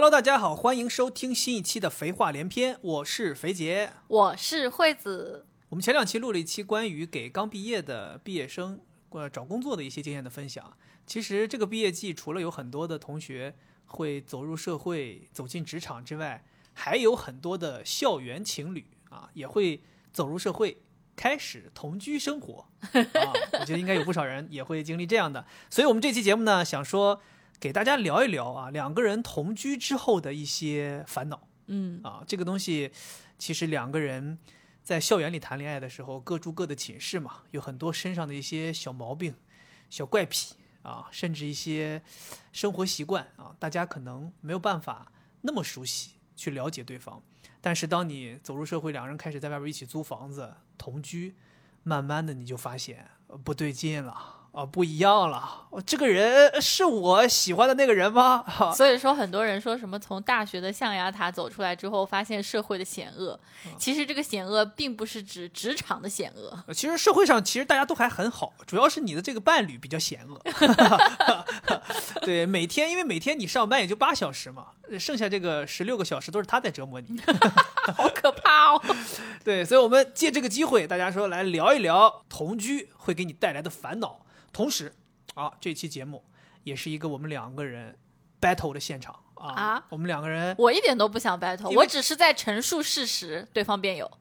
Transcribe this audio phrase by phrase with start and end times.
[0.00, 3.92] Hello，大家好，欢迎收听新一期的《肥话连篇》，我是肥杰。
[4.08, 8.80] 我是惠子，我们前两期录了一期关于给刚毕业的毕业生
[9.10, 10.74] 呃找工作的一些经验的分享。
[11.06, 19.82] 其实这个毕业季，除了有很多的同学会走入社会、走进职场之外，还有很多的校园情侣啊，也会
[20.14, 20.80] 走入社会，
[21.14, 22.66] 开始同居生活。
[22.80, 25.44] 啊，我觉得应该有不少人也会经历这样的。
[25.68, 27.20] 所以，我们这期节目呢，想说
[27.60, 31.46] 给大家聊一聊啊，两个人同居之后的一些烦恼。
[31.66, 32.90] 嗯啊，这个东西
[33.38, 34.38] 其实两个人
[34.82, 39.34] 在校园里谈恋爱的时候，各住各的寝室嘛，有很多身上的一些小毛病、
[39.90, 42.02] 小怪癖啊，甚至一些
[42.50, 47.22] 生活习惯啊，大家可能没有办法那么熟悉去了解对方。
[47.60, 51.36] 但是当你走入社会，两个人开始在外边一起租房子同居，
[51.82, 54.39] 慢慢的你就发现呃不对劲了。
[54.52, 55.66] 啊，不一样了！
[55.70, 58.42] 哦这个人是我喜欢的那个人吗？
[58.42, 63.38] 哈所以说很多人说什么从大学的象牙塔走出来之后，发现社会的险恶。
[63.78, 70.40] 其实这个险恶并不是指职场的险恶，呃其实社会上其实大家都还很好，主要是你的这个伴侣比较险恶。
[72.22, 74.66] 对，每天因为每天你上班也就八小时嘛，
[74.98, 77.20] 剩下这个十六个小时都是他在折磨你。
[77.94, 78.82] 好可怕哦！
[79.44, 84.20] 对，所以我们借这个机会，大家说来聊一聊同居会给你带来的烦恼。
[84.52, 84.92] 同时，
[85.34, 86.24] 啊，这期节目
[86.64, 87.96] 也是一个我们两个人
[88.40, 94.10] battle 的现场啊，啊我们两个人我一点都不想 battle，我只是在陈述事实，对方辩友。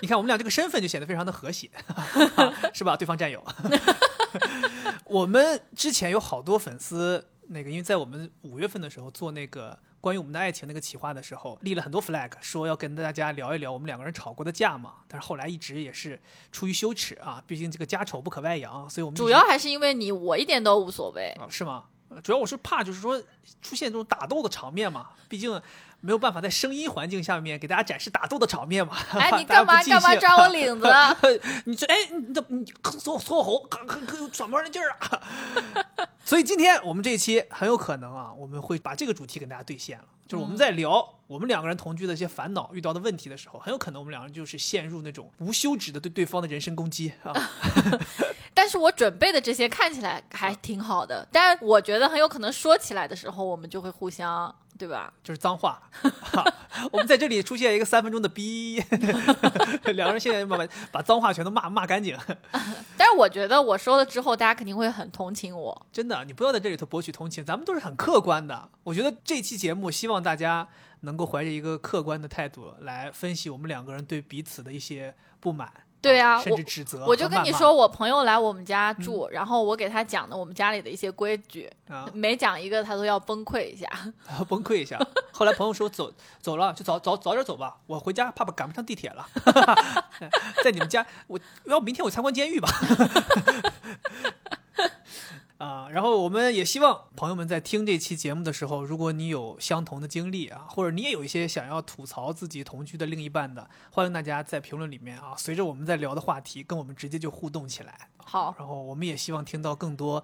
[0.00, 1.70] 你看我们俩这个身份就显得非常的和谐，
[2.72, 2.96] 是吧？
[2.96, 3.44] 对方战友。
[5.04, 14.94] 我们之前有好多粉丝，那个因为在我们五月份的时候做那个关于我们的爱情那个企划的时候，立了很多 flag，说要跟大家聊一聊我们两个人吵过的架嘛。
[15.08, 16.20] 但是后来一直也是
[16.52, 21.34] 出于羞耻啊，毕竟这个家丑不可外扬，所以我们主要还是因为你，我一点都无所谓。
[21.40, 21.84] 啊是吗？
[22.10, 23.22] 呃主要我是怕就是说
[23.60, 25.60] 出现这种打斗的场面嘛，毕竟
[26.00, 28.96] 没有办法在声音环境下面给大家展示打斗的场面嘛。
[29.10, 30.86] 哎， 你干嘛干嘛抓我领子？
[31.66, 32.64] 你这哎，你这你
[32.98, 36.08] 锁锁喉，可可可有喘不上那劲儿啊！
[36.24, 47.32] 所以今天我们这一期很有可能啊，我们会把这个主题给大家兑现了，就是我们在聊我们两个人同居的一些烦恼、遇到的问题的时候，很有可能我们两个人就是陷入那种无休止的对对方的人身攻击啊。
[48.52, 55.12] 但是我准备的这些看起来还挺好的，但是我觉得很有可能说起来的时候，我们就会互相，对吧？
[55.24, 55.82] 就是脏话。
[56.92, 58.80] 我们在这里出现一个三分钟的逼，
[59.92, 62.16] 两个人现在慢慢把脏话全都骂骂干净。
[62.96, 65.86] 但是我觉得我说了之后，大家肯定会很同情我。
[65.92, 68.68] 真的，你不要在这里头博取同情，咱们都是很客观的。
[68.84, 70.68] 我觉得这期节目希望大家
[71.00, 77.04] 能够怀着一个客观的态度来分析我们两个人对彼此的一些不满，对啊甚至指责。
[77.06, 83.88] 我就跟你说，，我朋友来我们家住，然后我给他讲的我们家里的一些规矩，啊，每讲一个他都要崩溃一下。
[84.48, 84.98] 崩溃一下。
[85.32, 89.26] 后来朋友说走走了，就早早早点走吧，我回家怕怕赶不上地铁了。
[90.62, 92.68] 在你们家，我要明天我参观监狱吧。
[95.58, 108.08] 啊，然后我们也希望朋友们在听这期节目的时候，如果你有相同的经历啊，或者你也有一些想要吐槽自己同居的另一半的，欢迎大家在评论里面啊，随着我们在聊的话题，跟我们直接就互动起来。
[108.24, 110.22] 好，然后我们也希望听到更多，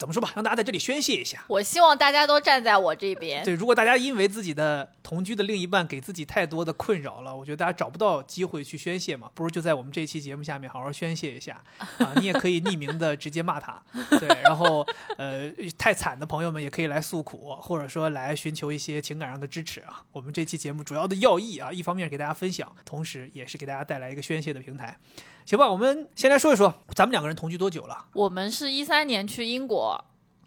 [0.00, 1.44] 怎么说吧，让大家在这里宣泄一下。
[1.46, 3.44] 我希望大家都站在我这边。
[3.44, 11.62] 对，如果大家因为自己的同居的另一半给自己太多的困扰了，我觉得大家找不到机会去宣泄嘛，不如就在我们这期节目下面好好宣泄一下
[11.98, 12.14] 啊！
[12.16, 13.78] 你也可以匿名的直接骂他，
[14.18, 14.86] 对，然后
[15.18, 20.02] 呃，太惨的朋友们也可以来诉苦，或者说来寻求一些情感上的支持啊。
[20.12, 24.96] 我们这期节目主要的要义啊，一方面给大家分享，同时也是给大家带来一个宣泄的平台。
[25.44, 28.06] 行吧，我们先来说一说咱们两个人同居多久了？
[28.12, 30.04] 我们是一三年去英国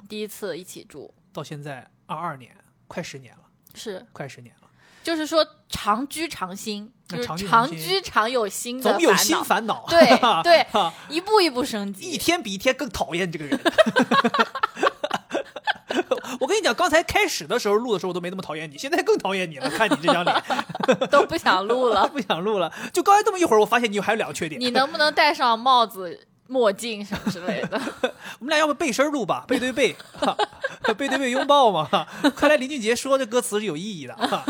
[0.08, 2.56] 第一次一起住，到现在二二年，
[2.88, 3.42] 快十年了，
[3.74, 4.70] 是快十年了。
[5.04, 10.00] 就是说长居常新，那就是常居常居常有新的总有新烦恼，对
[10.44, 12.18] 对啊 一步一步升级一。
[12.18, 13.60] 天比一天更讨厌这个人。
[16.40, 19.70] 我跟你讲，刚才开始的时候录的时候我都没那么讨厌你，现在更讨厌你了。
[19.70, 20.44] 看你这张脸，
[21.10, 22.08] 都不想录了。
[22.14, 22.72] 不想录了。
[22.92, 24.60] 就刚才这么一会儿，我发现你还有两个缺点。
[24.60, 27.80] 你能不能戴上帽子、墨镜什么之类的？
[28.40, 29.96] 我们俩要不背身录吧，背对背，
[30.98, 32.08] 背对背拥抱嘛。
[32.36, 34.16] 看来林俊杰说这歌词是有意义的。
[34.16, 34.44] 哈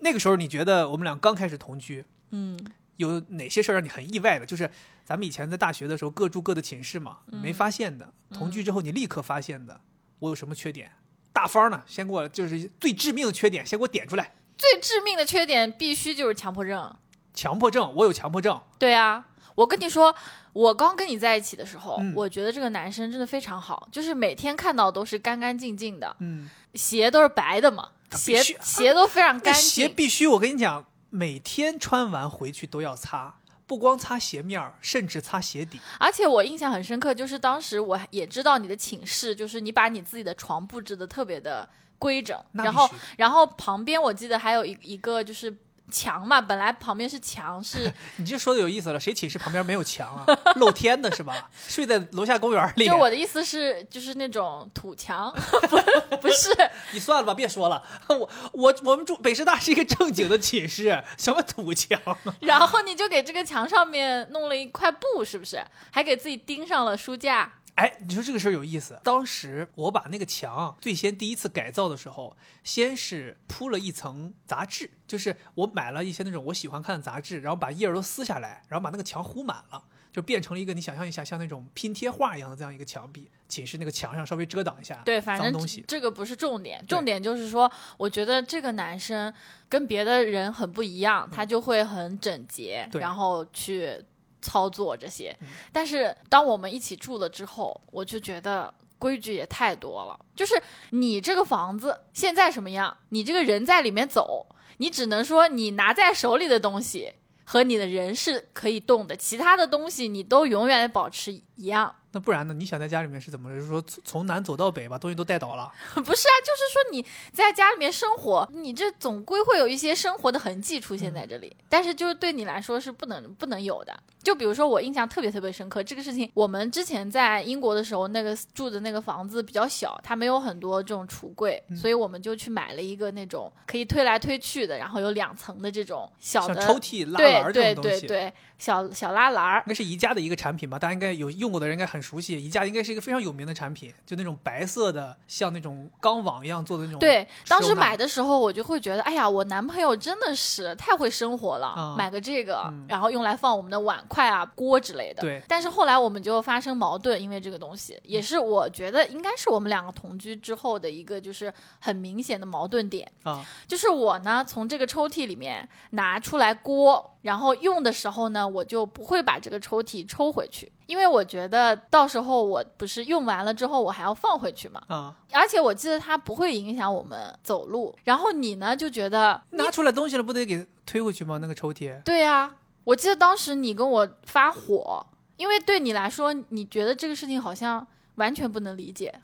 [0.00, 2.58] 那个时候你觉得我们俩刚开始同居，嗯，
[2.96, 4.46] 有哪些事儿让你很意外的？
[4.46, 4.70] 就是
[5.04, 9.80] 咱们以前在大学的时候各住各的寝室嘛，嗯没发现的，同居之后你立刻发现的，
[10.18, 10.90] 我有什么缺点？
[11.32, 14.34] 大方呢，先给我就是最致命的缺点，先给我点出来。
[14.56, 16.96] 最致命的缺点必须就是强迫症。
[17.32, 19.24] 强迫症，我有强迫症，对啊，
[19.54, 20.12] 我跟你说，
[20.52, 29.62] 我刚跟你在一起的时候，嗯我觉得这个男生真的非常好，就是每天看到都是干干净净的，嗯，鞋都是白的嘛，鞋鞋都非常干净。
[29.62, 33.36] 鞋必须，我跟你讲，每天穿完回去都要擦，
[33.68, 35.78] 不光擦鞋面儿，甚至擦鞋底。
[36.00, 41.68] 而且我印象很深刻，就是当时我也知道你的寝室，就是你把你自己的床布置的特别的
[41.98, 45.54] 规整，然后然后旁边我记得还有一一个就是
[45.90, 50.26] 墙嘛，本来旁边是墙，是 你这说的有意思了，谁寝室旁边没有墙啊？
[50.56, 51.48] 露天的是吧？
[51.66, 52.86] 睡在楼下公园里。
[52.86, 55.32] 就我的意思是就是那种土墙，
[55.68, 56.50] 不不是，
[56.92, 57.82] 你算了吧，别说了。
[58.08, 62.16] 我我我们住北师大是一个正经的寝室，什么土墙啊？
[62.40, 65.62] 然后你就给这个墙上面弄了一块布，是不是？
[65.90, 67.52] 还给自己钉上了书架。
[67.78, 69.00] 哎，你说这个事儿有意思。
[69.04, 79.80] 当时我把那个墙最先第一次改造的时候，先是铺了一层杂志，就是我买了一些那种我喜欢看的杂志，然后把页儿都撕下来，然后把那个墙糊满了，
[80.12, 83.30] 就变成了一个你想象一下像那种拼贴画一样的这样一个墙壁。
[83.48, 85.82] 寝室那个墙上稍微遮挡一下，对，反正脏东西。
[85.88, 89.32] 这个不是重点，重点就是说，我觉得这个男生
[89.70, 94.04] 跟别的人很不一样，他就会很整洁，嗯然后去
[94.40, 95.48] 操作这些嗯。
[95.72, 98.72] 但是当我们一起住了之后，我就觉得。
[99.00, 104.44] 规矩也太多了，就是你这个房子现在什么样，你这个人在里面走，
[104.78, 107.12] 你只能说你拿在手里的东西
[107.44, 111.94] 和你的人是可以动的，其他的东西你都永远保持一样。
[112.12, 112.54] 那不然呢？
[112.54, 113.50] 你想在家里面是怎么？
[113.50, 115.70] 就是说从从南走到北，把东西都带倒了。
[115.94, 123.94] 不是啊，就是说你在家里面生活，你这总归会有一些生活的痕迹出现在这里，但是就是对你来说是不能不能有的。
[124.22, 137.74] 就比如说我印象特别特别深刻，这个事情我们之前在英国的时候，那个住的那个房子比较小，它没有很多这种橱柜，所以我们就去买了一个那种可以推来推去的，然后有两层的这种小的抽屉、拉对。
[137.74, 139.62] 对对小小拉篮儿。
[139.66, 142.34] 那是宜家的一个产品吧，大家应该有用过的人应该很熟悉。
[142.42, 146.98] 宜家应该是一个非常有名的产品，就那种白色的，像那种钢网一样做的那种。
[146.98, 155.22] 对，当时买的时候我就会觉得，哎呀，我男朋友真的是太会生活了，啊买个这个，嗯然后用来放我们的碗筷啊、锅之类的。
[155.22, 163.10] 对但是后来我们就发生矛盾，因为这个东西，也是我觉得应该是我们两个同居之后的一个就是很明显的矛盾点。
[163.22, 174.80] 啊，就是我呢，从这个抽屉里面拿出来锅，然后用的时候呢，我就不会把这个抽屉抽回去，因为我觉得到时候我不是用完了之后我还要放回去嘛。
[174.88, 177.94] 啊，而且我记得它不会影响我们走路。
[178.04, 181.38] 然后你呢就觉得，拿出来东西了不得给推回去吗？
[181.38, 182.02] 那个抽屉。
[182.02, 182.54] 对呀、
[182.84, 185.04] 我记得当时你跟我发火，
[185.36, 189.20] 因为对你来说，你觉得这个事情好像完全不能理解，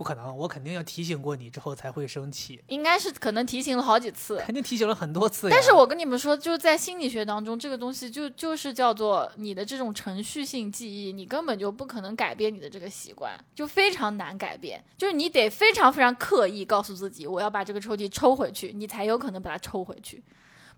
[0.00, 4.38] 不可能，我肯定要提醒过你之后才会生气，应该是可能提醒了好几次。
[4.46, 5.50] 肯定提醒了很多次。
[5.50, 14.82] 但是我跟你们说，就在心理学当中，这个东西就就是叫做你的这种程序性记忆，你根本就不可能改变你的这个习惯，就非常难改变。
[14.96, 20.24] 就是你得非常非常刻意告诉自己，我要把这个抽屉抽回去，你才有可能把它抽回去，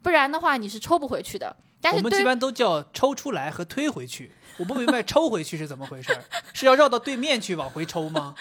[0.02, 1.54] 不然的话你是抽不回去的。
[1.80, 6.22] 但我们一般都叫抽出来和推回去，我不明白 抽回去是怎么回事儿，
[6.52, 8.36] 是要绕到对面去往回抽吗？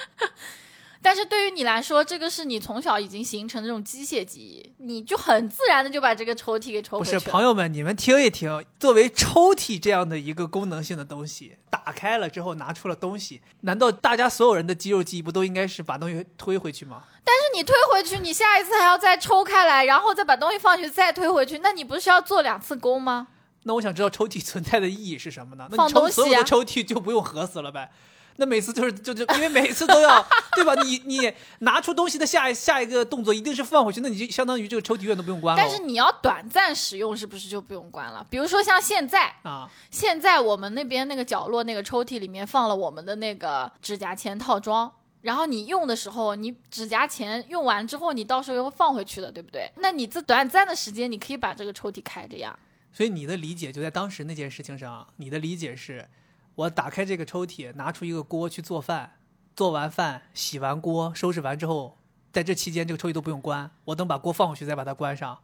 [1.04, 7.20] 但是对于你来说，这个是你从小已经形成的这种机械记忆，你就很自然的就把这个抽屉给抽不回去了。
[7.20, 17.04] 是，朋友们，你们听一听，作为抽屉这样的一个功能性的东西，打开了之后拿出了东西，难道大家所有人的肌肉记忆不都应该是把东西推回去吗？
[17.24, 23.28] 但是你推回去，你下一次还要再抽开来，然后再把东西放进去，再推回去，那你不是要做两次工吗？
[23.64, 25.68] 那我想知道抽屉存在的意义是什么呢？
[25.72, 27.92] 那你抽所有的抽屉就不用合死了呗？
[28.38, 30.74] 那每次就是就就因为每次都要 对吧？
[30.84, 35.62] 你你拿出东西的下一下一个动作一定是放回去，那你就相当于这个抽屉永远都不用关了。
[35.62, 38.26] 但是你要短暂使用，是不是就不用关了？
[38.30, 44.92] 比如说像现在，啊，现在我们那边那个角落那个抽屉里面放了我们的那个指甲钳套装。
[45.22, 49.72] 然后你用的时候，你指甲钳用完之后，你到时候又会放回去的，对不对？
[49.76, 52.58] 那你这短暂的时间，你可以把这个抽屉开着呀。
[52.92, 56.10] 所以你的理解就在当时那件事情上，你的理解是，
[56.56, 59.12] 我打开这个抽屉，拿出一个锅去做饭，
[59.56, 61.98] 做完饭洗完锅，收拾完之后，
[62.32, 65.40] 在这期间这个抽屉都不用关，我等把锅放回去再把它关上。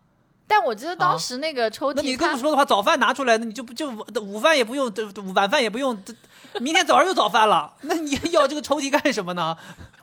[0.50, 3.90] 但我记得当时那个抽屉，啊那你这么说的话，早饭拿出来，那你就不就
[4.22, 4.92] 午饭也不用，
[5.36, 6.02] 晚饭也不用，
[6.62, 9.58] 明天早上又早饭了，那你要这个抽屉干什么呢？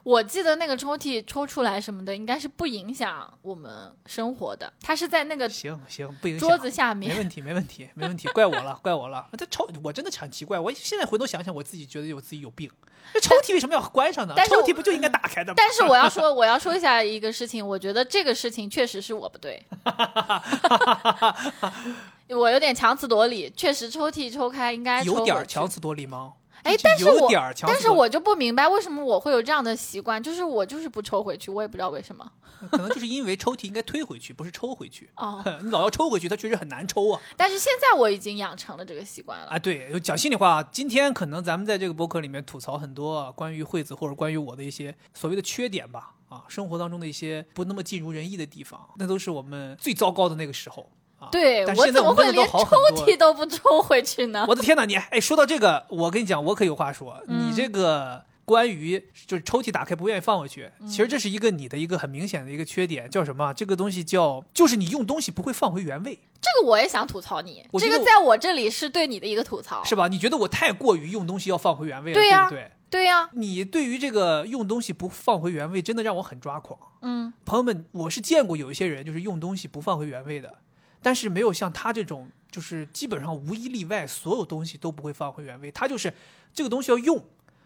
[0.04, 4.70] 我记得那个抽屉抽出来什么的，应该是不影响我们生活的。
[4.82, 6.46] 它是在那个行行，不影响。
[6.46, 7.10] 桌子下面。
[7.10, 9.26] 没问题，没问题，没问题，怪我了，怪我了。
[9.38, 10.60] 这抽，我真的很奇怪。
[10.60, 12.70] 我现在回头想想，我自己觉得我自己有病。
[13.14, 14.34] 这抽屉为什么要关上呢？
[14.36, 15.54] 但抽屉不就应该打开的吗？
[15.56, 19.64] 但是我要说， 我要说一下一个事情，我觉得这个事情确实是我不对，
[22.28, 26.34] 我有点强词夺理，确实抽屉抽开应该有点强词夺理吗？
[26.64, 27.30] 哎但是我
[27.66, 32.28] 但是我就不明白为什么我会有这样的习惯，就是我就是不抽回去，我也不知道为什么。
[32.70, 35.10] 可能就是因为抽屉应该推回去，不是抽回去。
[35.16, 37.20] 哦， 你老要抽回去，它确实很难抽啊！
[37.36, 39.46] 但是现在我已经养成了这个习惯了。
[39.48, 50.88] 啊，对，讲心里话，今天可能咱们在这个博客里面吐槽很多关于惠子或者关于我的一些所谓的缺点吧，啊，生活当中的一些不那么尽如人意的地方，那都是我们最糟糕的那个时候
[51.24, 51.28] 啊。
[51.32, 52.58] 对我怎么会连抽
[52.96, 54.44] 屉都不抽回去呢？
[54.48, 57.20] 我的天哪，你哎，说到这个，我跟你讲，我可有话说。
[57.28, 63.52] 嗯你这个关于就是抽屉打开不愿意放回去，嗯其实这是一个你的一个很明显的一个缺点，叫什么？
[63.54, 69.82] 这个东西叫就是你用东西不会放回原位，这个我也想吐槽你，这个在我这里是对你的一个吐槽。
[69.84, 70.08] 是吧？
[70.08, 72.70] 你觉得我太过于用东西要放回原位了，对呀不对？
[72.90, 76.78] 对呀、你对于这个用东西不放回原位，真的让我很抓狂。
[77.02, 80.58] 嗯，朋友们，我是见过有一些人就是用东西不放回原位的，
[81.04, 85.70] 但是没有像他这种，就是基本上无一例外，所有东西都不会放回原位。
[85.70, 86.14] 他就是
[86.54, 87.22] 这个东西要用，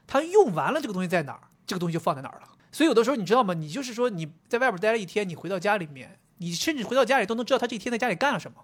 [0.09, 2.49] 他用完了这个东西在哪儿，这个东西就放在哪儿了。
[2.73, 3.55] 所以有的时候你知道吗？
[3.55, 8.61] 你就是说你在外边待了一天，你回到家里面，你甚至回到家里都能知道他这一天在家里干了什么，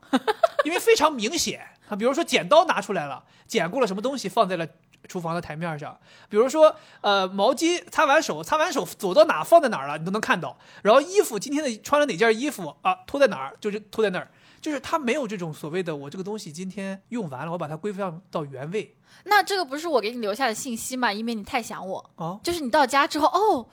[0.64, 1.94] 因为非常明显啊。
[1.94, 4.66] 比如说剪刀拿出来了，剪过了什么东西放在了。
[5.06, 6.00] 厨房的台面上，
[6.30, 10.58] 比如说，呃，毛巾擦完手，擦完手走到哪放在哪儿了，你都能看到。
[10.82, 14.30] 然后衣服今天的穿了哪件衣服啊，脱在哪儿，就是脱在那儿，
[14.64, 21.12] 就是他没有这种所谓的我这个东西今天用完了，我把它归放到原位那这个不是我给你留下的信息吗？
[21.12, 22.40] 因为你太想我，哦。
[22.42, 23.68] 就是你到家之后，哦，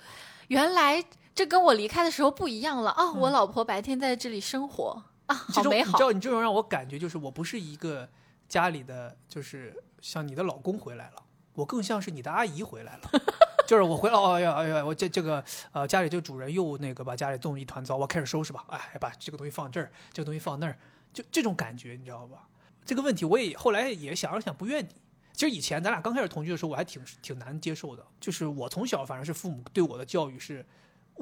[0.49, 1.01] 原来
[1.33, 5.91] 这跟我离开的时候不一样了哦，我老婆白天在这里生活啊，这种好美好。
[5.91, 8.09] 你知道，你这种让我感觉就是我不是一个
[8.49, 13.09] 家里的，就是像你的老公回来了，我更像是你的阿姨回来了。
[13.71, 20.77] 就是我回来，哎呀哎呀，我这这个呃家里这个主人又那个把家里弄一团糟，我开始收拾吧，哎，把这个东西放这儿，这个东西放那儿，
[21.13, 22.49] 就这种感觉，你知道吧？
[22.83, 24.89] 这个问题我也后来也想了想，不怨你。
[25.31, 30.65] 其实以前咱俩刚开始同居的时候，我还挺挺难接受的，就是我从小反正是父母对我的教育是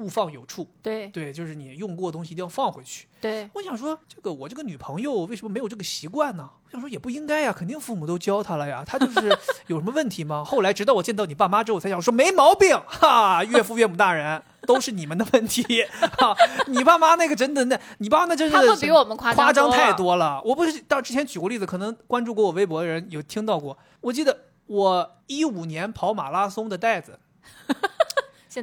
[0.00, 3.06] 勿放有处，对对，就是你用过的东西一定要放回去。
[3.20, 6.48] 对，我想说，这个我这个女朋友为什么没有这个习惯呢？
[6.64, 9.28] 我想说也不应该呀，肯定父母都教她了呀，她就是
[9.68, 10.42] 有什么问题吗？
[10.44, 15.62] 后来直到我见到你爸妈之后，才想说没毛病，哈，岳父岳母大人都是你们的问题，
[16.18, 16.34] 哈，
[16.66, 20.40] 你爸妈那个真的那，你爸妈那真是他们比我们夸张夸张太多了。
[20.44, 27.18] 我不是到之前举过例子，可能关注过我微博的人有听到过，我记得我一五年跑马拉松的袋子，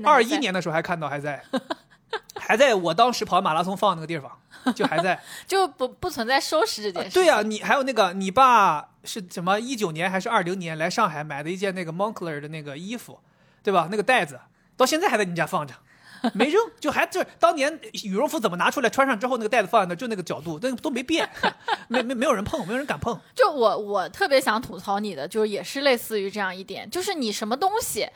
[0.03, 1.43] 二一年的时候还看到还在，
[2.35, 4.31] 还在我当时跑马拉松放那个地方，
[4.73, 5.21] 就还在。
[5.47, 7.13] 就不不存在收拾这件事。
[7.13, 9.59] 对呀、你还有那个，你爸是什么？
[9.59, 13.19] 一九年还是二零年来上海买的一件那个 Moncler 的那个衣服，
[13.63, 13.87] 对吧？
[13.89, 14.39] 那个袋子
[14.75, 15.73] 到现在还在你家放着，
[16.33, 21.29] 没扔，就还就是当年羽绒服怎么拿出来穿上之后，那个袋子放在那，就那个角度，那个都没变，
[21.87, 23.17] 没没没有人碰，没有人敢碰。
[23.35, 28.07] 就我我特别想吐槽你的，就是也是类似于这样一点，就是你什么东西，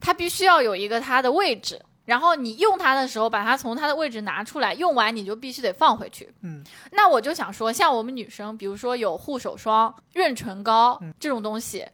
[0.00, 6.32] 它必须要有一个它的位置，然后你用它的时候，把它从它的位置拿出来，用完你就必须得放回去。
[6.42, 11.86] 嗯，那我就想说，像我们女生，比如说有护手霜、润唇膏、这种东西。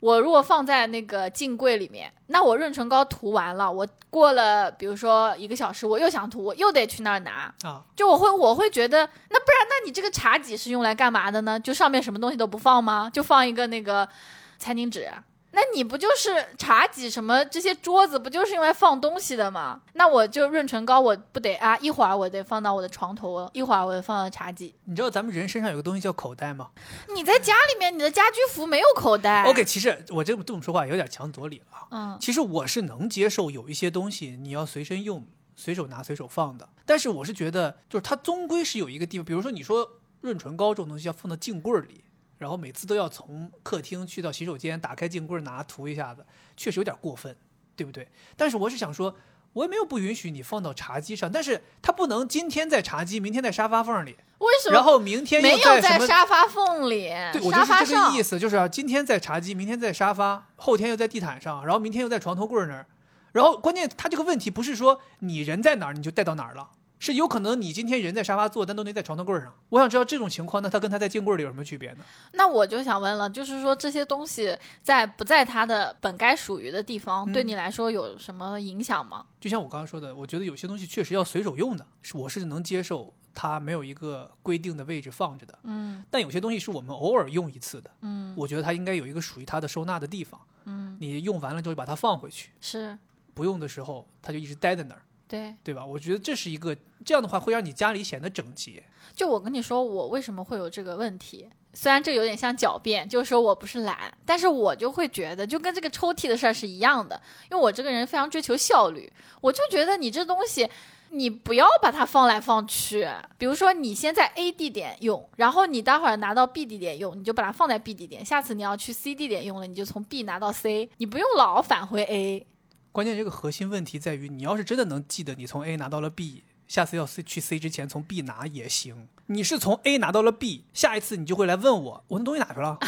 [0.00, 11.60] 我如果放在那个镜柜里面，那我润唇膏涂完了，我过了比如说一个小时，我又想涂，我又得去那儿拿，啊，就我会我会觉得，那不然，那你这个茶几是用来干嘛的呢？
[11.60, 13.10] 就上面什么东西都不放吗？
[13.12, 14.08] 就放一个那个
[14.56, 15.06] 餐巾纸？
[15.52, 19.80] 那你不就是茶几什么这些桌子不就是用来放东西的吗？
[19.94, 24.74] 那我就润唇膏，我不得啊，一会儿我得放到我的床头，一会儿我得放到茶几。
[24.84, 26.70] 你知道咱们人身上有个东西叫口袋吗
[27.14, 29.42] 你在家里面，你的家居服没有口袋。
[29.44, 31.86] ？OK，其实我这么这么说话有点强词夺理了啊。
[31.90, 35.26] 嗯，其实我是能接受有一些东西你要随身用、
[35.56, 42.04] 随手拿、随手放的，但是我是觉得，就是它终归是有一个地方，比如说你说润唇膏这种东西要放到镜柜儿里，
[42.40, 47.36] 然后每次都要从客厅去到洗手间打开镜柜拿涂一下子，确实有点过分，
[47.76, 48.08] 对不对？
[48.36, 49.14] 但是我是想说。
[49.52, 57.08] 我也没有不允许你放到茶几上，但是它不能今天在茶几，明天在沙发缝里，为什么然后明天没有在沙发缝里？
[57.32, 62.86] 对，我沙发就是这个意思，就是啊，今天在茶几，明天在沙发，后天又在地毯上，然后明天又在床头柜那儿。
[63.32, 69.52] 然后关键，他这个问题不是说你人在哪儿你就带到哪儿了，是有可能你今天人在沙发坐，但东西在床头柜上。
[69.70, 72.04] 我想知道这种情况，那他跟他在镜柜里有什么区别呢？
[72.32, 79.24] 那我就想问了，就是说这些东西在不在它的本该属于的地方，嗯对你来说有什么影响吗？
[79.40, 85.58] 就像我刚刚说的，我觉得有些东西确实要随手用的，是我是能接受它没有一个规定的位置放着的。
[85.62, 90.38] 嗯但有些东西是我们偶尔用一次的，嗯我觉得它应该有一个属于它的收纳的地方。
[90.66, 92.98] 嗯，你用完了之后把它放回去，是
[93.32, 95.00] 不用的时候它就一直待在那儿。
[95.30, 95.86] 对，对吧？
[95.86, 98.82] 我觉得这是一个这样的话会让你家里显得整洁。
[99.14, 101.48] 就我跟你说，我为什么会有这个问题？
[101.72, 107.20] 虽然这有点像狡辩，就是说我不是懒，但是我就会觉得，就跟这个抽屉的事儿是一样的。
[107.48, 110.68] 因为我这个人非常追求效率，我就觉得你这东西，
[111.10, 113.08] 你不要把它放来放去。
[113.38, 118.24] 比如说，你先在 A 地点用，然后你待会儿拿到 B 地点用，你就把它放在 B 地点。
[118.24, 122.46] 下次你要去 C 地点用了，你就从 B 拿到 C，你不用老返回 A。
[122.92, 129.08] 关键这个核心问题在于，你要是真的能记得你从 A 拿到了 B，下次要 C 去 C 之前从 B 拿也行。
[129.26, 132.78] 你是从 A 拿到了 B，下一次你就会来问我，我那东西哪去了？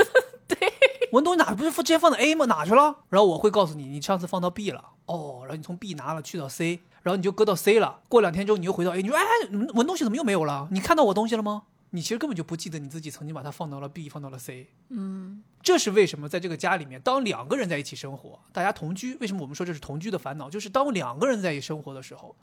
[0.48, 0.56] 对，
[1.12, 2.46] 我那东西哪不是直接放的 A 吗？
[2.46, 3.00] 哪去了？
[3.10, 4.82] 然后我会告诉你，你上次放到 B 了。
[5.04, 8.00] 哦，然后你从 B 拿了去到 C，然后你就搁到 C 了。
[8.08, 9.22] 过两天之后你又回到 A，你说哎，
[9.74, 10.68] 我东西怎么又没有了？
[10.70, 11.64] 你看到我东西了吗？
[11.90, 14.68] 你其实根本就不记得你自己曾经把它放到了 B，放到了 C。
[14.90, 20.48] 嗯，这是为什么在这个家里面，当两个人在一起生活，大家同居，为什么我们说这是同居的烦恼？
[20.48, 22.36] 就是当两个人在一起生活的时候，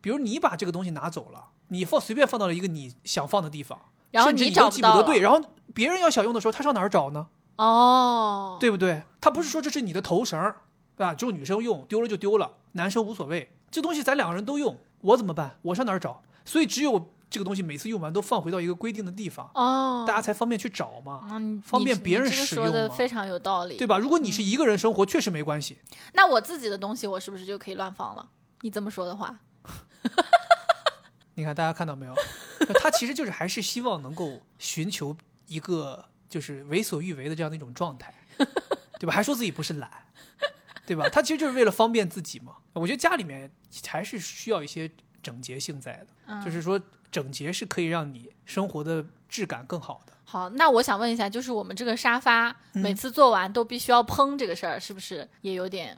[0.00, 3.78] 比如你把这个东西拿走了，你放随便放到了一个你想放的地方，
[4.10, 7.28] 然后甚至你都你找不到记不得对，然后别人要想用的时候，他上哪儿找呢？
[7.56, 9.02] 哦，对不对？
[9.20, 10.62] 他不是说这是你的头绳儿，
[10.96, 11.14] 对吧？
[11.14, 13.52] 只有女生用，丢了就丢了，男生无所谓。
[13.70, 15.58] 这东西咱两个人都用，我怎么办？
[15.62, 16.22] 我上哪儿找？
[16.44, 23.98] 所以只有这个东西每次用完都放回到一个规定的地方，哦，大家才方便去找嘛，嗯，方便别人使你这个说的用非常有道理，对吧？
[23.98, 25.78] 如果你是一个人生活，确实没关系。
[26.12, 28.28] 那我自己的东西，我是不是就可以乱放了？
[28.62, 29.38] 你这么说的话，
[31.34, 32.14] 你看大家看到没有？
[32.80, 35.16] 他其实就是还是希望能够寻求
[35.46, 38.14] 一个就是为所欲为的这样的一种状态，
[38.98, 39.12] 对吧？
[39.12, 39.90] 还说自己不是懒，
[40.86, 41.08] 对吧？
[41.08, 42.54] 他其实就是为了方便自己嘛。
[42.72, 43.50] 我觉得家里面
[43.86, 44.90] 还是需要一些
[45.22, 46.80] 整洁性在的，嗯就是说
[47.16, 50.12] 整洁是可以让你生活的质感更好的。
[50.22, 55.96] 好，那我想问一下，就是我们这个沙发、嗯每次做完都必须要喷这个事儿，是不是也有点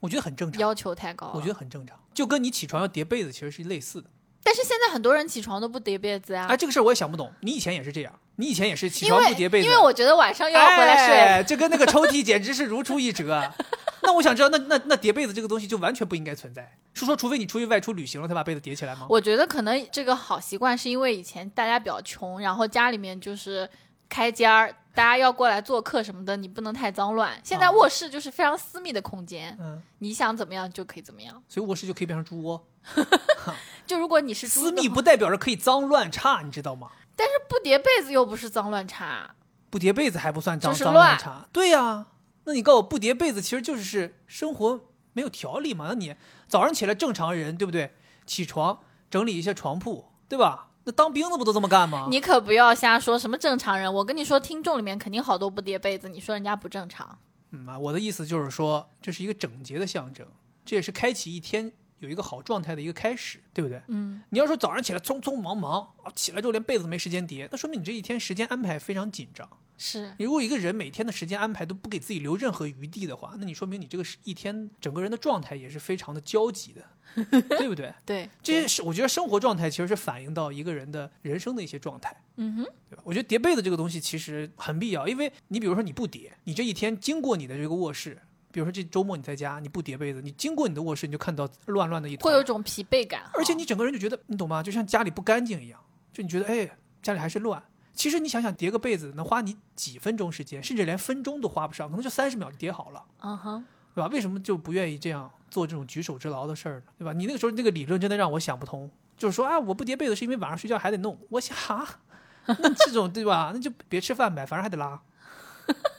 [0.00, 1.32] 我觉得很正常，要求太高了？
[1.36, 4.10] 我觉得很正常，就跟你起床要叠被子其实是类似的。
[4.42, 11.16] 但是现在很多人起床都不叠被子呀、哎，这个事儿我也想不懂，你以前也是这样，你以前也是起床不叠被子，因为我觉得晚上又要回来睡。
[11.16, 13.40] 哎，这跟那个抽屉简直是如出一辙。
[14.02, 19.06] 那我想知道，那那那叠被子这个东西就完全不应该存在，是说除非你出去外出旅行了才把被子叠起来吗？
[19.10, 23.68] 我觉得可能这个好习惯是因为以前大家比较穷，然后家里面就是
[24.08, 27.38] 开间儿，大家要过来做客什么的，你不能太脏乱。
[27.44, 31.42] 现在啊卧室就是非常私密的空间，嗯，你想怎么样就可以怎么样。
[31.48, 32.66] 所以卧室就可以变成猪窝。
[33.86, 36.90] 就如果你是 猪私密不代表着可以脏乱差，你知道吗？
[37.14, 39.34] 但是不叠被子又不是脏乱差，
[39.70, 41.46] 不叠被子还不算脏就是脏乱乱差。
[41.52, 42.06] 对呀、
[42.44, 44.80] 那你告诉我不叠被子其实就是生活
[45.12, 45.86] 没有条理嘛？
[45.88, 46.14] 那你
[46.48, 47.92] 早上起来正常人对不对？
[48.24, 48.80] 起床
[49.10, 50.70] 整理一下床铺，对吧？
[50.84, 52.06] 那当兵的不都这么干吗？
[52.10, 53.92] 你可不要瞎说什么正常人。
[53.92, 57.18] 我跟你说，听众里面肯定好多不叠被子，你说人家不正常。
[57.50, 60.26] 嗯啊，我的意思就是说，这是一个整洁的象征，
[60.64, 63.82] 这也是开启一天有一个好状态的一个开始，对不对？
[63.88, 69.48] 嗯，你要说早上起来匆匆忙忙啊，起来之后连被子没时间叠，那说明你这一天时间安排非常紧张。
[69.78, 76.82] 是如果一个人每天的时间安排都不给自己留任何余地的话，那你说明你这个是一天整个人的状态也是非常的焦急的，
[77.58, 77.92] 对不对？
[78.04, 82.16] 对，这些是我觉得生活状态其实是反映到一个人的人生的一些状态。
[82.36, 83.02] 嗯哼，对吧？
[83.04, 88.18] 我觉得叠被子这个东西其实很必要，因为你比如说你不叠，你这一天经过你的这个卧室，
[88.50, 94.62] 比如说这周末你在家你不叠被子，你经过你的卧室你就看到乱乱的一团，会有一种疲惫感，而且你整个人就觉得你懂吗？
[94.62, 95.78] 就像家里不干净一样，
[96.12, 96.70] 就你觉得哎
[97.02, 97.62] 家里还是乱。
[97.96, 104.08] 其实你想想叠个被子能花你几分钟时间，甚至连分钟都花不上，可能就三十秒就叠好了，嗯哼，对吧？
[104.12, 106.92] 为什么就不愿意这样做这种举手之劳的事儿呢？
[106.98, 107.12] 对吧？
[107.12, 112.00] 你那个时候那个理论真的让我想不通，就是说啊我不叠被子是因为晚上睡觉还得弄，我想啊。
[112.46, 113.50] 那这种对吧？
[113.52, 115.00] 那就别吃饭呗，反正还得拉，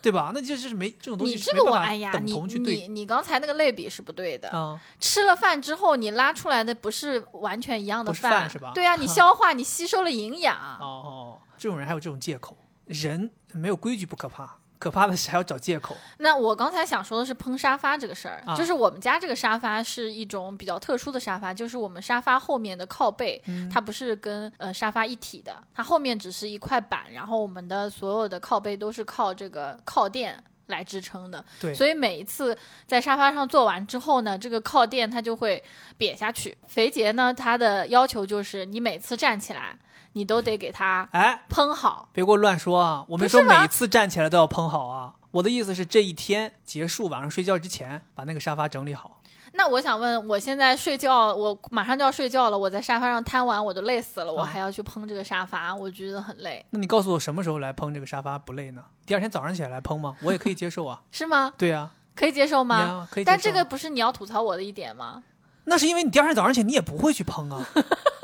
[0.02, 0.32] 对吧？
[0.34, 4.50] 那就是没这种东西你这个是没办法我哎呀，等你你你刚才那个类比是不对的。
[4.54, 4.80] 嗯。
[4.98, 10.56] 吃了饭之后，你拉出来的不是完全一样的饭是吧 对啊，你消化，你吸收了营养。
[10.80, 15.96] 哦哦，这种人还有这种借口，人没有规矩不可怕，可怕的是还要找借口。
[16.20, 30.44] 那我刚才想说的是喷沙发这个事儿，啊就是我们家这个沙发是一种比较特殊的沙发，就是我们沙发后面的靠背，嗯它不是跟呃沙发一体的，它后面只是一块板，然后我们的所有的靠背都是靠这个靠垫。
[30.68, 32.54] 来支撑的，对所以每一次
[32.86, 35.64] 在沙发上坐完之后呢，这个靠垫它就会
[35.98, 36.58] 瘪下去。
[36.68, 39.80] 肥杰呢，他的要求就是你每次站起来，
[40.18, 42.10] 你都得给它哎，喷好。
[42.12, 43.06] 别给我乱说啊！
[43.08, 45.14] 我没说每次站起来都要喷好啊。
[45.32, 49.22] 我的意思是这一天结束，晚上睡觉之前把那个沙发整理好。
[49.54, 58.84] 那我想问，我现在睡觉，我马上就要睡觉了，我在沙发上瘫完，我都累死了，我啊还要去喷这个沙发，我觉得很累，那你告诉我什么时候来喷这个沙发不累呢？
[59.06, 60.16] 第二天早上起来来喷吗？
[60.22, 61.02] 我也可以接受啊。
[61.12, 61.54] 是吗？
[61.58, 62.80] 对呀、可以接受吗？
[62.80, 65.24] 呀可以接受但这个不是你要吐槽我的一点吗？
[65.66, 67.66] 那是因为你第二天早上起来你也不会去喷啊，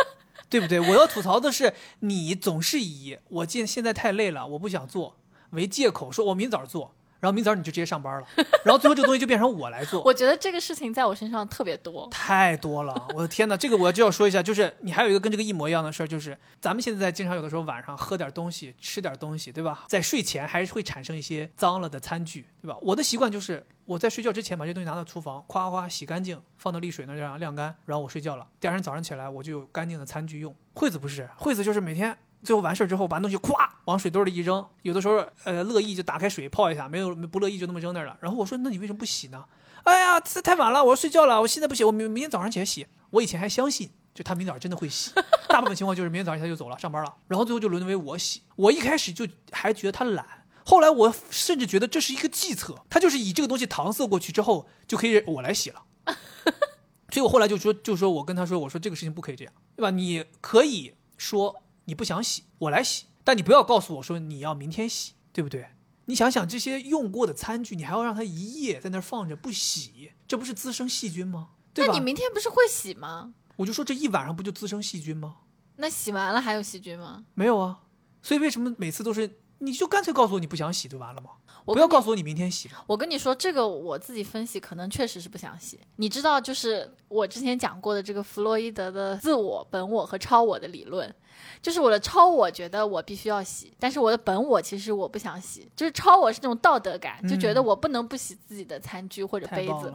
[0.54, 0.80] 对不对？
[0.80, 5.18] 我要吐槽的是，你总是以我现现在太累了，我不想做
[5.50, 8.28] 为借口，说我明早做，然后明早你就直接上班了，
[8.66, 10.04] 然后最后这个东西就变成我来做。
[10.04, 12.06] 我觉得这个事情在我身上特别多。
[12.12, 13.56] 太多了，我的天哪！
[13.56, 19.86] 这个我就要说一下，就是你还有一个跟这个一模一样的事儿，就是咱们现在经常有的时候晚上喝点东西，吃点东西，对吧？
[19.88, 22.78] 在睡前还是会产生一些脏了的餐具，对吧？
[22.82, 28.46] 我的习惯就是我在睡觉之前把这东西拿到厨房，夸夸洗干净，放到沥水那儿让晾干，然后我睡觉了。
[28.60, 30.54] 第二天早上起来我就有干净的餐具用。
[30.74, 32.18] 惠子不是，惠子就是每天。
[32.44, 33.54] 最后完事儿之后，把东西咵
[33.86, 38.18] 往水兜里一扔，有的时候呃乐意就打开水泡一下，没有不乐意就那么扔那儿了。
[38.20, 39.44] 然后我说：“那你为什么不洗呢？”
[39.84, 42.88] 哎呀，这太晚了，我要睡觉了，我现在不洗，我明明天早上起来洗。
[43.10, 45.12] 我以前还相信，就他明早真的会洗，
[45.48, 48.42] 大部分情况就是明天早上他就走了上班了，然后最后就沦为我洗。
[48.56, 50.26] 我一开始就还觉得他懒，
[50.66, 55.84] 后来我甚至觉得这是一个计策，他就是以这个东西搪塞过去之后，就可以我来洗了。
[57.12, 59.92] 所以我后来就说，就说我跟他说，我说这个事情不可以这样，对吧？
[59.92, 63.06] 你可以说你不想洗，我来洗。
[63.24, 65.70] 但你不要告诉我说你要明天洗，对不对？
[66.06, 71.50] 你想想这些用过的餐具，你还要让它一夜在那儿放着不洗，这不是滋生细菌吗？
[71.74, 71.94] 对吧？
[71.94, 73.34] 那你明天不是会洗吗？
[73.56, 75.38] 我就说这一晚上不就滋生细菌吗？
[75.78, 77.24] 那洗完了还有细菌吗？
[77.34, 77.80] 没有啊。
[78.22, 81.32] 所以为什么每次都是你就干脆告诉我你不想洗就完了吗？
[81.66, 82.70] 不要告诉我你明天洗。
[82.86, 85.80] 我跟你说，这个我自己分析，可能确实是不想洗。
[85.96, 91.14] 你知道，就是我之前讲过的这个弗洛伊德的自我、本我和超我的理论。
[91.62, 95.70] 就是我的超我觉得我必须要洗，但是我的本我其实我不想洗。
[95.76, 99.94] 就是超我是那种道德感，就觉得我不能不洗自己的餐具或者杯子。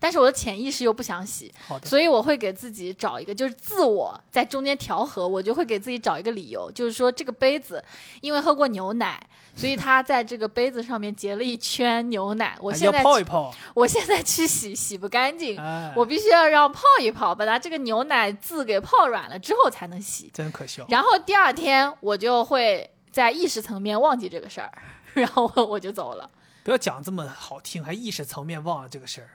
[0.00, 1.52] 但是我的潜意识又不想洗，
[1.84, 7.84] 所以我会给自己找一个，就是自我在中间调和，我就会给自己找一个理由，就是说这个杯子
[8.22, 9.20] 因为喝过牛奶，
[9.54, 12.56] 所以它在这个杯子上面结了一圈牛奶。
[12.60, 15.60] 我现在泡一泡， 我现在去洗洗不干净，
[15.94, 20.30] 我必须要让泡一泡，把它这个牛奶渍给泡软了之后才能洗。
[20.32, 20.86] 真可笑。
[20.88, 24.72] 然后第二天我就会在意识层面忘记这个事儿，
[25.12, 26.30] 然后我就走了。
[26.64, 29.28] 不要讲这么好听，还意识层面忘了这个事儿。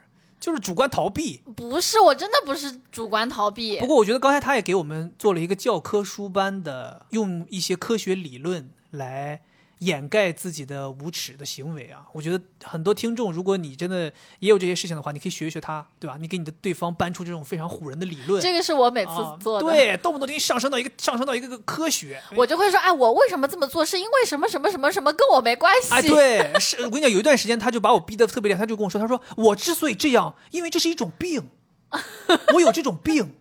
[0.45, 3.79] 就是主观逃避，不是我真的不是主观逃避。
[3.79, 9.41] 不过我觉得刚才他也给我们做了一个教科书般的，用一些科学理论来。
[9.79, 12.05] 掩盖自己的无耻的行为啊！
[12.13, 16.15] 我觉得很多听众，如果你真的也有这些事情的话，你可以学一学他，对吧？
[16.19, 18.41] 你给你的对方搬出这种非常唬人的理论。
[18.41, 22.21] 这个是我每次做的，对，动不动就上升到一个上升到一个个科学。
[22.35, 23.83] 我就会说，哎，我为什么这么做？
[23.83, 25.93] 是因为什么什么什么什么跟我没关系？
[25.93, 31.49] 哎，对，是我跟你讲，有一段时间他就把我逼得特别厉害，他就跟我说，他说我之所以这样，因为这是一种病，
[32.53, 33.35] 我有这种病，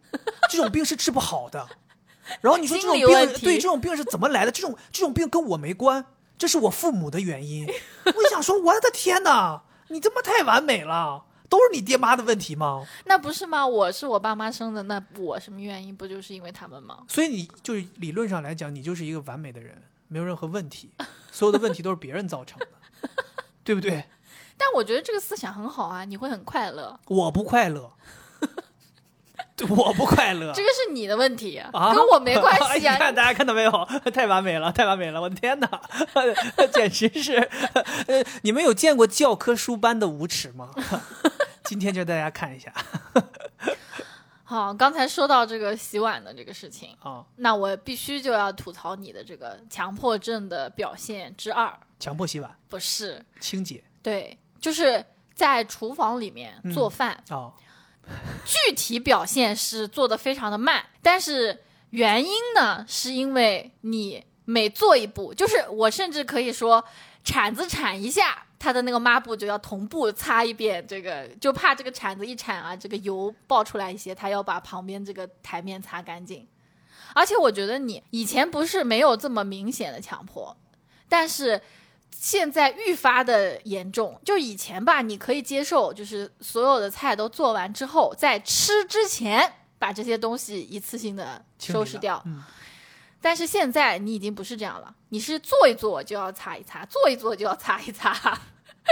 [0.51, 1.67] 这种病是治不好的。
[2.41, 3.07] 然后你说这种病，
[3.41, 4.51] 对，这种病是怎么来的？
[4.51, 6.05] 这种这种病跟我没关。
[6.37, 7.67] 这是我父母的原因，
[8.05, 12.87] 我想说，我的天哪，你他妈太完美了，都是你爹妈的问题吗？
[13.07, 13.67] 那不是吗？
[13.67, 15.95] 我是我爸妈生的，那我什么原因？
[15.95, 17.05] 不就是因为他们吗？
[17.09, 20.91] 所以你就是理论上来讲，你就是一个完美的人，没有任何问题，
[21.31, 22.67] 所有的问题都是别人造成的，
[23.63, 24.05] 对不对？
[24.57, 26.99] 但我觉得这个思想很好啊，你会很快乐。
[27.07, 27.93] 我不快乐。
[29.71, 32.97] 我不快乐，这个是你的问题，跟我没关系啊！
[32.99, 33.71] 看大家看到没有，
[34.13, 35.21] 太完美了，太完美了！
[35.21, 35.81] 我的天哪，
[36.73, 37.37] 简直是……
[38.09, 40.71] 呃，你们有见过教科书般的无耻吗？
[41.65, 42.73] 今天就大家看一下。
[44.43, 52.57] 好，刚才说到这个洗碗的这个事情啊，那我必须就要吐槽你的这个强迫症的表现之二：强迫洗碗？
[52.69, 53.83] 不是清洁？
[54.03, 57.53] 对，就是在厨房里面做饭啊。
[58.45, 66.85] 具体表现是做的非常的慢，但是原因呢，是因为你每做一步，就是我甚至可以说，
[67.23, 76.47] 铲子铲一下，它的那个抹布就要同步擦一遍，这个就怕这个铲子一铲啊，这个油爆出来一些，它要把旁边这个台面擦干净。
[77.15, 80.57] 而且我觉得你以前不是没有这么明显的强迫，
[81.09, 81.61] 但是。
[82.17, 92.23] 现在愈发的严重，就以前吧，你可以接受，就是所有的菜都做完之后，在吃之前把这些东西一次性的收拾掉。
[92.25, 92.43] 嗯，
[93.21, 98.17] 但是现在你已经不是这样了，你是做一做就要擦一擦，做一做就要擦一擦。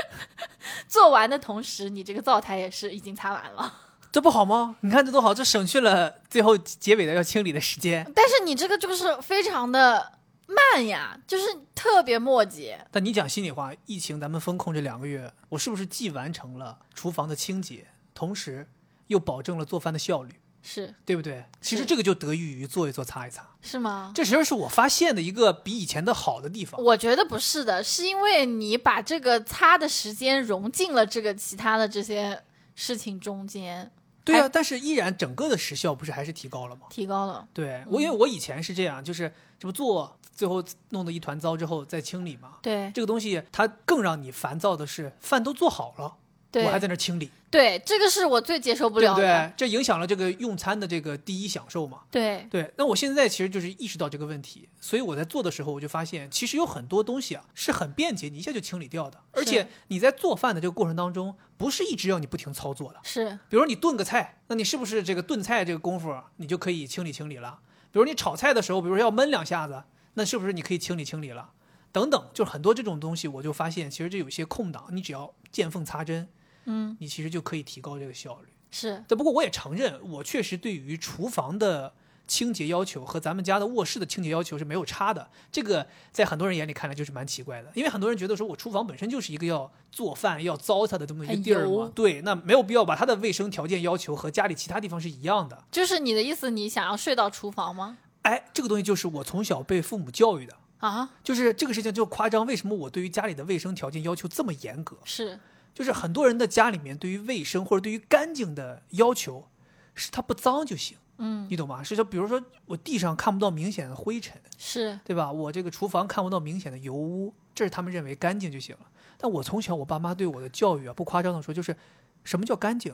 [0.86, 3.72] 做完的同时，你这个灶台也是已经擦完了，
[4.10, 4.76] 这不好吗？
[4.80, 8.10] 你看这多好，这省去了最后结尾的要清理的时间。
[8.14, 10.12] 但是你这个就是非常的。
[10.54, 12.76] 慢呀，就是特别磨叽。
[12.90, 18.68] 但你讲心里话，疫情咱们封控这两个月，我是不是既完成了厨房的清洁，同时
[19.06, 20.34] 又保证了做饭的效率？
[20.64, 21.44] 是对不对？
[21.60, 24.12] 其实这个就得益于做一做、擦一擦，是吗？
[24.14, 26.80] 这其实是我发现的一个比以前的好的地方。
[26.80, 32.44] 我觉得不是的，是因为你把这个擦的时间融进了这个其他的这些
[32.76, 33.90] 事情中间。
[34.24, 36.82] 对啊，但是依然整个的时效不是还是提高了吗？
[36.90, 37.48] 提高了。
[37.52, 42.54] 对我，因为我以前是这样，就是这不做，最后弄得一团糟之后再清理嘛。
[42.60, 46.16] 对这个东西它更让你烦躁的是，饭都做好了，
[46.50, 49.22] 对我还在那清理，对，这个是我最接受不了的。
[49.22, 49.52] 对？
[49.56, 52.00] 这影响了这个用餐的这个第一享受嘛。
[52.10, 59.16] 对对，那我现在其实就是意识到这个问题，所以我在做的时候，我就发现其实有很多东西啊是很便捷，你一下就清理掉的。
[59.30, 62.98] 而且你在做饭的这个过程当中，不是一直要你不停操作的。
[63.04, 67.60] 是，比如说你炖个菜，那你是不是这个炖菜这个功夫你就可以清理清理了？
[67.92, 69.82] 比如你炒菜的时候，比如说要焖两下子，
[70.14, 71.52] 那是不是你可以清理清理了？
[71.92, 76.26] 等等，就是很多这种东西，我就发现其实这有些空档，你只要见缝插针，
[76.64, 78.48] 嗯，你其实就可以提高这个效率。
[78.70, 81.92] 是但不过我也承认，我确实对于厨房的
[82.26, 85.28] 清洁要求和咱们家的卧室的清洁要求是没有差的。
[85.50, 91.88] 这个在很多人眼里看来就是蛮奇怪的，因为很多人觉得说我厨房本身就是一个要做饭要糟蹋的这么一个地儿嘛油。
[91.90, 95.64] 对，那没有必要把它的卫生条件要求和家里其他地方是一样的。
[95.70, 97.98] 就是你的意思，你想要睡到厨房吗？
[98.22, 100.56] 哎，这个东西就是我从小被父母教育的。
[100.78, 104.96] 啊，就是这个事情就夸张，为什么我对于家里的卫生条件要求这么严格？
[105.04, 105.38] 是
[105.72, 109.46] 就是很多人的家里面对于卫生或者对于干净的要求，
[109.94, 111.84] 是它不脏就行，嗯你懂吗？
[111.84, 115.30] 是说，比如说我地上看不到明显的灰尘，是，对吧？
[115.30, 118.86] 我这个厨房看不到明显的油污，这是他们认为干净就行了。
[119.16, 121.76] 但我从小我爸妈对我的教育啊，不夸张的说，就是
[122.24, 122.92] 什么叫干净？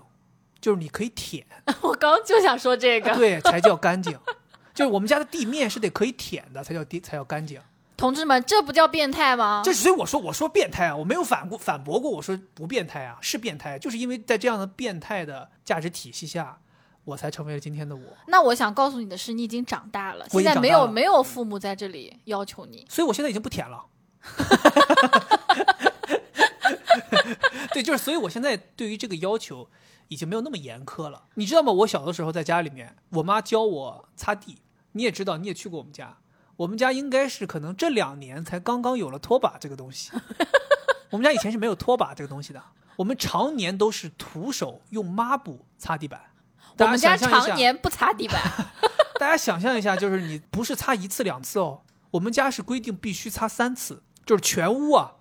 [0.60, 1.46] 就是你可以舔，
[1.80, 3.14] 我刚就想说这个。
[3.16, 4.18] 对，才叫干净。
[4.78, 7.60] 就是我们家的地面是得可以舔的，才叫地才叫干净。
[7.96, 9.60] 同志们，这不叫变态吗？
[9.64, 16.60] 这所以我说我说变态啊，我没有反过反驳过，我说不变态啊，是变态，就是因为在这样的变态的价值体系下，
[17.02, 18.02] 我才成为了今天的我。
[18.28, 22.86] 那我想告诉你的是，你已经长大了，现在没有没有父母在这里要求你。
[22.88, 23.84] 所以我现在已经不舔了。
[27.74, 29.68] 对，就是所以我现在对于这个要求
[30.06, 31.24] 已经没有那么严苛了。
[31.34, 31.72] 你知道吗？
[31.72, 34.58] 我小的时候在家里面，我妈教我擦地，
[34.98, 36.18] 你也知道，你也去过我们家。
[36.56, 40.10] 我们家应该是可能这两年才刚刚有了拖把这个东西。
[41.10, 42.60] 我们家以前是没有拖把这个东西的，
[42.96, 46.20] 我们常年都是徒手用抹布擦地板。
[46.78, 48.42] 我们家常年不擦地板，
[49.18, 55.14] 大家想象一下，就是你不是擦一次两次哦，我们家是规定必须擦三次，就是全屋啊，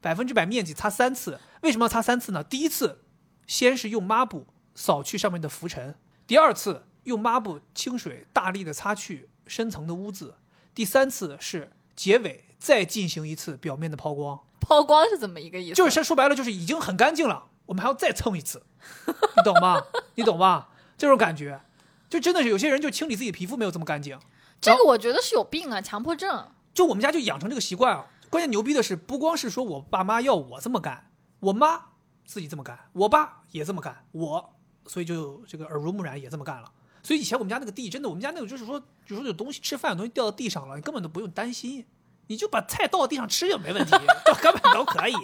[0.00, 1.40] 百分之百面积擦三次。
[1.62, 2.44] 为什么要擦三次呢？
[2.44, 3.00] 第一次，
[3.46, 5.94] 先是用抹布扫去上面的浮尘；
[6.26, 10.34] 第二次，用抹布清水大力的擦去深层的污渍；
[10.74, 14.40] 第三次是结尾再进行一次表面的抛光。
[14.60, 15.74] 抛光是怎么一个意思？
[15.74, 18.62] 就是说白了，就是已经很干净了，我们还要再蹭一次，
[19.06, 19.82] 你懂吗？
[20.14, 20.68] 你懂吗？
[20.96, 21.60] 这种感觉，
[22.08, 24.18] 就真的是有些人就清理自己皮肤没有这么干净。
[24.60, 26.48] 这个我觉得是有病啊，强迫症。
[26.72, 28.06] 就我们家就养成这个习惯啊。
[28.30, 31.90] 关键牛逼的是，不光是说我爸妈要我这么干，我妈
[32.24, 34.54] 自己这么干，我爸也这么干，我
[34.86, 36.72] 所以就这个耳濡目染也这么干了。
[37.04, 41.84] 所以以前我们家那个地真的，我们家那个就是说，比如说有东西吃饭有东西掉到地上了，你根本都不用担心，
[42.26, 43.90] 你就把菜倒到地上吃就没问题，
[44.26, 45.14] 就根本都可以，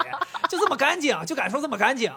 [0.49, 2.13] 就这么干净，就敢说这么干净，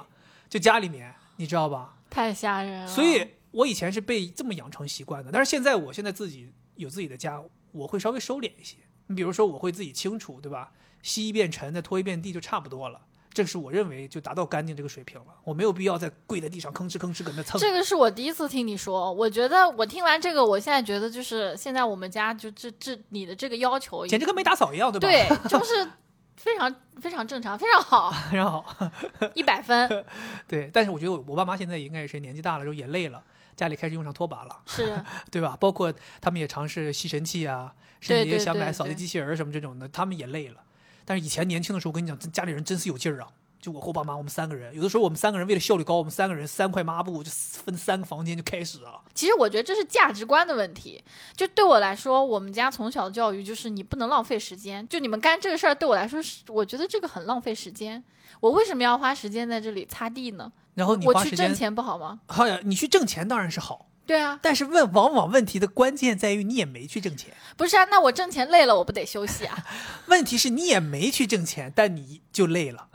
[0.49, 1.95] 就家里面你知道吧？
[2.09, 2.87] 太吓人了。
[2.87, 8.75] 所以我以前是被这么养成习惯的，但是现在我现在自己有自己的家，我会稍微收敛一些。
[9.07, 10.71] 你比如说，我会自己清除，对吧？
[11.01, 12.99] 吸一遍尘，再拖一遍地就差不多了。
[13.33, 15.25] 这是我认为就达到干净这个水平了。
[15.43, 17.59] 我没有必要再跪在地上吭哧吭哧搁那蹭。
[17.59, 25.07] 这个是我第一次听你说，我觉得我听完这个，我现在觉得就是现在我们家就这这你的这个要求，简直跟没打扫一样，对吧？
[25.07, 25.89] 对，就是
[26.37, 28.91] 非常非常正常，非常好，非常好。
[29.33, 30.05] 一百分
[30.47, 33.23] 对，但是我觉得我我爸妈现在应该也是年纪大了之后也累了，
[33.55, 35.57] 家里开始用上拖把了，是 对吧？
[35.59, 35.91] 包括
[36.21, 40.57] 他们也尝试吸尘器啊，甚至也想买扫地机器人什么这种的，他们也累了。
[41.05, 43.27] 但是以前年轻的时候，我跟你讲，家里人真是有劲儿啊！
[43.61, 48.99] 就我和我爸妈，我们三个人，有的时候我们三个人为了效率高，我们三个人三块抹布就分三个房间就开始啊。
[49.13, 51.01] 其实我觉得这是价值观的问题。
[51.33, 54.85] 就对我来说，我们家从小的教育就是你不能浪费时间。
[54.89, 58.03] 就你们干这个事儿，对我来说是，我觉得这个很浪费时间。
[58.41, 60.51] 我为什么要花时间在这里擦地呢？
[60.73, 62.19] 然后你我花时间，去挣钱不好吗？
[62.27, 67.33] 好呀，你去挣钱当然是好，对啊，但是问往往问题的关键在于你也没去挣钱。
[67.55, 69.65] 不是啊，那我挣钱累了，我不得休息啊？
[70.07, 72.89] 问题是你也没去挣钱，但你就累了，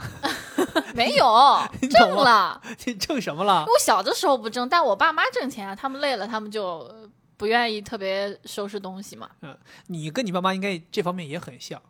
[0.94, 1.24] 没有
[1.90, 2.60] 挣了。
[2.84, 3.64] 你挣什么了？
[3.64, 9.30] 我小的时候不挣，但我爸妈挣钱啊，他们累了，他们就呃不愿意特别收拾东西嘛。
[9.42, 11.80] 嗯你跟你爸妈应该这方面也很像，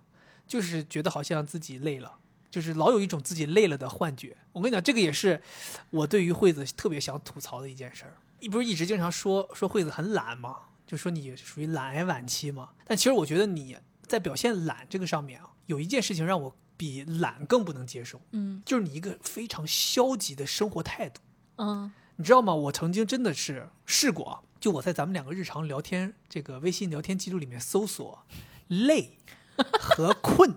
[0.46, 2.12] 就是觉得好像自己累了，
[2.50, 4.36] 就是老有一种自己累了的幻觉。
[4.52, 5.42] 我跟你讲，这个也是
[5.90, 8.14] 我对于惠子特别想吐槽的一件事儿。
[8.40, 10.56] 你不是一直经常说说惠子很懒吗？
[10.86, 12.70] 就说你属于懒癌晚期嘛。
[12.86, 21.20] 但其实我觉得你在表现懒这个上面啊，有一件事情让我比懒更不能接受，嗯就是你一个非常消极的生活态度。
[21.56, 22.54] 嗯，你知道吗？
[22.54, 28.24] 我曾经真的是试过，就我在咱们两个日常聊天这个微信聊天记录里面搜索
[28.68, 29.18] “累”
[29.78, 30.54] 和“困”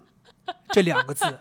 [0.69, 1.39] 这两个字，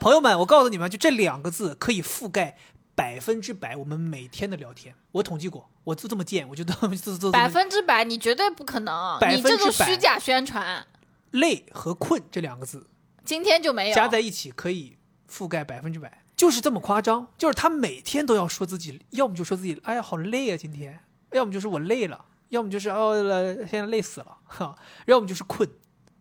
[0.00, 2.56] 朋友们，我告诉你们，就这两个字可以覆盖
[2.94, 4.94] 百分之百我们每天的聊天。
[5.12, 10.86] 我统计过，我就这么贱，我就 这么这这百分之百，你绝对不可能，你这种虚假宣传，
[11.30, 12.88] 累和困这两个字
[13.24, 13.94] 今天就没有。
[13.94, 14.96] 加在一起可以
[15.30, 17.28] 覆盖百分之百，就是这么夸张。
[17.38, 21.00] 就是他每天都要说自己，要么就说自己，哎呀好累啊今天，
[21.32, 23.14] 要么就是我累了，要么就是哦
[23.70, 24.76] 现在累死了，哈，
[25.06, 25.68] 要么就是困，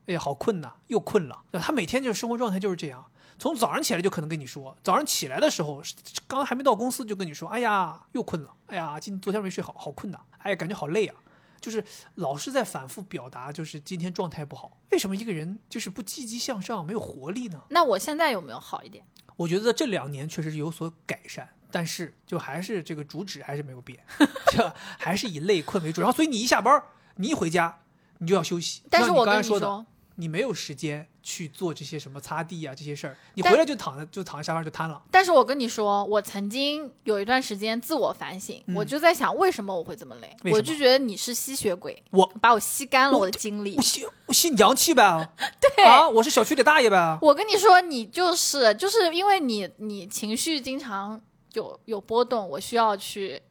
[0.05, 1.43] 哎呀好困呐，又困了。
[1.53, 3.05] 他每天就是生活状态就是这样，
[3.41, 5.82] 从早上起来就可能跟你说，早上起来的时候
[6.27, 11.15] 刚还没到公司就跟你说，哎呀又困了，哎呀今昨天没睡好，好困呐，哎呀感觉好累啊。
[11.60, 11.84] 就是
[12.15, 14.77] 老是在反复表达，就是今天状态不好。
[14.91, 17.60] 为什么一个人就是不积极向上，没有活力呢？
[17.69, 19.04] 那我现在有没有好一点？
[19.36, 23.99] 我觉得这两年确实有所改善，但是就还是这个主旨还是没有变，
[24.54, 26.01] 就还是以累困为主。
[26.01, 26.84] 然后，所以你一下班，
[27.15, 27.80] 你一回家，
[28.19, 28.84] 你就要休息。
[28.91, 29.86] 但是我跟你说刚才说的，，
[30.17, 35.01] 你没有时间去做这些什么擦地啊这些事儿，你回来就躺在就躺在沙发上就瘫了。
[35.12, 40.36] 但是我跟你说，我曾经有一段时间自我反省，嗯我就在想，为什么我会这么累？
[40.51, 43.81] 我就觉得你是吸血鬼，我把我吸干了我我的精力我。
[43.81, 45.29] 吸我吸阳气呗，
[45.75, 47.17] 对，啊，我是小区里大爷呗。
[47.21, 51.21] 我跟你说，你就是就是因为你你情绪经常
[51.53, 53.41] 有有波动，我需要去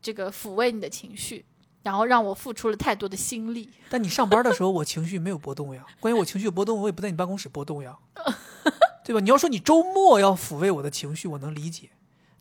[0.00, 1.44] 这个抚慰你的情绪，
[1.82, 3.70] 然后让我付出了太多的心力。
[3.88, 5.84] 但你上班的时候，我情绪没有波动呀。
[6.00, 7.96] 关于我情绪波动，我也不在你办公室波动呀，
[9.04, 9.20] 对吧？
[9.20, 11.90] 你要说你周末要抚慰我的情绪，我能理解。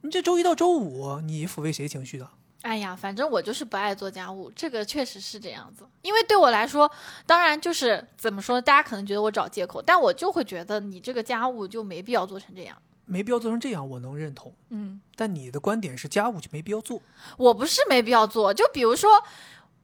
[0.01, 2.29] 你这周一到周五，你抚慰谁情绪的？
[2.63, 5.87] 哎呀，反正我就是不爱做家务，这个确实是这样子。
[6.01, 6.91] 因为对我来说，
[7.25, 12.75] 当然就是怎么说，大家可能觉得我找借口，但我就会觉得你这个家务就没必要做成这样。
[13.07, 14.53] 没必要做成这样，我能认同。
[14.69, 17.01] 嗯，但你的观点是家务就没必要做，
[17.37, 19.09] 我不是没必要做，就比如说，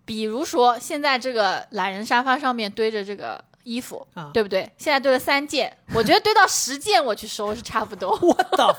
[0.06, 4.70] 比如说现在这个懒人沙发上面堆着这个衣服，啊对不对？
[4.78, 8.12] 现在堆了三件，我觉得堆到十件我去收是差不多。
[8.22, 8.76] 我的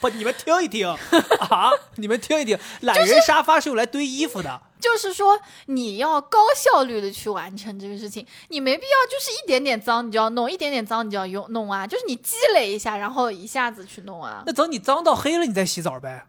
[0.00, 0.88] 不，你们听一听
[1.50, 1.70] 啊！
[1.96, 4.60] 你们听一听，懒人沙发是用来堆衣服的。
[4.73, 4.73] 就是
[5.14, 14.42] 说，你要高效率的去完成这个事情，你没必要就是一点点脏你就要弄，一点点脏你就要用弄啊，就是你积累一下，然后一下子去弄啊。
[14.46, 16.26] 那等你脏到黑了，你再洗澡呗。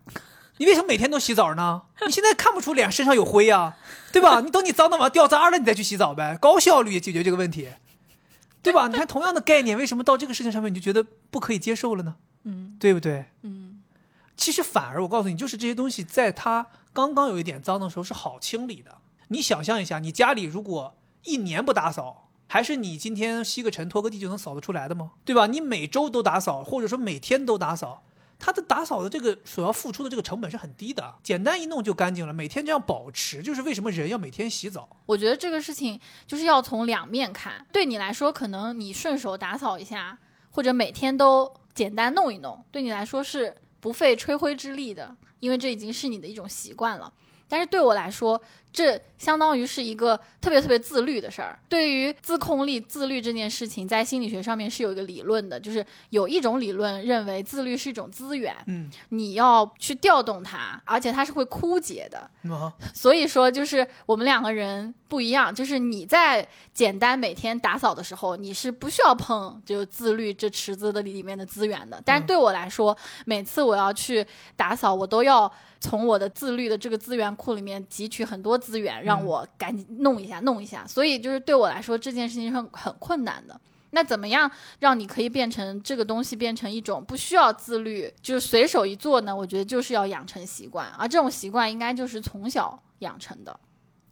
[0.58, 1.82] 你为什么每天都洗澡呢？
[2.06, 3.76] 你现在看不出脸身上有灰呀、
[4.14, 4.40] 对吧？
[4.40, 7.68] 你等你脏到完掉渣了，你再去洗澡呗，高效率解决这个问题，
[8.64, 8.88] 对吧？
[8.88, 12.16] 你看同样的概念，为什么到这个事情上面你就觉得不可以接受了呢？
[12.46, 13.26] 嗯对不对？
[13.42, 13.82] 嗯，
[14.38, 16.66] 其实反而我告诉你，就是这些东西在它
[16.96, 19.00] 刚刚有一点脏的时候是好清理的。
[19.28, 25.12] 你想象一下，你家里如果一年不打扫，还是你今天吸个尘拖个地就能扫得出来的吗？
[25.26, 25.46] 对吧？
[25.46, 28.04] 你每周都打扫，或者说每天都打扫，
[28.40, 32.32] 它的打扫的这个所要付出的这个成本是很低的，简单一弄就干净了。
[32.32, 34.88] 每天这样保持，就是为什么人要每天洗澡。
[35.06, 37.66] 我觉得这个事情就是要从两面看。
[37.74, 40.18] 对你来说，可能你顺手打扫一下，
[40.52, 47.14] 或者每天都简单弄一弄，对你来说是不费吹灰之力的，因为这已经是你的一种习惯了。
[47.48, 48.42] 但是对我来说，
[48.76, 51.58] 这相当于是一个特别特别自律的事儿。
[51.70, 62.30] 对于自控力、自律这件事情，在心理学上面是有一个理论的，就是有一种理论认为自律是一种资源，嗯，你要去调动它，而且它是会枯竭的。
[62.54, 72.02] 啊，所以说，就是我们两个人不一样，就是你在简单每天打扫的时候，你是不需要碰就自律这池子的里面的资源的。
[72.06, 74.26] 但是对我来说，每次我要去
[74.58, 80.86] 打扫，我都要从我的自律的这个资源库里面汲取很多资源，让我赶紧弄一下，弄一下。
[80.88, 83.60] 所以就是对我来说，这件事情是很很困难的。
[83.92, 84.50] 那怎么样
[84.80, 89.34] 让你可以变成这个东西变成一种不需要自律，就是随手一做呢？
[89.34, 93.58] 我觉得就是要养成习惯，而这种习惯应该就是从小养成的。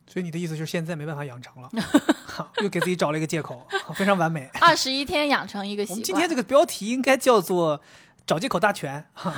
[0.05, 1.69] 所以你的意思就是现在没办法养成了，
[2.61, 4.49] 又给自己找了一个借口，非常完美。
[4.61, 5.95] 二十一天养成一个习惯。
[5.95, 7.81] 我们今天这个标题应该叫做
[8.25, 9.33] “找借口大全”，哈，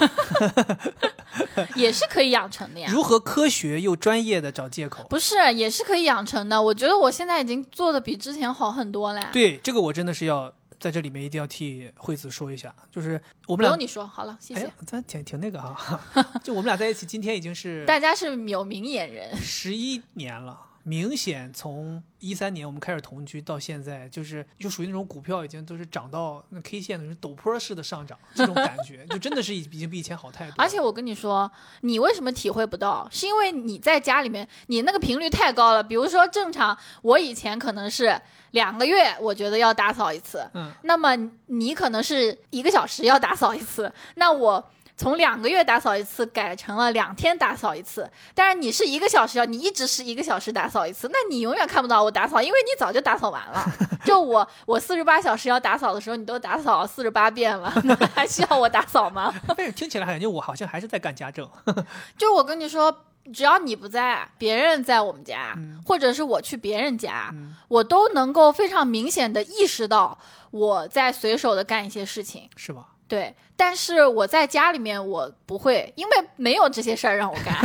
[1.76, 2.88] 也是可以养成的呀。
[2.92, 5.04] 如何科学又专业的找借口？
[5.10, 6.62] 不是，也是可以养成的。
[6.62, 14.66] 我觉得我现在已经做的比之前好很多了。，对这个我真的是要在这里面一定要替惠子说一下，就是我们俩不用，你说，好了，谢谢。
[14.66, 16.00] 哎，咱挺挺那个啊，
[16.44, 20.60] 就我们俩在一起，今天已经是大家是有明眼人，十一年了。
[20.88, 30.56] 明显从一三年我们开始同居到现在，就是就属于那种股票已经都是涨到那 K 线的是陡坡式的上涨，这种感觉就真的是已已经比以前好太多了。
[30.60, 33.08] 而且我跟你说，你为什么体会不到？
[33.12, 35.84] 是因为你在家里面，你那个频率太高了。
[35.84, 38.22] 比如说，正常我以前可能是
[38.52, 41.16] 两个月，我觉得要打扫一次，嗯，那么
[41.48, 48.10] 你可能是一个小时要打扫一次，那我从两个月打扫一次改成了两天打扫一次。
[48.34, 53.66] 但是你是一个小时要，你一直是一个小时打扫一次，那你永远看不到我打扫，因为你早就打扫完了。
[54.06, 59.34] 就我我四十八小时要打扫的时候，你都打扫四十八遍了，那 还需要我打扫吗？
[59.58, 61.50] 但是听起来感觉我好像还是在干家政。
[62.18, 63.06] 就我跟你说。
[63.34, 67.34] 只要你不在，别人在我们家，或者是我去别人家，
[67.68, 70.16] 我都能够非常明显的意识到
[70.52, 72.90] 我在随手的干一些事情，是吧？
[73.08, 77.56] 对，但是我在家里面我不会，因为没有这些事儿让我干。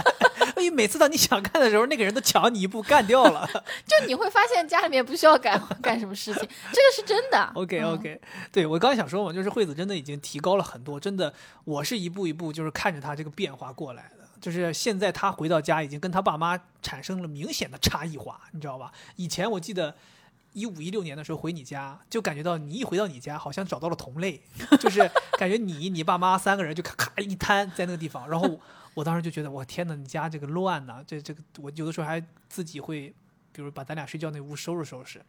[0.56, 3.48] 因为每次当你想干的时候，那个人都抢你一步干掉了。
[3.86, 7.50] 就你会发现家里面不需要干 干什么事情，这个是真的。
[7.54, 8.20] OK OK，
[8.52, 11.32] 对我刚才想说嘛，就是惠子真的已经提高了很多，真的，
[11.64, 14.26] 我是一步一步就是看着他这个变化过来的。
[14.40, 18.90] 就是现在他回到家已经跟他爸妈产生了明显的差异化，你知道吧？
[19.16, 19.94] 以前我记得
[20.52, 24.42] 一五一六年的时候回你家，就感觉到你一回到你家，好像找到了同类，
[24.80, 25.00] 就是
[25.38, 28.60] 感觉你你爸妈三个人就咔咔一摊在那个地方，然后
[28.94, 33.14] 我当时就觉得我天哪，你家这个乱呐，这这个我有的时候还自己会，
[33.60, 35.20] 比如把咱俩睡觉那屋收拾收拾。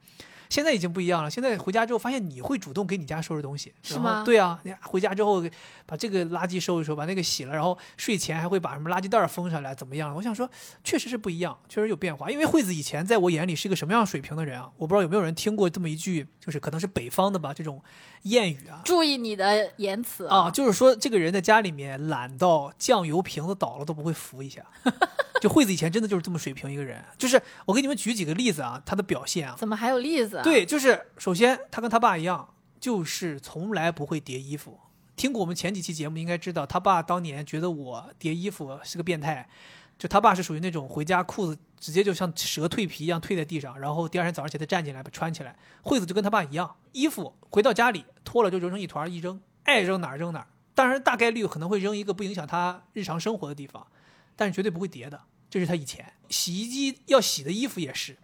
[0.50, 1.30] 现在已经不一样了。
[1.30, 4.22] 现在回家之后，发现你会主动给你家收拾东西，是吗？
[4.26, 5.42] 对啊，你回家之后
[5.86, 10.14] 把这个垃圾收一收，把那个洗了，然后睡前还会把什么垃圾袋封上来，怎么样？
[10.14, 10.50] 我想说，
[10.84, 12.30] 确实是不一样，确实有变化。
[12.30, 14.70] 因为惠子以前在我眼里是一个什么样水平的人啊？
[14.76, 17.82] 我不知道有没有人听过这么一句，就是可能是北方的吧，这种
[18.26, 18.82] 谚语啊。
[18.84, 24.62] 注意你的言辞啊，就是说这个人在家里面懒到酱油瓶子倒了都不会扶一下。
[25.42, 30.42] 就惠子以前真的就是这么水平一个人，就是我给你们举几个例子啊，他的表现啊，怎么还有例子？
[30.44, 34.80] 对，就是首先他跟他爸一样，就是从来不会叠衣服。
[35.16, 39.48] 听过我们前几期节目应该知道，他爸当年觉得我叠衣服是个变态，
[40.00, 45.56] 就他爸是属于那种回家裤子直接就像蛇蜕皮一样蜕在地上，然后第二天早上起来站起来把穿起来。
[45.84, 50.48] 惠子就跟他爸一样，衣服回到家里脱了就揉成一团一扔，爱扔哪儿扔哪儿。
[50.74, 53.86] 当然大概率可能会扔一个不影响他日常生活的地方，
[54.36, 55.22] 但是绝对不会叠的。
[55.52, 58.18] 这是他以前洗衣机要洗的衣服也是，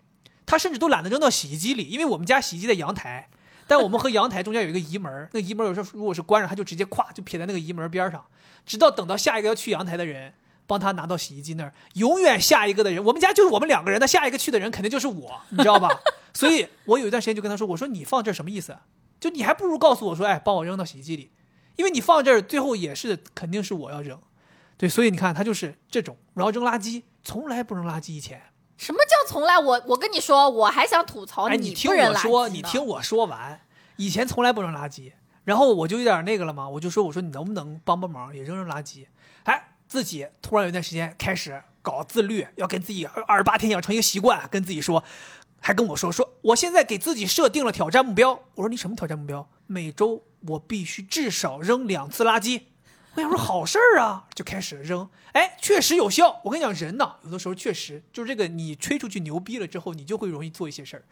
[0.46, 3.30] 他甚至都懒得扔到洗衣机里，因为我们家洗衣机在阳台，
[3.68, 8.26] 但我们和阳台中间有一个移门，那移门有时候如果是关着，他就直接咵就撇在那个移门边上，
[8.66, 10.34] 直到等到下一个要去阳台的人
[10.66, 15.90] 帮他拿到洗衣机那儿，永远下一个的人，我们家就是我们两个人，那下一个去的人肯定就是我，你知道吧？
[16.34, 18.78] 所以我有一段时间就跟他说，我说你放这什么意思？
[19.20, 21.32] 就你还不如告诉我说，哎，帮我扔到洗衣机里，
[21.76, 24.18] 因为你放这儿最后也是肯定是我要扔。
[24.78, 28.14] 对，所以你看他就是这种，然后扔垃圾从来不扔垃圾。
[28.14, 28.42] 以前
[28.78, 29.58] 什么叫从来？
[29.58, 33.60] 我我跟你说，我还想吐槽你听我说，你听我说完，
[33.96, 35.14] 以前从来不扔垃圾，
[35.44, 39.08] 然后我就有点那个了嘛，我就说我说你能不能帮帮忙，也扔扔垃圾？
[39.46, 45.04] 哎，自己突然有一段时间开始搞自律，要跟自己二十八天养成一个习惯，跟自己说，
[45.60, 48.40] 还跟我说说我现在给自己设定了挑战目标。
[48.54, 49.50] 我说你什么挑战目标？
[49.66, 52.62] 每周我必须至少扔两次垃圾。
[53.18, 56.40] 我想说好事儿啊，就开始扔，哎，确实有效。
[56.44, 61.04] 我跟你讲，人呢，有的时候确实就是这个，你吹出去牛逼了之后，你就会容易做一些事儿。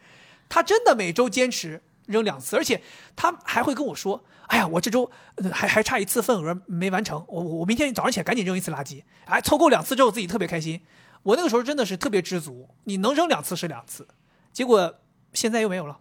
[0.48, 2.80] 他真的每周坚持扔两次，而且
[3.16, 5.10] 他还会跟我说：“哎呀，我这周
[5.52, 10.80] 还还差一次份额没完成，我我明天早上起来赶紧扔一次垃圾。”哎，凑够两次之后自己特别开心。
[11.24, 14.06] 我那个时候真的是特别知足，你能扔两次是两次，
[14.52, 15.00] 结果
[15.32, 15.98] 现在又没有了。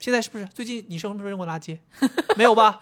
[0.00, 1.78] 现在是不是最近你什么时候扔过垃圾？
[2.36, 2.80] 没有吧？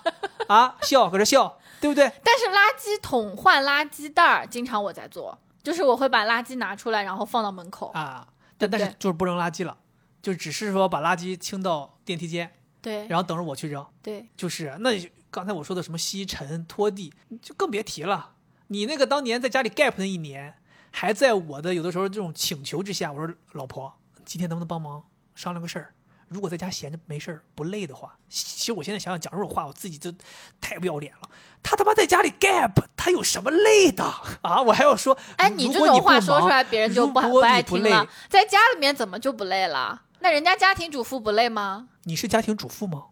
[0.48, 1.58] 啊，笑搁这笑。
[1.84, 2.10] 对不对？
[2.24, 8.26] 但是垃圾桶换垃圾袋儿，经常我在做，就是我会把垃圾拿出来，然后放到门口啊。
[8.56, 9.76] 但但是就是不扔垃圾了，
[10.22, 13.86] 就只是说把垃圾清到电梯间，对，然后等着我去扔。
[14.02, 14.92] 对，就是那
[15.30, 17.12] 刚才我说的什么吸尘、拖地，
[17.42, 18.32] 就更别提了。
[18.68, 20.54] 你那个当年在家里 gap 那一年，
[20.90, 23.92] 还在我的有的时候这种请求之下，我说老婆，
[24.24, 25.04] 今天能不能帮忙
[25.34, 25.93] 商量个事儿？
[26.28, 30.12] 如果在家闲着没事儿不累的话，其实我现在想想讲这种话，我自己就
[30.60, 31.28] 太不要脸了。
[31.62, 34.04] 他他妈在家里 gap，他有什么累的
[34.42, 34.60] 啊？
[34.62, 38.06] 我还要说，哎，你这种话说出来，别人就不不爱听了。
[38.28, 40.02] 在家里面怎么就不累了？
[40.20, 41.88] 那人家家庭主妇不累吗？
[42.04, 43.06] 你是家庭主妇吗？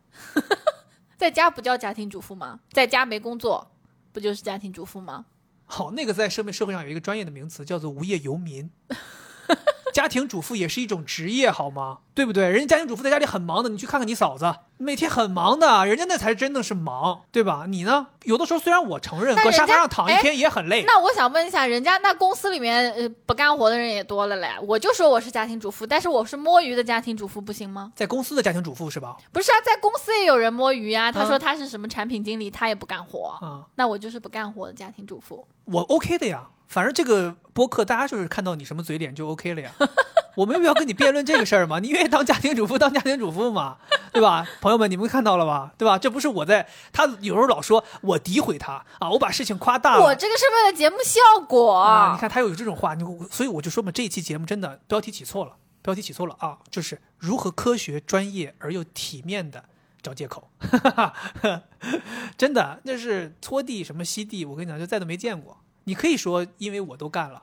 [1.17, 2.61] 在家不叫家庭主妇吗？
[2.73, 3.71] 在家没工作，
[4.13, 5.25] 不就是家庭主妇吗？
[5.65, 8.71] 好，那个在社会社会上有一个专业的名词，叫做无业游民。
[9.93, 11.99] 家庭主妇也是一种职业，好吗？
[12.15, 12.49] 对不对？
[12.49, 17.67] 人家家庭主妇在家里很忙的，你去看看你嫂子，每天很忙的，人家那才真的是忙，对吧？
[17.69, 18.07] 你呢？
[18.25, 20.83] 有的时候虽然我承认，搁沙发上躺一天也很累。
[20.87, 24.49] 那我想问一下，人家那公司里面呃不干活的人也多了嘞。
[24.67, 27.93] 我就说我是家庭主妇，但是我是摸鱼的家庭主妇，不行吗？
[27.95, 29.17] 在公司的家庭主妇是吧？
[29.31, 31.13] 不是啊，在公司也有人摸鱼啊。
[31.13, 33.67] 他说他是什么产品经理，他也不干活啊。
[33.75, 35.47] 那我就是不干活的家庭主妇。
[35.67, 36.49] 我 OK 的呀。
[36.73, 39.71] 反正这个播客，大家就是看到你什么嘴脸就 OK 了呀。
[40.35, 41.79] 我没有必要跟你辩论这个事儿嘛。
[41.79, 43.77] 你愿意当家庭主妇，当家庭主妇嘛，
[44.11, 44.49] 对吧？
[44.63, 45.75] 朋友们，你们看到了吧？
[45.77, 45.99] 对吧？
[45.99, 50.03] 这不是我在他有时候老说我诋毁他啊，我把事情夸大了。
[50.03, 51.75] 我这个是为了节目效果。
[51.75, 55.53] 啊，你看他又有这种话，你所以我就说嘛，这一期节目真的标题起错了，
[55.83, 59.63] 标题起错了啊，就是如何科学、专业而又体面的
[60.01, 60.49] 找借口，
[62.39, 65.59] 真的那是搓地什么吸地，我跟你讲，就再都没见过。
[65.85, 67.43] 你可以说，因为我都干了。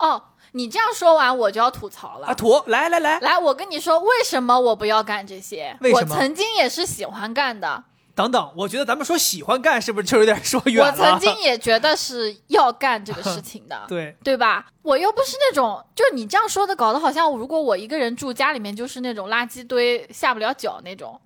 [0.00, 0.20] 哦，
[0.52, 2.34] 你这样说完我就要吐槽了啊！
[2.34, 5.76] 吐，来来来，来，我跟你说，为什么我不要干这些？
[5.80, 6.14] 为什么？
[6.14, 7.84] 我曾经也是喜欢干的。
[8.16, 10.90] 等等，我觉得咱们说喜欢干，是不是就有点说远了？
[10.90, 14.66] 我曾经也觉得是要干这个事情的， 对对吧？
[14.82, 21.20] 我又不是那种，就你这样说的，搞得好像如果我一个人住家里面，就是那种垃圾堆下不了脚那种。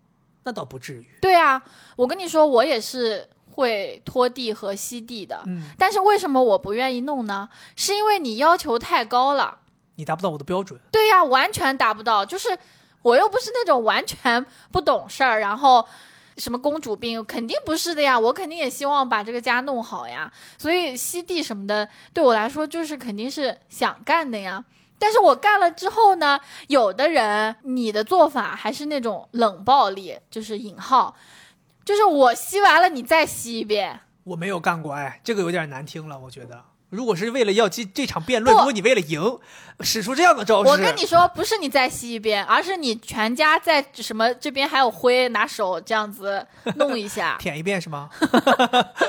[0.44, 1.06] 那倒不至于。
[1.22, 1.62] 对啊，
[1.96, 3.28] 我跟你说，我也是。
[3.58, 7.48] 会拖地和吸地的，嗯，但是为什么我不愿意弄呢？
[7.74, 9.58] 是因为你要求太高了，
[9.96, 10.78] 你达不到我的标准。
[10.92, 12.24] 对呀，完全达不到。
[12.24, 12.56] 就是
[13.02, 15.84] 我又不是那种完全不懂事儿，然后
[16.36, 18.16] 什么公主病，肯定不是的呀。
[18.16, 20.32] 我肯定也希望把这个家弄好呀。
[20.56, 24.64] 所以吸地什么的，对我来说就是肯定是想干的呀。
[25.00, 26.38] 但是我干了之后呢，
[26.68, 31.16] 有的人你的做法还是那种冷暴力，就是引号。
[31.88, 34.00] 就是我吸完了，你再吸一遍。
[34.24, 36.18] 我没有干过，哎，这个有点难听了。
[36.18, 39.38] 我觉得，如果是为了要这这场辩论，如果你为了赢，
[39.80, 48.10] 使出这样的招式，我跟你说，不是你再吸一遍，而是你全家在什么这边还有灰，拿手这样子弄一下，舔一遍是吗？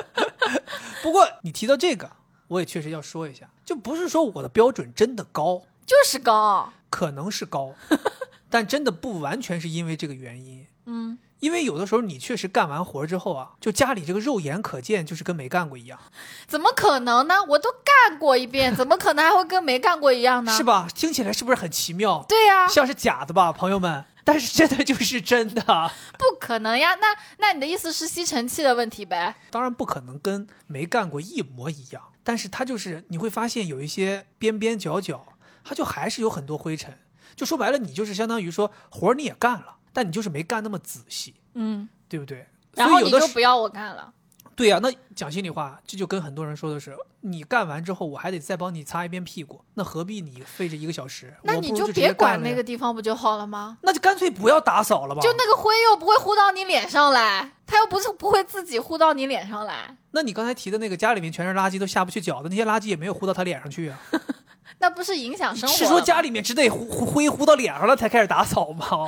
[1.04, 2.10] 不过你提到这个，
[2.48, 7.76] 我也确实要说一下，就不是说我的标准真的高，就是高，可能是高，
[8.50, 10.66] 但真的不完全是因为这个原因。
[10.86, 11.18] 嗯。
[11.40, 16.00] 因为有的时候你确实干完活之后啊，就家里这个肉眼可见就是跟没干过一样，
[16.48, 17.36] 怎么可能呢？
[17.50, 20.52] 我都干过一遍，怎么可能还会跟没干过一样呢？
[20.52, 20.88] 是吧？
[20.94, 22.26] 听起来是不是很奇妙？
[22.28, 24.06] 对呀，像是假的吧，朋友们？
[24.26, 26.94] 但是真的就是真的，不可能呀！
[26.96, 29.36] 那那你的意思是吸尘器的问题呗？
[29.50, 35.26] 当然不可能跟没干过一模一样，但是它就是你会发现有一些边边角角，
[35.64, 37.00] 它就还是有很多灰尘。
[37.36, 39.78] 就说白了，你就是相当于说活你也干了。
[39.94, 42.48] 但你就是没干那么仔细，嗯，对不对？
[42.76, 44.14] 然后你就不要我干了。
[44.56, 51.34] 对呀，那讲心里话，这就跟很多人说的是，你干完之后，我还得再帮你擦一遍屁股，那何必你费这一个小时？
[51.44, 53.78] 那你就别管那个地方不就好了吗？
[53.84, 55.22] 那就干脆不要打扫了吧。
[55.22, 59.96] 就那个灰又不会呼到你脸上来，它又不是不会自己呼到你脸上来。
[60.12, 63.98] 那你刚才提的那个家里面全是垃圾都下不去脚的那些垃圾也没有呼到他脸上去啊？
[64.80, 65.76] 那不是影响生活？
[65.76, 69.08] 是说家里面只得呼灰呼到脸上了才开始打扫吗？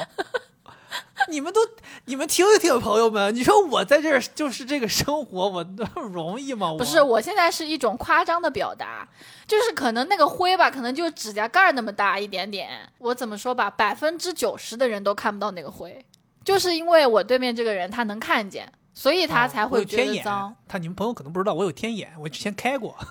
[1.29, 1.61] 你们都，
[2.05, 5.65] 你们听一听，朋友们，你说我在这儿就是这个生活，我
[6.11, 6.73] 容易吗？
[6.77, 9.07] 不是，我现在是一种夸张的表达，
[9.47, 12.89] 就是可能那个灰吧，可能就指甲盖那么大一点点。
[12.97, 16.05] 我怎么说吧，百分之九十的人都看不到那个灰，
[16.43, 20.55] 就是因为我对面这个人他能看见，所以他才会觉得脏。
[20.67, 22.95] 他你们朋友可能不知道，我有天眼，我之前开过。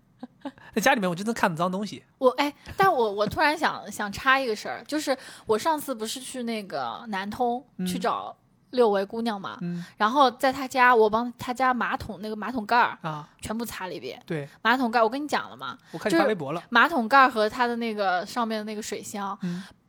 [0.77, 2.03] 在家里面，我真的看到脏东西。
[2.19, 5.17] 我哎，但我我突然想想插一个事儿，就是
[5.47, 8.35] 我上次不是去那个南通去找
[8.69, 9.57] 六位姑娘嘛，
[9.97, 14.21] 然后在她家，我帮她家马桶那个马桶盖儿啊全部擦了一遍。
[14.27, 16.61] 对，马桶盖我跟你讲了嘛，我看你发微博了。
[16.69, 19.35] 马桶盖和他的那个上面的那个水箱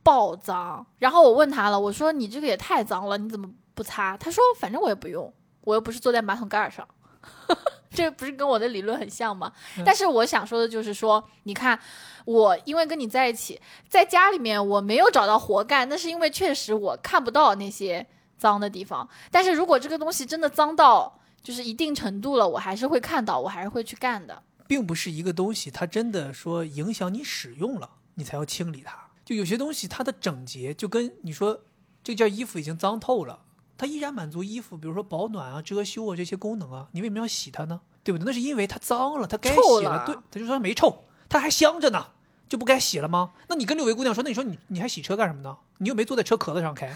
[0.01, 4.17] 爆脏，然后我问他了，我说你这个也太脏了，你怎么不擦？
[4.17, 5.31] 他说反正我也不用，
[5.61, 6.87] 我又不是坐在马桶盖上。
[7.91, 9.51] 这不是跟我的理论很像吗？
[9.85, 11.77] 但是我想说的就是说，你看，
[12.25, 18.05] 我因为跟你在一起，在家里面我没有找到活干，那是因为确实我看不到那些
[18.37, 19.07] 脏的地方。
[19.31, 24.43] 但是如果这个东西真的脏到就是一定程度了，我还是会看到，我还是会去干的。
[24.67, 29.09] 并不是一个东西，它真的说影响你使用了，你才要清理它。
[29.25, 31.59] 就有些东西它的整洁，就跟你说
[32.03, 33.39] 这件衣服已经脏透了。
[33.79, 37.79] 它依然满足衣服，比如说保暖啊、遮羞啊这些功能啊，你为什么要洗它呢？
[38.03, 38.25] 对不对？
[38.25, 40.03] 那是因为它脏了，它该洗了。
[40.05, 42.07] 对，他就说没臭，它还香着呢，
[42.49, 43.31] 就不该洗了吗？
[43.47, 45.55] 那你跟六位姑娘说，那你说你你还洗车干什么呢？
[45.77, 46.93] 你又没坐在车壳子上开，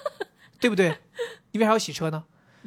[0.60, 0.98] 对不对？
[1.52, 2.24] 你为啥要洗车呢？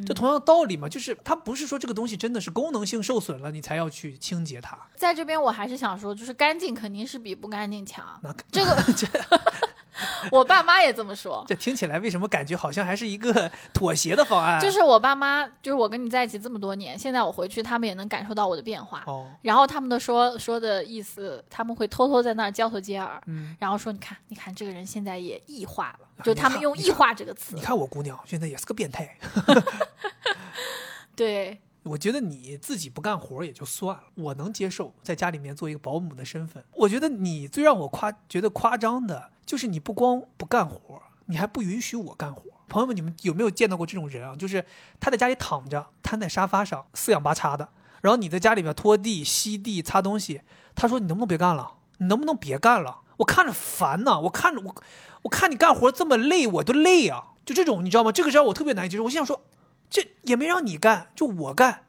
[0.08, 4.76] 这同样的道理嘛，就是它不是说这个东西真的是功能性受损了，你才要去清洁它。
[4.96, 8.20] 在这边我还是想说，就是干净肯定是比不干净强。
[8.24, 8.76] 那这个。
[10.32, 14.60] 我爸妈也这么说，这听起来为什么感觉好像还是一个妥协的方案？
[14.60, 19.04] 就是我爸妈，就是我跟你在一起这么多年，现在我回去，他们也能感受到我的变化。
[19.06, 27.56] 哦，然后他们的说说的意思，他们会偷偷在那儿交头接耳，嗯，然后说，你看，你看这个人现在也异化了，就他们用异化这个词。
[27.56, 29.18] 你看我姑娘现在也是个变态。
[31.16, 31.60] 对。
[31.84, 36.64] 我觉得你自己不干活也就算了，我能接受在家里面做一个保姆的身份。
[36.74, 42.44] 我觉得你最让我夸觉得夸张的就是你不光不干活，你还不允许我干活。
[42.68, 44.36] 朋友们，你们有没有见到过这种人啊？
[44.36, 44.64] 就是
[45.00, 47.68] 他在家里躺着，瘫在沙发上，四仰八叉的，
[48.02, 50.42] 然后你在家里面拖地、吸地、擦东西，
[50.76, 51.74] 他说你能不能别干了？
[51.98, 53.00] 你能不能别干了？
[53.18, 54.76] 我看着烦呐，我看着我，
[55.24, 57.34] 我看你干活这么累，我都累啊。
[57.44, 58.12] 就这种，你知道吗？
[58.12, 59.04] 这个让我特别难以接受。
[59.04, 59.44] 我心想说，
[59.92, 61.84] 这也没让你干，就我干。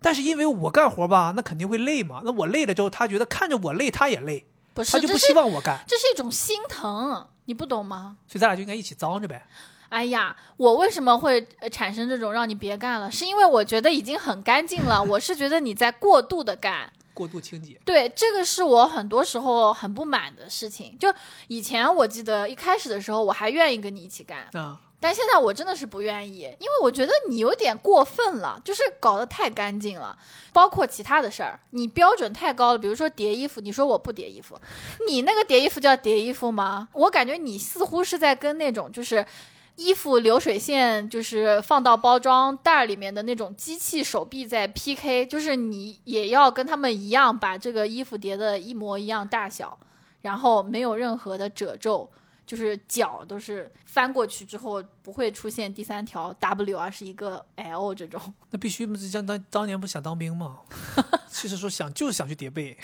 [0.00, 2.22] 但是因为我干活吧，那肯定会累嘛。
[2.24, 5.84] 那我累了之后，他觉得看着我累，他也累，不是，他就不希望我干。
[5.86, 8.16] 这是一种心疼，你不懂吗？
[8.26, 9.44] 所以咱俩就应该一起脏着呗。
[9.90, 13.10] 哎呀，我为什么会呃产生这种让你别干了？
[13.10, 16.90] 是因为我觉得已经很干净了，我是觉得你在过度的干。
[17.12, 20.96] 过度清洁，对，这个是我很多时候很不满的事情。
[20.98, 21.12] 就
[21.48, 30.16] 以前我记得一开始的时候，我还愿意跟你一起干，啊，但现在我真的是不愿意，因为我觉得你有点过分了，就是搞得太干净了。
[30.52, 34.60] 包括其他的事儿，你标准太高了，比如说叠衣服，你说我不叠衣服，
[35.08, 36.88] 你那个叠衣服叫叠衣服吗？
[36.92, 39.26] 我感觉你似乎是在跟那种就是。
[39.76, 49.78] 衣服流水线就是放到包装袋儿里面的那种机器手臂在 PK，就是你也要跟他们一样把这个衣服叠的一模一样大小，
[50.20, 52.10] 然后没有任何的褶皱，
[52.50, 58.20] 就是脚都是翻过去之后不会出现第三条 W，而是一个 L 这种。
[58.50, 60.58] 那必须不是像当当年不想当兵吗？
[61.28, 62.76] 其实说想就是想去叠被，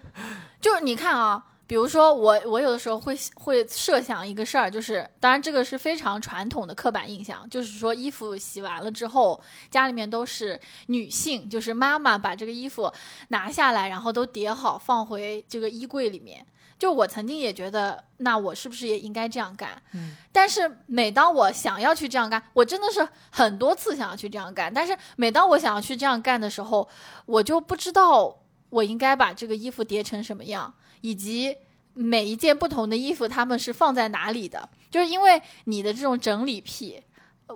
[0.60, 9.40] 就是你看啊，比如说我，我有的时候会会设想一个事儿，就是当然这个是非常传统的刻板印象，就是说衣服洗完了之后，
[9.70, 12.92] 家里面都是女性，就是妈妈把这个衣服
[13.28, 16.46] 拿下来，然后都叠好放回这个衣柜里面。
[16.78, 19.82] 就我曾经也觉得，那我是不是也应该这样干？
[19.92, 26.86] 嗯，但是每当我想要去这样干，我真的是很多次想要去这样干，但是每当我想要去这样干的时候，
[27.24, 28.36] 我就不知道
[28.68, 31.56] 我应该把这个衣服叠成什么样，以及
[31.94, 34.68] 每一件不同的衣服它们是放在哪里的。
[34.90, 37.02] 就是因为你的这种整理癖、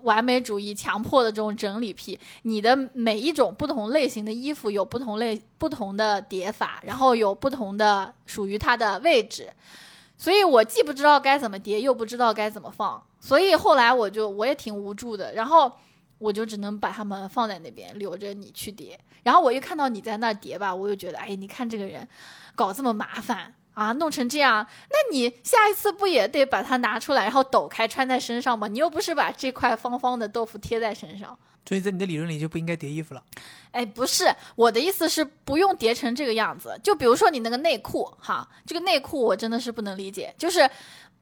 [0.03, 9.51] 完美主义、强迫的这种整理癖，你的每一种不同类型的衣服有不同类、不同的叠法，然后有不同的属于它的位置。
[10.17, 15.73] 所以我既不知道该怎么叠，又不知道该怎么放，所以后来我就我也挺无助的，然后
[16.19, 18.99] 我就只能把它们放在那边，留着你去叠。
[19.23, 22.07] 然后我一看到你在那叠吧，我就觉得，哎，你看这个人
[22.55, 28.69] 搞这么麻烦啊，弄成这样，那你下一次不也得把它拿出来，然后抖开穿在身上吗？
[28.69, 31.39] 你又不是把这块方方的豆腐贴在身上。
[31.67, 33.23] 所以在你的理论里就不应该叠衣服了。
[33.71, 36.79] 哎，不是，我的意思是不用叠成这个样子。
[36.83, 40.69] 就比如说你那个内裤，哈，这个内裤我真的是不能理解，就是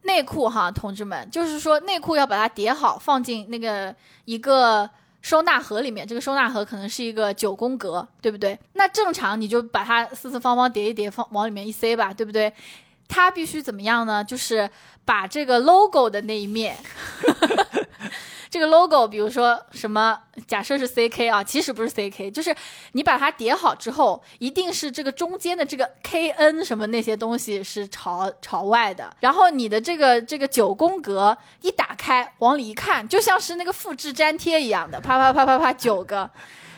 [0.03, 3.94] 内裤哈，同志们，就是说内裤要把它叠好，放进那个
[4.24, 4.88] 一个
[5.21, 8.59] 收纳盒里面，这个收纳盒可能是一个九宫格，对不对？
[8.75, 12.53] 那正常你就把它四四方方叠一叠，放往里面一塞吧，对不对？
[13.09, 14.23] 它必须怎么样呢？
[14.23, 14.69] 就是
[15.05, 16.77] 把这个 logo 的那一面。
[18.51, 22.55] 这个 logo，比如说什么，假设是 CK 啊，其实不是 CK，就是
[22.92, 36.30] 你把它叠好之后，一定是这个中间的这个 KN 什么那些东西是朝朝外的，然后你的这个这个九宫格一打开，往里一看，就像是那个复制粘贴一样的，啪啪啪啪啪九个，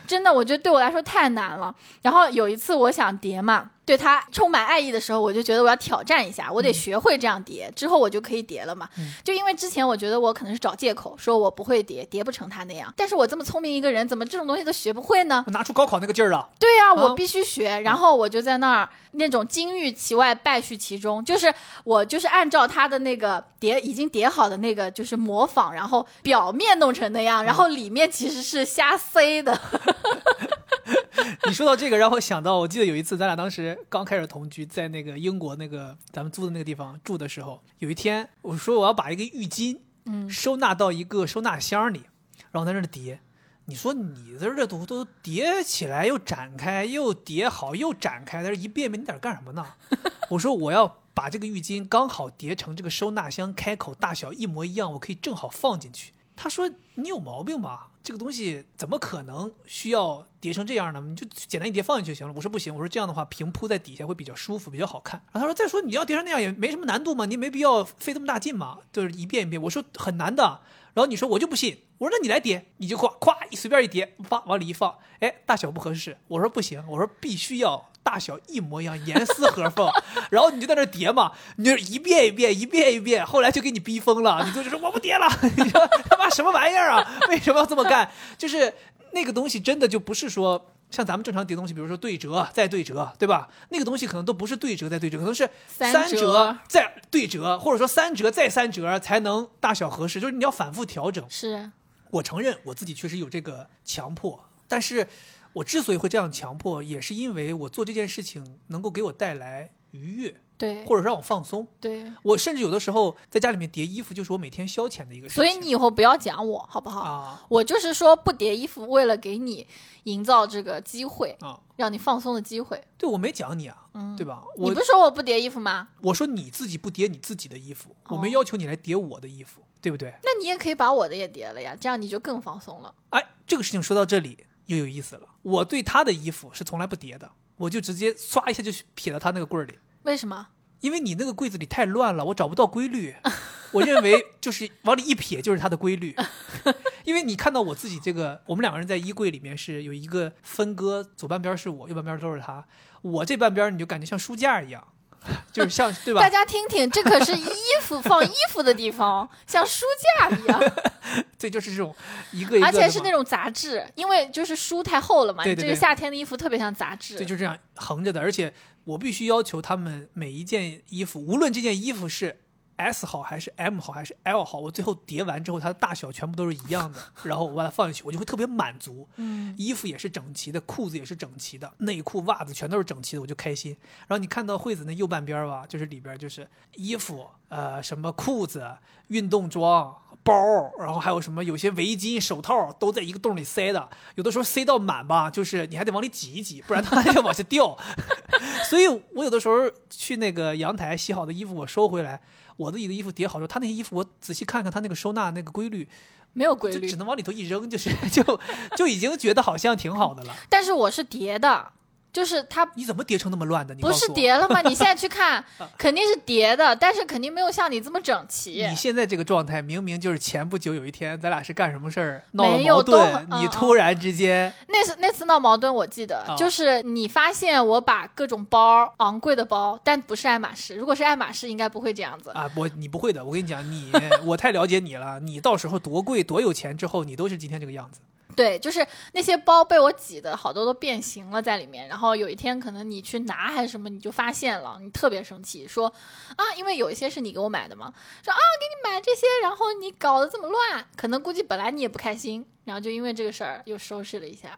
[0.05, 1.73] 真的，我觉得对我来说太难了。
[2.01, 8.87] 然后有一次我想叠嘛，对他充满爱意的时候，我就觉得我要挑战一下，我得学会这样叠，之后我就可以叠了嘛。
[9.21, 12.93] 就因为之前我觉得我可能是找借口，说我不会叠，叠不成他那样。
[12.95, 15.43] 但是我这么聪明一个人，怎么这种东西都学不会呢？
[15.49, 16.47] 拿出高考那个劲儿啊。
[16.57, 17.81] 对呀、啊我必须学。
[17.81, 29.59] 然后我就在那儿那种金玉其外，败絮其中，就是我就是按照他的那个叠已经叠好的那个，就是模仿，然后表面弄成那样，然后里面其实是瞎塞的。
[31.45, 42.03] 你说到这个，让我想到，我记得有一次，咱俩当时刚开始同居，在那个英国那个咱们租的那个地方住的时候，有一天我说我要把一个浴巾，嗯收纳到一个收纳箱里，
[42.51, 43.19] 然后在那儿叠。
[43.65, 49.65] 你说你在这都都叠起来又展开，又叠好又展开，在这一遍遍，你在这干什么呢？
[50.29, 56.11] 我说我要把这个浴巾刚好叠成这个收纳箱开口大小一模一样，我可以正好放进去。
[56.35, 57.89] 他说你有毛病吧？
[58.03, 60.99] 这个东西怎么可能需要叠成这样呢？
[61.01, 62.33] 你就简单一叠放进去就行了。
[62.35, 65.21] 我说不行，我说这样的话平铺在底下会比较舒服，比较好看。
[65.31, 69.61] 然后他说再说你要叠成那样也没什么难度嘛，你没必要费这么大劲嘛，就是一遍一遍。
[69.61, 70.61] 我说很难的。
[70.93, 76.17] 然后你说我就不信，我说那你来叠，你就夸夸一随便一叠，啪往里一放，哎，大小不合适。
[76.27, 79.89] 我说不行，我说必须要大小一模一样，严丝合缝。
[80.29, 85.27] 然后你就在那叠嘛，你就一遍一遍，一遍一遍，后来就给你逼疯了，你就说我不叠了，
[85.57, 87.21] 你说他妈什么玩意儿啊？
[87.29, 88.11] 为什么要这么干？
[88.37, 88.73] 就是
[89.13, 93.49] 那个东西真的就不是说像咱们正常叠东西，比如说对折再对折，对吧？
[93.69, 101.25] 那个东西可能都不是对折再对折，可能是三折折再对折，或者说三折再三折才能大小合适，就是你要反复调整。
[101.29, 101.71] 是
[102.11, 105.07] 我承认我自己确实有这个强迫，但是
[105.53, 111.67] 我之所以会这样强迫，也是因为我做这件事情能够给我带来愉悦，对或者让我放松。
[111.79, 115.43] 对，我甚至有的时候在家里面叠衣服，就是我每天消遣的一个事情。
[115.43, 117.01] 所以你以后不要讲我好不好？
[117.01, 119.65] 啊我就是说不叠衣服，为了给你
[120.03, 122.81] 营造这个机会，啊，让你放松的机会。
[122.97, 124.43] 对我没讲你啊，嗯，对吧？
[124.57, 125.89] 你不是说我不叠衣服吗？
[126.01, 130.13] 我说你自己不叠你自己的衣服，我没哦要求你来叠我的衣服，对不对？
[130.23, 132.93] 那你也可以把我的也叠了呀，这样你就更放松了。
[133.09, 135.27] 哎，这个事情说到这里又有意思了。
[135.41, 139.73] 我对他的衣服是从来不叠的，我就直接唰一下就撇到他那个柜儿里。
[140.03, 140.47] 为什么？
[140.79, 143.15] 因为你那个柜子里太乱了，我找不到规律。
[143.71, 146.15] 我认为就是往里一撇就是它的规律。
[147.05, 152.65] 因为你看到我自己这个，我们两个人在衣柜里面是有一个分割，左半边是我，右半边都是他。
[153.01, 154.85] 我这半边你就感觉像书架一样，
[155.51, 156.29] 就是像对吧大？
[156.29, 157.49] 家听听，这可是衣
[157.81, 159.85] 服放衣服的地方， 像书
[160.19, 160.73] 架一样，
[161.37, 161.95] 对，就是这种
[162.31, 167.17] 一个一个，而且是那种杂志，因为就是书太厚了嘛，对对对这个夏天的衣服特别像杂志。
[167.17, 168.19] 对，就这样横着的。
[168.19, 168.53] 而且
[168.83, 172.39] 我必须要求他们每一件衣服，无论这件衣服是
[172.81, 179.07] S 好还是 M 好还是 L 好，我最后叠完之后，它的大小全部都是一样的， 然后我把它放进去，我就会特别满足。
[179.17, 183.77] 嗯，衣服也是整齐的，裤子也是整齐的，内裤、袜子全都是整齐的，我就开心。
[184.07, 188.75] 然后你看到惠子那右半边吧，就是里边就是衣服，呃，什么裤子、
[189.07, 190.33] 运动装、包，
[190.79, 197.77] 然后还有什么有些围巾、手套都在一个洞里塞的，有的时候塞到满吧，就是你还得往里挤一挤，不然它要往下掉。
[198.69, 202.21] 所以我有的时候去那个阳台洗好的衣服，我收回来，
[202.61, 205.87] 我自己的衣服叠好之后，他那些衣服我仔细看看他那个收纳那个规律，
[206.33, 206.95] 没有规律就只。
[206.95, 208.39] 能往里头一扔，就是 就
[208.77, 210.35] 就已经觉得好像挺好的了。
[210.49, 211.71] 但是我是叠的，
[212.13, 213.73] 就是它你怎么叠成那么乱的？
[213.73, 214.61] 你不是叠了吗？
[214.61, 215.43] 你现在去 看，
[215.77, 218.67] 肯定是叠的，但是肯定没有像你这么整齐。
[218.67, 230.75] 你现在这个状态，明明就是前不久有一天咱俩是干什么事儿闹了没有矛盾动，嗯你突然之间那次那次闹矛盾，我记得、啊就是你发现我把各种包昂贵的包，但不是爱马仕。
[230.75, 232.29] 如果是爱马仕，应该不会这样子。
[232.31, 233.91] 啊，我你不会的，我跟你讲，你
[234.25, 238.01] 我太了解你了，你到时候多贵多有钱之后，你都是今天这个样子。
[238.35, 241.87] 对，就是那些包被我挤的好多都变形了在里面。
[241.87, 245.87] 然后有一天可能你去拿还是什么，你就发现了，你特别生气，说
[246.35, 254.57] 啊，因为有一些是你给我买的嘛，说啊，给你买这些，然后你搞得这么乱，可能估计本来你也不开心，然后就因为这个事儿又收拾了一下。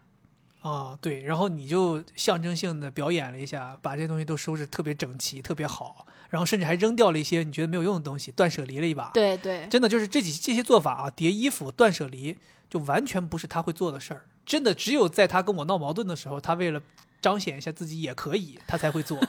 [0.61, 9.09] 啊，对，然后你就象征性的表演了一下，把这些东西都收拾特别整齐，特别好，然后甚至还扔掉了一些你觉得没有用的东西，断舍离了一把。
[9.13, 12.37] 对对，真的就是这几这些做法啊，叠衣服、断舍离，
[12.73, 14.25] 就完全不是他会做的事儿。
[14.43, 16.81] 真的，只有在他跟我闹矛盾的时候，他为了
[17.21, 19.19] 彰显一下自己也可以，他才会做。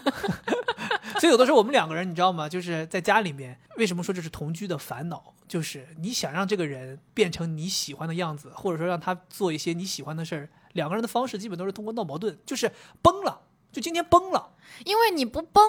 [1.20, 2.48] 所以有的时候我们两个人，你知道吗？
[2.48, 5.34] 就是在家里面，为什么说这是同居的烦恼？
[5.46, 12.72] 就是你想让这个人变成你喜欢的样子，或者说让他做一些你喜欢的事儿，两个人的方式基本都是通过闹矛盾，就是
[13.02, 14.54] 崩了，就今天崩了。
[14.86, 15.62] 因为你不崩，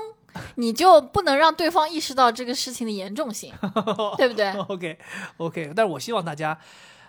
[0.56, 3.54] 你就不能让对方意识到这个事情的严重性，
[4.16, 4.98] 对不对？OK
[5.36, 6.58] OK，但是我希望大家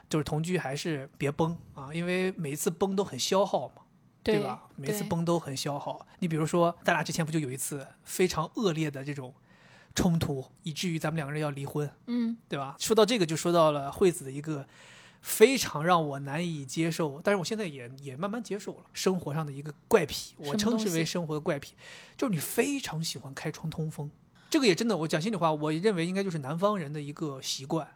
[0.09, 3.83] 就是同居还是别崩啊，因为每一次崩都很消耗嘛，
[4.23, 4.69] 对吧？
[4.77, 6.07] 每次崩都很消耗。
[6.21, 9.35] 你比如说，咱俩之前不就有一次非常恶劣的这种
[9.95, 12.77] 冲突，以至于咱们两个人要离婚，嗯，对吧？
[12.79, 14.67] 说到这个，就说到了惠子的一个
[15.23, 21.75] 非常让我难以接受，但是我现在也也慢慢接受了生活上的一个怪癖，我称之为生活的怪癖，
[22.17, 24.11] 就是你非常喜欢开窗通风。
[24.49, 27.89] 这个也真的，我讲心里话，我认为应该就是南方人的一个习惯，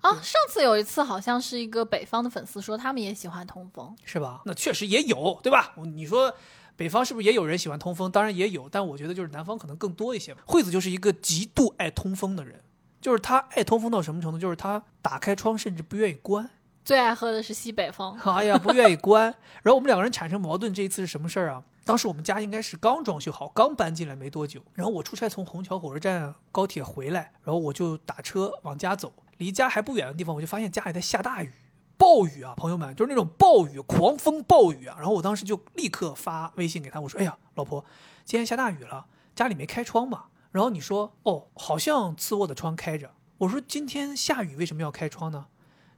[0.00, 4.42] 啊，上次有一次好像是一个北方的粉丝说他们也喜欢通风，是吧？
[4.44, 5.74] 那确实也有，对吧？
[5.84, 6.32] 你说
[6.76, 8.10] 北方是不是也有人喜欢通风？
[8.10, 10.42] 当然也有，但我觉得就是南方可能更多一些吧。
[10.46, 12.62] 惠子就是一个极度爱通风的人，
[13.00, 14.38] 就是他爱通风到什么程度？
[14.38, 16.48] 就是他打开窗甚至不愿意关。
[16.84, 18.16] 最爱喝的是西北风。
[18.24, 19.24] 哎呀，不愿意关。
[19.62, 21.64] 然后我们两个人产生矛盾，这一次是什么事儿啊？
[21.84, 24.62] 当时我们家应该是刚装修好，刚搬进来没多久。
[24.74, 31.52] 然后我出差从虹桥火车站高铁回来，然后我就打车往家走，离家还不远的地方，我就发现家里在下大雨，
[31.96, 34.96] 暴雨啊，朋友们，就是那种暴雨、狂风暴雨啊。
[34.98, 37.84] 然后我当时就立刻发微信给他，我说：“哎呀，老婆，
[38.24, 45.46] 今天下大雨了，家里没开窗吧？”然后你说：“哦，好像次卧的窗开着。”我说：“今天下雨为什么要开窗呢？”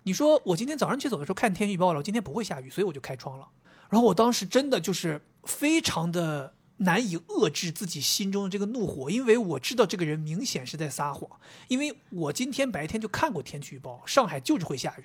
[0.05, 3.49] 你说我今天早上起走的时候看天气预报了，今天不会下雨，所以我就开窗了。
[3.91, 15.05] 然后我当时真的就是非常的难以遏制自己心中的这个怒火，因为我知道这个人明显是在撒谎，因为我今天白天就看过天气预报，上海就是会下雨。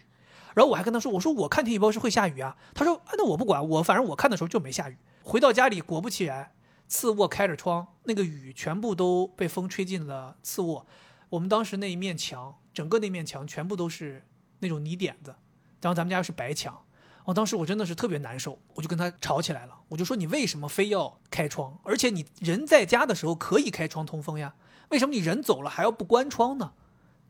[0.53, 2.55] 然后我还跟他说，我说我看天气预报是会下雨啊。
[2.73, 4.95] 他说，啊，那我不管，我反正我看的时候就没下雨。
[5.21, 6.51] 回到家里，果不其然，
[6.87, 10.87] 次卧开着窗，那个雨全部都被风吹进了次卧。
[11.27, 14.23] 我们当时那一面墙，整个那面墙全部都是
[14.59, 15.35] 那种泥点子，
[15.81, 16.84] 然后咱们家又是白墙。
[17.25, 19.75] 哦，当时我真的是特别难受，我就跟他吵起来了。
[19.89, 21.77] 我就说你为什么非要开窗？
[21.83, 24.55] 而且你人在家的时候可以开窗通风呀，
[24.89, 26.73] 为什么你人走了还要不关窗呢？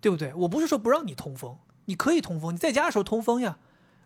[0.02, 0.34] 对不对？
[0.36, 3.58] 我不是说不让你通风，你可以通风，你在家的时候通风呀。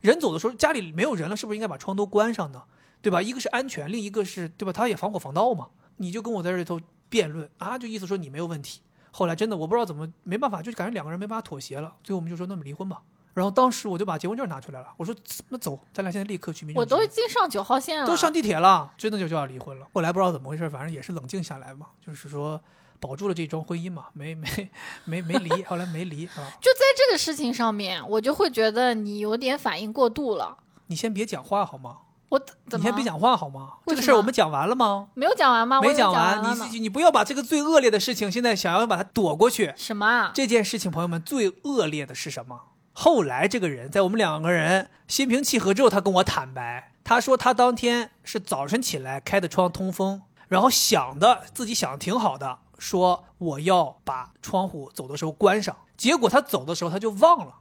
[0.02, 2.64] 人走的时候家里没有人了，是不是应该把窗都关上呢？
[3.02, 3.22] 对吧？
[3.22, 4.72] 一个是安全，另一个是对吧？
[4.72, 5.70] 他也防火防盗嘛。
[5.98, 6.80] 你就跟我在这里头
[7.10, 8.82] 辩论啊，就意思说你没有问题。
[9.12, 11.96] 后来真的我不知道怎么没办法，就感觉两个人没办法妥协了。
[12.04, 13.02] 最后我们就说那么离婚吧。
[13.34, 15.16] 然后当时我就把结婚证拿出来了，我说
[15.50, 16.94] 那走，咱俩现在立刻去民政局。
[16.94, 19.88] 我都已经上九号线了，都上地铁了，真的就就要离婚了。
[19.94, 22.60] 后来不知道怎么回事，反正也是冷静下来嘛，就是说
[23.00, 24.70] 保住了这桩婚姻嘛，没没
[25.06, 26.52] 没没离，后来没离啊。
[26.60, 30.58] 就在这个事情上面，我就会觉得你有点反应过度了。
[30.88, 32.00] 你先别讲话好吗？
[32.30, 33.74] 我你先别讲话好吗？
[33.88, 35.08] 这个事儿我们讲完了吗？
[35.14, 35.82] 没有讲完吗？
[35.82, 39.74] 没讲完，你你不要把这个最恶劣的事情现在想要把它躲过去。
[39.76, 40.32] 什么？
[40.34, 42.62] 这件事情，朋友们最恶劣的是什么？
[43.02, 57.54] 后来这个人在我们两个人心平气和之后，他跟我坦白，他说他当天是早晨起来开的窗通风，然后想的自己想的挺好的，说我要把窗户走的时候关上，结果他走的时候他就忘了，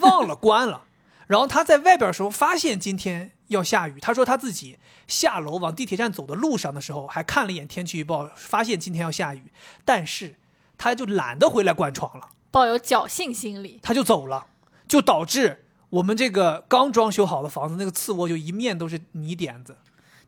[0.00, 0.82] 忘了关了。
[1.26, 4.78] 然后他在外边的时候发现今天要下雨，他说他自己
[5.08, 9.50] 下楼往地铁站走的路上的时候还看了一眼天气预报，发现今天要下雨，
[9.86, 10.36] 但是
[10.76, 14.48] 他就懒得回来关窗了，抱有侥幸心理，他就走了，
[14.92, 19.74] 就导致我们这个刚装修好的房子那个次卧就一面都是泥点子。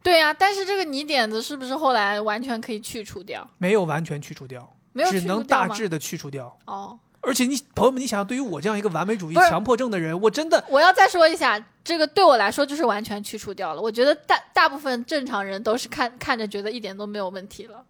[0.03, 3.47] 对呀，但是这个泥点子是不是后来完全可以去除掉？
[3.59, 6.59] 没有完全去除掉，没有只能大致的去除掉。
[6.65, 6.99] 哦。
[7.21, 13.83] 而且你朋友们，你想想，对于我这样一个完美主义强迫症的人，我真的我要再说一下，这个对我来说就是完全去除掉了。
[13.83, 17.85] 我觉得大大部分正常人都是看看着觉得一点都没有问题了，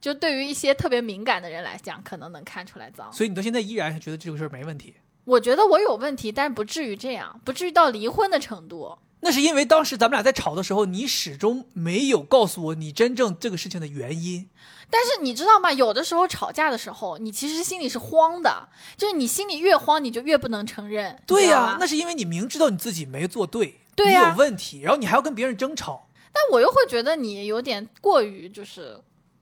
[0.00, 3.12] 就对于一些特别敏感的人来讲，可能能看出来脏。
[3.12, 4.94] 所以你到现在依然是觉得这个事儿没问题？
[5.24, 8.98] 我觉得我有问题，但是不至于这样，不至于到离婚的程度。
[9.20, 14.48] 那是因为当时咱们俩在吵的时候，你始终没有告诉我你真正这个事情的原因。
[14.88, 15.70] 但是你知道吗？
[15.70, 21.16] 有的时候吵架的时候，你其实心里是慌的，就是你心里越慌，你就越不能承认。
[21.26, 26.08] 对呀，那是因为你明知道你自己没做对，对呀，有问题，然后你还要跟别人争吵。
[26.32, 28.98] 但我又会觉得你有点过于就是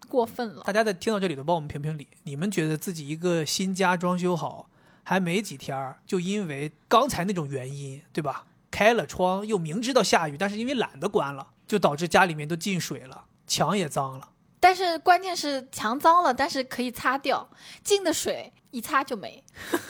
[0.08, 0.62] 过分了。
[0.64, 4.68] 大家在听到这里都帮我们评评理，你们觉得自己一个新家装修好
[5.08, 8.44] 还没几天儿，就因为刚才那种原因，对吧？
[8.70, 14.28] 开了窗，又明知道下雨，但是因为懒得关了，就导致家里面都进水了，墙也脏了。
[14.60, 17.48] 但是关键是墙脏了，但是可以擦掉，
[17.82, 19.42] 进的水一擦就没。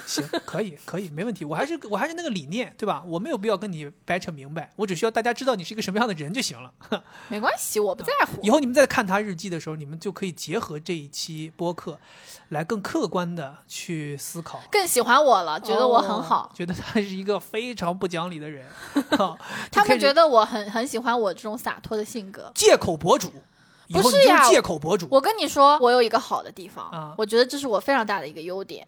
[0.06, 1.44] 行，可以，可以，没问题。
[1.44, 3.02] 我还是我还是那个理念，对吧？
[3.06, 6.72] 我没有必要跟你掰扯明白，我只需要大家知道你是一个什么样的人就行了。
[7.28, 8.40] 没关系，我不在乎。
[8.42, 11.98] 以后你们在看他日记的时候，你们就可以结合这一期播客，
[12.50, 14.60] 来更客观的去思考。
[14.70, 18.66] 更喜欢我了，觉得我很好，觉得他是一个非常不讲理的人。
[19.70, 22.50] 他们觉得我很很喜欢我这种洒脱的性格。
[22.54, 23.32] 借口博主。
[23.90, 25.06] 不是呀，借口博主。
[25.10, 28.86] 我跟你说，我有一个好的地方，我觉得这是我非常大的一个优点，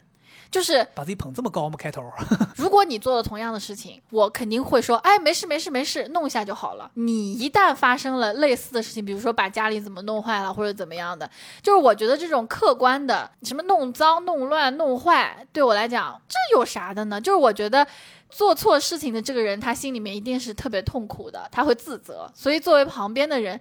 [0.51, 1.77] 就是把自己捧这么高吗？
[1.79, 2.03] 开头，
[2.57, 6.91] 如果你做了同样的事情，我肯定会说，哎，没事没事没事，弄一下就好了。
[6.95, 11.29] 你一旦发生了类似的事情，比如说把家里怎么弄坏了或者怎么样的，
[11.63, 17.21] 就是我觉得这种客观的什么弄脏、弄乱、弄坏，对我来讲，这有啥的呢？
[17.21, 17.87] 就是我觉得
[18.29, 22.31] 做错事情的这个人，他心里面一定是特别痛苦的，他会自责。
[22.35, 23.59] 所以作为旁边的人。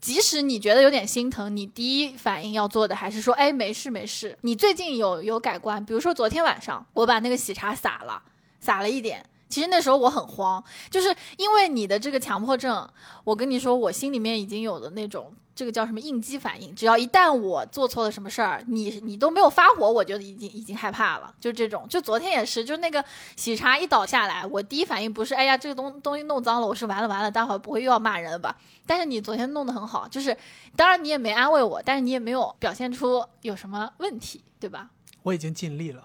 [0.00, 4.38] 即使你觉得有点心疼，你第一反应要做的还是说，哎，没事没事。
[4.42, 8.22] 你最近有有改观，比如说昨天晚上我把那个喜茶洒了，
[8.60, 9.24] 洒了一点。
[9.48, 12.88] 其实那时候我很慌，就是因为你的这个强迫症，
[13.24, 15.32] 我跟你说，我心里面已经有的那种。
[15.58, 16.72] 这个叫什么应激反应？
[16.72, 21.34] 只要一旦我做错了什么事儿，你你都没有发火，我就已经已经害怕了。
[21.40, 23.04] 就这种，就昨天也是，就那个
[23.34, 28.56] 喜茶一倒下来，我第一反应不是哎呀这个东东西弄脏了，我是完了完了，待会儿不会又要骂人了吧？
[28.86, 30.36] 但是你昨天弄得很好，就是
[30.76, 34.90] 当然你也没安慰我，但是你也没有表现出有什么问题，对吧？
[35.24, 36.04] 我已经尽力了，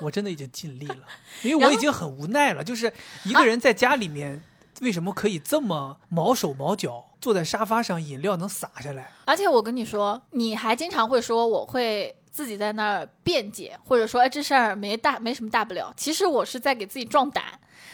[0.00, 1.04] 我真的已经尽力了，
[1.42, 2.90] 因为我已经很无奈了，就是
[3.26, 4.42] 一个人在家里面。
[4.80, 9.10] 为什么可以这么毛手毛脚坐在沙发上，饮料能洒下来？
[9.24, 15.92] 而且我跟你说，你还经常会说我会自己在那儿辩解，或者说哎这事儿没大没什么大不了。
[15.96, 17.44] 其实我是在给自己壮胆，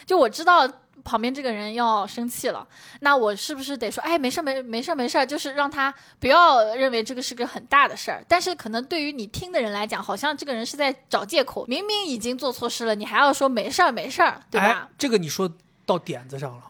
[0.05, 0.69] 就我知道
[1.03, 2.67] 旁边这个人要生气了，
[3.01, 8.23] 那我是不是得说，哎，没事儿没没事儿没事儿，就是让他不要认为这个是个很大的事儿。
[8.27, 14.67] 但是可能对于你听的人来讲，好像这个人是在找借口，明明已经做错事了，你还要说没事儿没事儿，对吧？
[14.67, 15.51] 哎，这个你说
[15.85, 16.63] 到点子上了。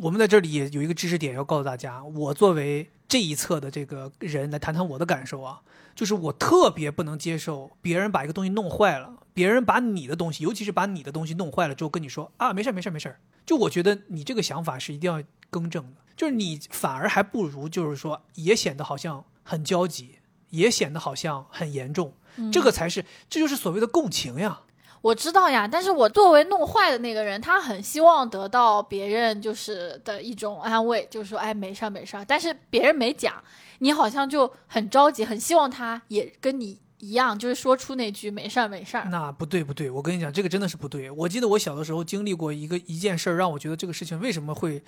[0.00, 5.60] 我们在这里也有一个知识点要告诉大家，我作为这一侧的这个人来谈谈我的感受啊，
[5.94, 20.14] 就是我特别不能接受别人把一个东西弄坏了，别人把你的东西，尤其是把你的东西弄坏了之后跟你说啊，没事没事没事，就我觉得你这个想法是一定要更正的，就是你反而还不如就是说也显得好像很焦急，
[20.48, 22.14] 也显得好像很严重，
[22.50, 24.62] 这个才是这就是所谓的共情呀。
[25.02, 32.24] 我知道呀，但是我作为弄坏的那个人，他很希望得到别人就是的一种安慰，就是说，哎，没事儿没事儿。
[32.24, 33.42] 但是别人没讲，
[33.78, 39.08] 你好像就很着急，很希望他也跟你一样，就是说出那句没事儿没事儿。
[39.10, 41.10] 那不对不对，我跟你讲，这个真的是不对。
[41.10, 44.82] 我记得我小的时候经历过一个一件事儿，让我觉得这个事情为什么会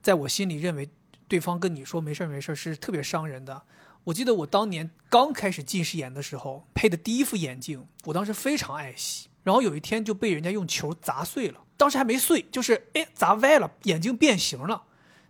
[0.00, 0.88] 在我心里认为
[1.28, 3.62] 对方跟你说没事儿没事儿是特别伤人的。
[4.04, 9.28] 我记得我当年刚开始近视眼的时候，配的第一副眼镜，我当时非常爱惜。
[9.42, 14.82] 然后有一天就被人家用球砸碎了，当时还没碎，就是哎砸歪了，眼睛变形了。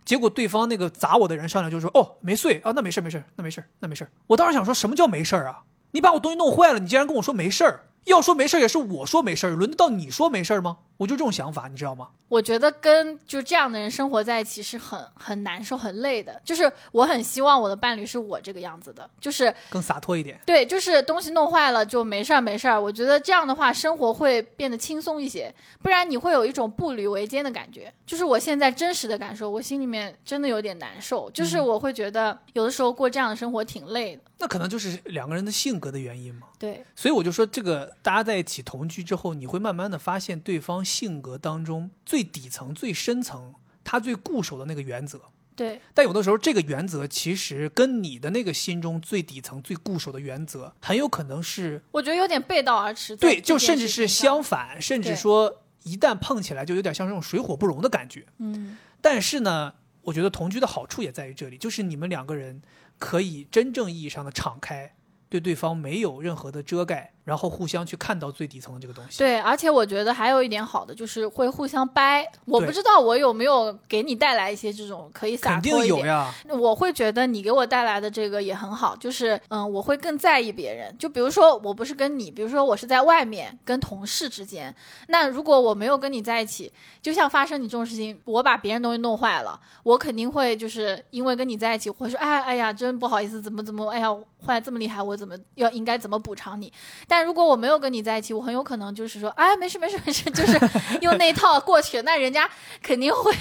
[0.05, 5.63] 结果对方那个砸我的人上来就说：“哦，没碎啊，那没事没事，那没事那没事。”我当时想说什么叫没事啊？
[5.91, 7.79] 你把我东西弄坏了，你竟然跟我说没事？
[8.03, 10.79] 要说没事也是我说没事，轮得到你说没事吗？
[10.97, 12.09] 我就这种想法，你知道吗？
[12.29, 16.41] 我觉得跟就这样的人生活在一起是很很难受、很累的。
[16.43, 20.39] 就是我很希望我的伴侣是我这个样子的，就是更洒脱一点。
[20.45, 22.81] 对，就是东西弄坏了就没事儿没事儿。
[22.81, 27.93] 我觉得这样的话生活会变得轻松一些，不然你会有一种步履维艰的感觉。
[28.05, 31.29] 就是我现在真实的感受，我心里面真的有点难受。
[31.31, 34.23] 就是我会觉得有的时候过这样的生活挺累的。
[34.39, 36.47] 那可能就是两个人的性格的原因嘛。
[36.59, 43.53] 对，所以我就说，这个大家在一起同居之后，你会慢慢的发现对方性格当中最底层、最深层，
[43.83, 45.21] 他最固守的那个原则。
[45.55, 53.15] 对，但有的时候，这个原则其实跟你的那个心中最底层、最固守的原则，很有可能是，我觉得有点背道而驰。
[53.15, 58.25] 对，就甚至是相反，甚至说一旦碰起来，就有点像这种水火不容的感觉。
[58.39, 62.63] 嗯，但是呢，我觉得同居的好处也在于这里，就是你们两个人
[62.97, 64.95] 可以真正意义上的敞开。
[65.29, 69.17] 对对方没有任何的遮盖，然后互相去看到最底层的这个东西。
[69.19, 72.25] 对，而且我觉得还有一点好的就是会互相掰。
[72.45, 75.73] 我不知道我有没有给你带来一些这种可以洒脱一点。
[75.73, 76.33] 肯定有呀。
[76.49, 80.95] 我会觉得你给我带来的这个也很好，就是嗯，我会更在意别人。
[80.97, 84.75] 就比如说我不是跟你，比如说我是在外面跟同事之间，
[85.07, 86.71] 那如果我没有跟你在一起，
[87.01, 94.13] 就像发生你这种事情，我把别人东西弄坏了，我肯定会就是因为跟你在一起，会说哎哎呀，真不好意思，怎么怎么，哎呀。
[94.45, 96.69] 坏这么厉害，我怎么要应该怎么补偿你？
[97.15, 100.59] 但如果我没有跟你在一起，我很有可能就是说，哎，没事没事没事，就是
[101.01, 102.01] 用那套过去。
[102.01, 102.49] 那人家
[102.81, 103.31] 肯定会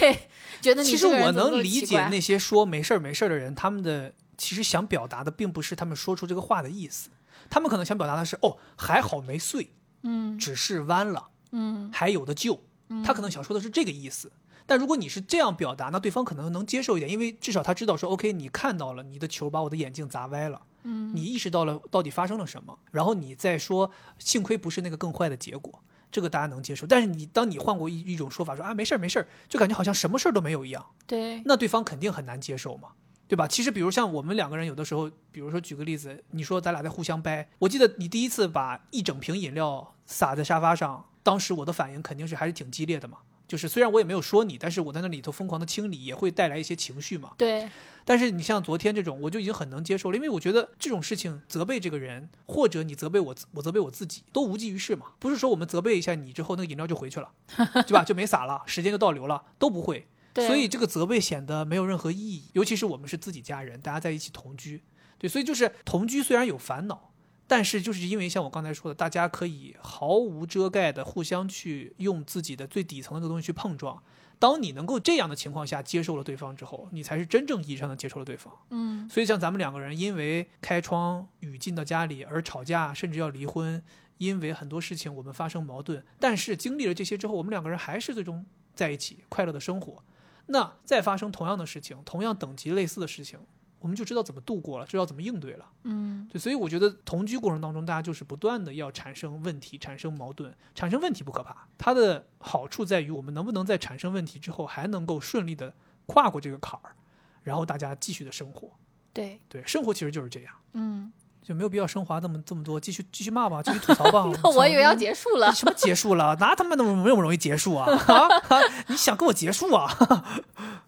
[0.60, 0.90] 觉得你。
[0.90, 7.08] 其实我能理解那些说没事没事的人，他们的其实想表达的并不是他们说出这个话的意思，
[7.48, 12.62] 他们可能想表达的是，哦，还好没碎，嗯，只是弯了，嗯，还有的救。
[13.02, 14.30] 他可能想说的是这个意思。
[14.66, 20.60] 但如果你是这样表达，那对方可能能接受一点，因为至少他知道说，OK，你看到了你的球把我的眼镜砸歪了。
[20.84, 26.86] 嗯，你意识到了到底发生了什么，然后你再说，幸亏不是那个更坏的结果，这个大家能接受。
[26.86, 30.84] 但是你当你换过一一种说法，说啊没事儿没事儿，就感觉好像什么事儿都没有一样。
[31.06, 32.90] 对，那对方肯定很难接受嘛，
[33.28, 33.46] 对吧？
[33.46, 43.18] 其实比如像我们两个人有的时候，比如说举个例子，你说咱俩在互相掰，我记得你第一次把一整瓶饮料洒在沙发上，当时我的反应肯定是还是挺激烈的嘛。
[43.48, 47.32] 就是虽然我也没有说你，但是我在那里头疯狂的清理，也会带来一些情绪嘛。
[47.36, 47.68] 对。
[48.04, 55.12] 但是你像昨天这种，我就已经很能接受了，因为我觉得这种事情责备这个人，或者你责备我，我责备我自己，都无济于事嘛。
[55.18, 58.04] 不是说我们责备一下你之后，那个饮料就回去了，对吧？
[58.04, 60.06] 就没洒了，时间就倒流了，都不会。
[60.34, 64.82] 所以这个责备显得没有任何意义，尤其是我们是自己家人，大家在一起同居，
[65.18, 67.10] 对，所以就是同居虽然有烦恼。
[67.46, 74.02] 但是就是因为像我刚才说的，大家可以毫无遮盖的互相去用自己的最底层的这个东西去碰撞。
[74.42, 78.52] 当你能够这样的情况下接受了对方之后，你才是真正意义上的接受了对方。
[78.70, 83.80] 嗯，所以像咱们两个人因为开窗雨进到家里而吵架，甚至要离婚，
[84.18, 90.02] 因为很多事情我们发生矛盾，但是经历了这些之后，我们两个人还是最终在一起快乐的生活。
[90.46, 93.38] 那再发生同样的事情，同样等级类似的事情。
[93.82, 95.68] 我们就知道怎么度过了，知道怎么应对了。
[95.82, 100.54] 嗯，对，所以我觉得同居过程当中，大家就是不断的要产生问题、产生矛盾。
[100.74, 105.74] 产生问题不可怕，它的好处在于我们能不能在产生问题之后，还能够顺利的
[106.06, 106.94] 跨过这个坎儿，
[107.42, 108.70] 然后大家继续的生活。
[109.12, 110.54] 对对，生活其实就是这样。
[110.74, 111.12] 嗯，
[111.42, 114.24] 就没有必要升华那么这么多，继续继续骂吧，继续 吐槽吧。
[114.42, 115.52] 那我以为要结束了。
[115.52, 116.36] 什么结束了？
[116.38, 117.90] 哪他妈那么那么容易结束啊？
[118.06, 119.88] 啊，啊你想跟我结束啊？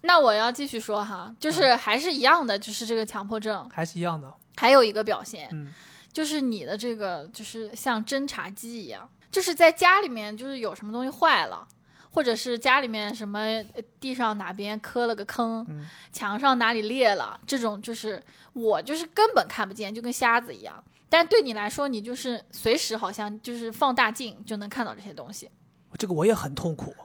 [0.01, 5.73] 那我要继续说哈，就是还是一样的，就是这个强迫症，还是一样的，还有一个表现，嗯
[6.13, 11.67] 就是你的这个就是像侦察机一样，就是在家里面就是有什么东西坏了。
[12.15, 20.81] 或者是家里面什么呃地上哪边磕了个坑，嗯墙上哪里裂了，这种就是我就是根本看不见，就跟瞎子一样。
[21.09, 25.49] 但对你来说，你就是随时好像就是放大镜就能看到这些东西。
[25.97, 26.95] 这个我也很痛苦。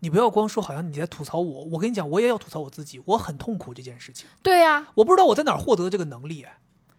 [0.00, 4.28] 你不要光说好像你在吐槽我，我跟你讲，我也要吐槽我自己，我很痛苦这件事情。
[4.42, 6.58] 对呀、我不知道我在哪儿获得这个能力，哎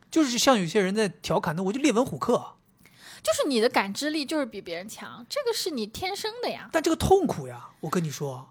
[0.10, 2.56] 就是像有些人在调侃的，我就列文虎克，
[3.24, 6.70] 就是你的感知力就是比别人强，这个是你天生的呀。
[6.72, 8.50] 但这个痛苦呀，我跟你说，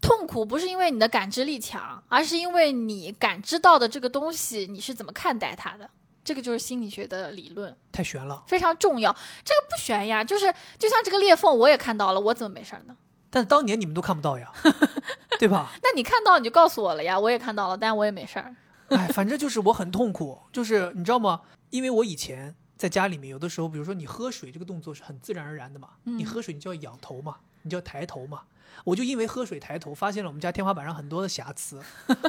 [0.00, 5.88] 痛苦不是因为你的感知力强，而是因为你感知到的这个东西你是怎么看待它的。
[6.22, 8.44] 这个就是心理学的理论，太悬了。
[8.46, 9.10] 非常重要。
[9.42, 12.94] 这个不悬呀，就是就像这个裂缝，我也看到了，我怎么没事儿呢？
[13.30, 14.52] 但当年你们都看不到呀，
[15.40, 15.72] 对吧？
[15.82, 18.54] 那你看到你就告诉我了呀，我也看到了，但我也没事儿。
[18.88, 21.40] 哎，反正就是我很痛苦，就是你知道吗？
[21.70, 28.40] 因为我以前在家里面，有的时候，比如说你喝水这个动作是很自然而然的嘛，你喝水你就要仰头嘛，你就要抬头嘛。
[28.84, 31.78] 我就因为喝水抬头，发现了我们家天花板上很多的瑕疵，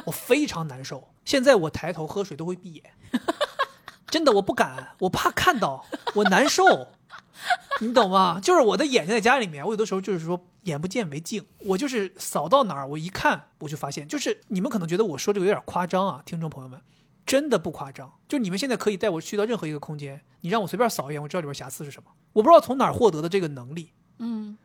[0.04, 1.08] 我非常难受。
[1.24, 2.82] 现在我抬头喝水都会闭眼，
[4.08, 5.86] 真的我不敢，我怕看到，
[6.16, 6.88] 我难受。
[7.80, 8.38] 你懂吗？
[8.38, 16.78] 就是我的眼睛在家里面，我有的时候就是说眼不见为净，我就是扫到哪儿，我一看我就发现，就是你们可能觉得我说这个有点夸张啊，听众朋友们，
[17.26, 18.12] 真的不夸张。
[18.28, 22.10] 就你们现在可以带我去到任何一个空间，你让我随便扫一眼，我知道里边瑕疵是什么。
[22.32, 24.56] 我不知道从哪儿获得的这个能力，嗯，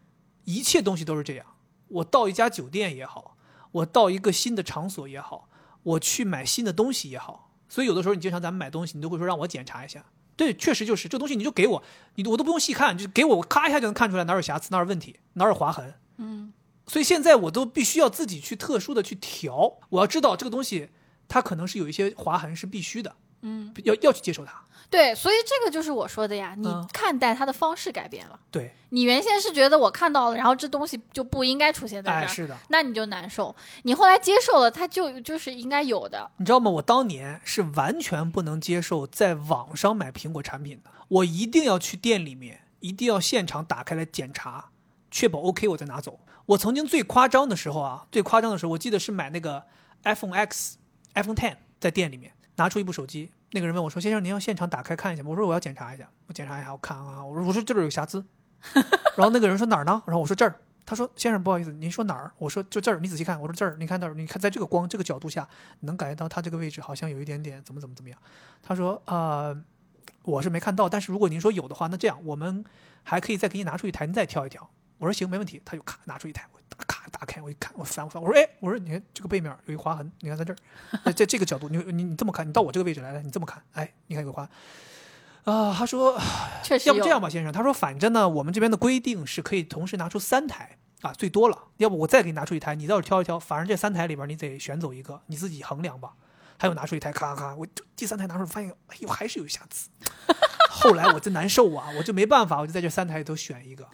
[0.46, 1.46] 一切东西都是这样。
[1.90, 3.38] 我到一家酒店也好，
[3.72, 5.50] 我到一个新的场所也好，
[5.84, 10.06] 我去买新的东西也好，所以有的时候你经常咱们买东西，你都会说让我检查一下。
[10.36, 11.84] 对，确实就是这东西，你就给我，
[12.16, 15.96] 你我都不用细看，就给我，我咔一下就能看出来哪有瑕疵，哪有问题，哪有划痕。
[16.18, 16.54] 嗯，
[16.86, 20.90] 所以现在我都必须要自己去特殊的去调，我要知道这个东西
[21.28, 24.54] 它可能是有一些划痕是必须的，嗯，要要去接受它。
[24.90, 28.40] 对，所以这个就是我说的呀，你嗯看待它的方式改变了。
[28.50, 33.54] 对，你原先是觉得我看到了，然后这东西就不应该出现在这哎，儿，是的，那你就难受。
[33.84, 36.32] 你后来接受了，它就就是应该有的。
[36.38, 36.72] 你知道吗？
[36.72, 44.70] 我当年是完全不能接受在网上买苹果产品的，我一定要去店里面，一定要现场打开来检查，
[45.12, 46.22] 确保 OK 我再拿走。
[46.46, 49.66] 我曾经最夸张的时候啊，最夸张的时候，我记得是买那个
[50.06, 50.78] iPhone X、
[51.18, 58.24] iPhone Ten 在店里面拿出一部手机，那个人问我说：“先生，您要现场打开看一下吗？”我说：“我要检查一下。”我检查一下，我看啊，我说：“我说这儿有瑕疵。”
[59.18, 65.48] 然后那个人说：“哪儿呢？”然后我说：“这儿。”他说：“先生，不好意思，您说哪儿？”我说：“就这儿，你仔细看。”我说：“这儿，你看到，你看在这个光这个角度下，
[65.82, 68.20] 能感觉到它这个位置好像有一点点怎么怎么怎么样。”
[68.64, 69.56] 他说：“呃，
[70.24, 72.64] 我是没看到，但是如果您说有的话，那这样我们
[73.04, 76.48] 还可以再给你拿出一台，您再挑一挑。”我说：“行，没问题。”他就咔拿出一台，
[76.86, 80.58] 咔打开，我一看，我翻我翻，我说：“哎，我说你看这个背面有一划痕，你看在这儿，
[81.06, 84.48] 在在这个角度，你你你这么看，你到我这个位置来来，你这么看，哎，你看有个划。”
[85.46, 86.20] 啊，他说
[86.62, 86.90] 确实。
[86.90, 91.58] 要不这样吧，先生，他说反正呢，我们这边的规定是可以同时拿出三台啊，最多了。
[91.78, 96.14] 要不我再给你拿出一台，你到时候挑一挑，反正这三台里边你得选走一个，你自己衡量吧。
[96.60, 97.66] 他又拿出一台，咔咔，我
[97.96, 99.90] 第三台拿出来发现，哎呦，还是有瑕疵。
[100.70, 103.88] 后来我真难受啊，我就没办法，我就在这三台里头选一个，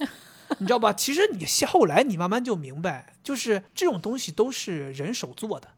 [0.59, 0.93] 你知道吧？
[0.93, 5.69] 其实你后来你慢慢就明白，就是这种东西都是人手做的，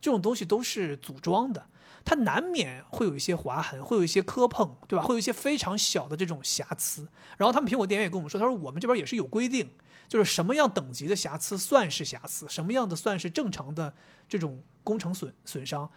[0.00, 1.66] 这种东西都是组装的。
[2.04, 5.04] 它难免会有一些划痕，会有一些磕碰，对吧？
[5.04, 7.06] 会有一些非常小的这种瑕疵。
[7.36, 9.70] 然后他们苹果店员也跟我们说，他说我们这边也是有规定，
[10.08, 13.94] 就是什么样等级的瑕疵算是瑕疵，什么样的算是正常的
[14.28, 15.88] 这种工程损损伤。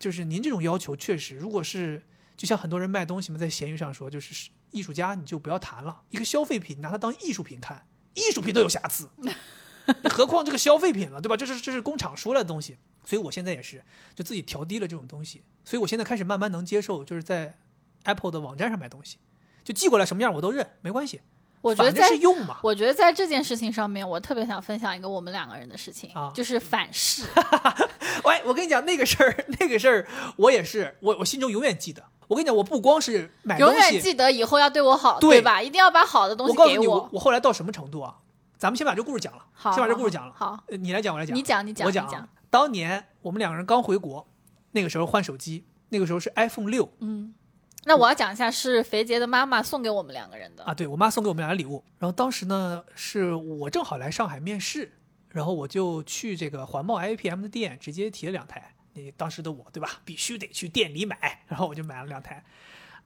[0.00, 2.02] 就是您这种要求确实，如果是
[2.36, 9.08] 就像很多人卖东西嘛，在闲鱼上说，就是艺术家你就不要谈了，一个消费品拿它当艺术品看，艺术品都有瑕疵，
[10.10, 11.36] 何况这个消费品了，对吧？
[11.36, 12.76] 这是这是工厂出来的东西。
[13.06, 13.84] 所以我现在也是，
[14.14, 15.42] 就自己调低了这种东西。
[15.64, 17.56] 所以我现在开始慢慢能接受，就是在
[18.04, 19.18] Apple 的网站上买东西，
[19.62, 21.20] 就寄过来什么样我都认，没关系。
[21.60, 22.58] 我觉得在是用嘛。
[22.62, 27.22] 我觉得在这件事情上面，我特别想分享一个我们两个人的事情，啊就是反噬。
[28.24, 32.02] 喂，我跟你讲那个事儿，那个事儿我也是，我我心中永远记得。
[32.28, 35.62] 我跟你讲，我不光是买东永远，记得以后要对我好，对吧？
[35.62, 38.16] 一定要把好的东西给我告诉你，我我后来到什么程度啊？
[38.56, 40.32] 咱们先把这故事讲了，好，先把这故事讲了。
[40.34, 41.36] 好，呃你来讲，我来讲。
[41.36, 42.28] 你讲，你讲，我讲。
[42.48, 44.26] 当年我们两个人刚回国，
[44.72, 47.34] 那个时候换手机，那个时候是 iPhone 六嗯，
[47.84, 50.64] 那我要讲一下，是肥杰的妈妈送给我们两个人的。
[50.64, 51.84] 啊，对我妈送给我们俩的礼物。
[51.98, 54.92] 然后当时呢，是我正好来上海面试，
[55.28, 58.73] 然后我就去这个环贸 IAPM 的店，直接提了两台。
[58.94, 62.42] 你当时的我对吧，必须得去店里买，然后我就买了两台。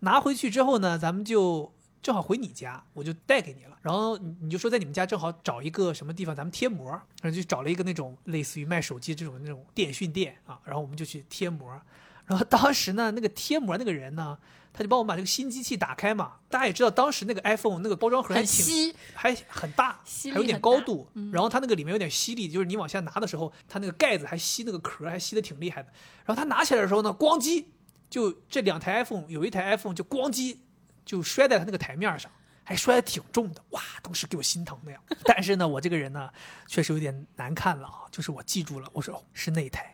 [0.00, 3.76] 拿回去之后呢，咱们就正好回你家，我就带给你了。
[3.82, 6.90] 然后你就说在你们家正好找一个什么地方，咱们贴膜，
[7.22, 11.80] 然后就找了一个那种类似于卖手机这种那种电讯店啊，然后我们就去贴膜。
[12.26, 14.38] 然后当时呢，那个贴膜那个人呢，
[14.78, 16.34] 他就帮我把这个新机器打开嘛。
[16.48, 19.98] 大家也知道，当时那个 iPhone 那个包装盒还挺稀，还很大，
[20.32, 25.88] 还有点高度，嗯然后它那个里面有点吸力，就是你往下拿的时候，它那个盖子还吸那个壳，还吸的挺厉害的。
[26.24, 27.64] 然后他拿起来的时候呢，咣叽，
[28.08, 30.56] 就这两台 iPhone 有一台 iPhone 就咣叽
[31.04, 32.30] 就摔在他那个台面上，
[32.62, 35.00] 还摔得挺重的，哇，当时给我心疼的呀。
[35.26, 36.30] 但是呢，我这个人呢，
[36.68, 39.92] 确实有点难看了啊，就是我记住了，我说哦是那一台。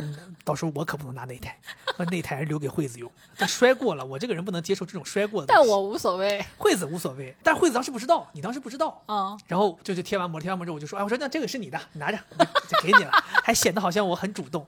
[0.00, 1.58] 嗯，到时候我可不能拿那台，
[1.98, 3.10] 那那台留给惠子用。
[3.36, 5.46] 但摔过了，我这个人不能接受这种摔过的。
[5.46, 6.44] 但我无所谓。
[6.58, 9.02] 惠子无所谓，但惠子当时不知道，你当时不知道。
[9.08, 13.10] 嗯，然后就就贴完膜，贴完膜之后我就说，哎，我说那这个是你的，你拿着，就就给你了，
[13.44, 14.66] 还显得好像我很主动。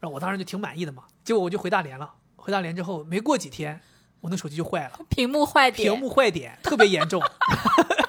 [0.00, 1.04] 然后我当时就挺满意的嘛。
[1.24, 3.80] 结果我就回大连了，回大连之后没过几天，
[4.20, 7.22] 我那手机就坏了，屏幕坏点，屏幕坏点特别严重。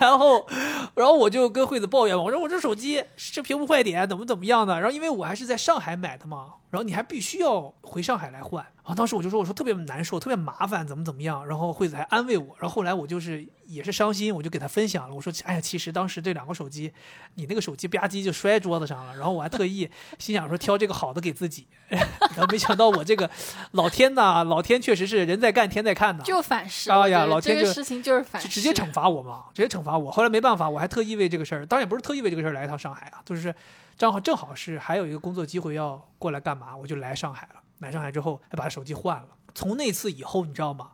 [0.00, 0.46] 然后，
[0.94, 3.02] 然后我就跟惠子抱怨嘛，我说我这手机
[3.32, 4.74] 这屏幕坏点怎么怎么样的。
[4.74, 8.62] 然后因为我还是在上海买的嘛，然后你还必须要回上海来换。
[8.62, 11.46] 然后当时我就说我说特别难受，特别麻烦，怎么怎么样。
[11.46, 12.56] 然后惠子还安慰我。
[12.58, 16.90] 然后后来我就是也是伤心，我就给他分享了，我说哎呀，其实当时这两个手机，
[17.34, 19.14] 你那个手机吧唧就摔桌子上了。
[19.14, 23.30] 然后我还特意心想说挑这个好的给自己， 然后没想到我这个
[23.72, 26.24] 老天呐，老天确实是人在干天在看呐。
[26.24, 26.90] 就反噬。
[26.90, 30.10] 哎呀老天这个事情就是反噬，就直接惩罚我嘛，直接惩罚我。
[30.10, 33.54] 后来没办法，我还特意为这个事儿，当然也不是特意为这个事儿来一趟上海啊，就是
[33.98, 37.60] 正好正好是还有一个工作机会要过来干嘛，我就来上海了。
[37.80, 39.28] 来上海之后，还把手机换了。
[39.54, 40.92] 从那次以后，你知道吗？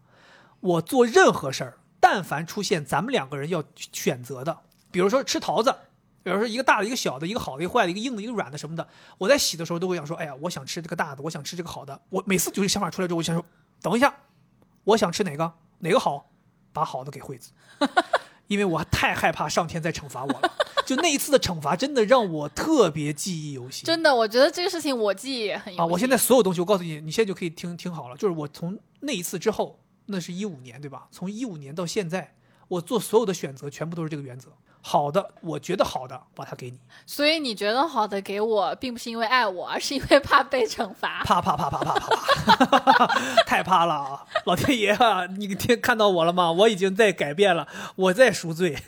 [0.60, 4.58] 我做任何事儿，但凡出现咱们两个人要选择的，
[4.90, 5.74] 比如说吃桃子，
[6.22, 12.00] 比如说一个大的，一个小的，一个好的，一个坏的，一个硬的，一个软的什么的，我在洗的时候都会想说，哎呀，我想吃这个大的，我想吃这个好的。
[12.08, 13.44] 我每次就是想法出来之后，我想说，
[13.82, 14.14] 等一下，
[14.84, 16.30] 我想吃哪个，哪个好，
[16.72, 17.52] 把好的给惠子，
[18.46, 20.52] 因为我太害怕上天再惩罚我了。
[20.84, 23.86] 就那一次的惩罚，真的让我特别记忆犹新。
[23.86, 25.86] 真的，我觉得这个事情我记忆也很有啊！
[25.86, 28.16] 我现在所有东西，我告诉你，你现在就可以听听好了。
[28.16, 31.08] 就是我从那一次之后，那是一五年，对吧？
[31.10, 32.34] 从一五年到现在，
[32.68, 34.50] 我做所有的选择全部都是这个原则。
[34.86, 36.78] 好的，我觉得好的，把它给你。
[37.06, 41.22] 所以你觉得好的给我，并不是因为爱我，而是因为怕被惩罚。
[41.24, 43.06] 啪啪啪啪啪啪啪，
[43.48, 44.26] 太怕了啊！
[44.44, 46.52] 老天爷啊，你听看到我了吗？
[46.52, 47.66] 我已经在改变了，
[47.96, 48.76] 我在赎罪。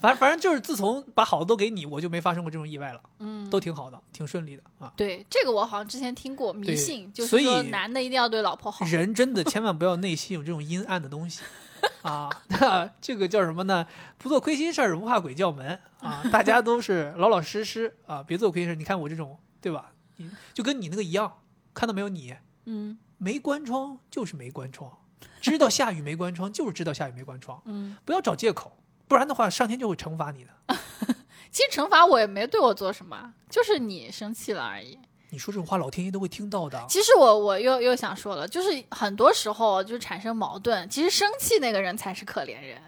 [0.00, 4.90] 反正反正就是自从把好的都给你，我就没发生过这种意外了，嗯，都挺好的，挺顺利的啊。
[4.96, 8.84] 对，这个我好像之前听过迷信，就是说男的一定要对老婆好。
[8.86, 11.42] 人真的千万不要内心有这种阴暗的东西
[12.02, 12.30] 啊！
[12.48, 13.86] 那这个叫什么呢？
[14.18, 16.22] 不做亏心事儿，不怕鬼叫门啊！
[16.32, 18.74] 大家都是老老实实啊，别做亏心事儿。
[18.74, 19.92] 你看我这种，对吧？
[20.16, 21.40] 你就跟你那个一样，
[21.74, 22.36] 看到没有你？
[22.66, 24.98] 嗯没关窗就是没关窗，
[25.40, 28.76] 知道下雨没关窗就是知道下雨没关窗，嗯，不要找借口，
[29.06, 30.50] 不然的话上天就会惩罚你的。
[31.52, 34.98] 其实惩罚我也没对我做什么，就是你生气了而已。
[35.32, 36.84] 你说这种话，老天爷都会听到的。
[36.90, 42.78] 其实我我又又想说了，就是很多时候就产生矛盾，其实生气那个人才是可怜人。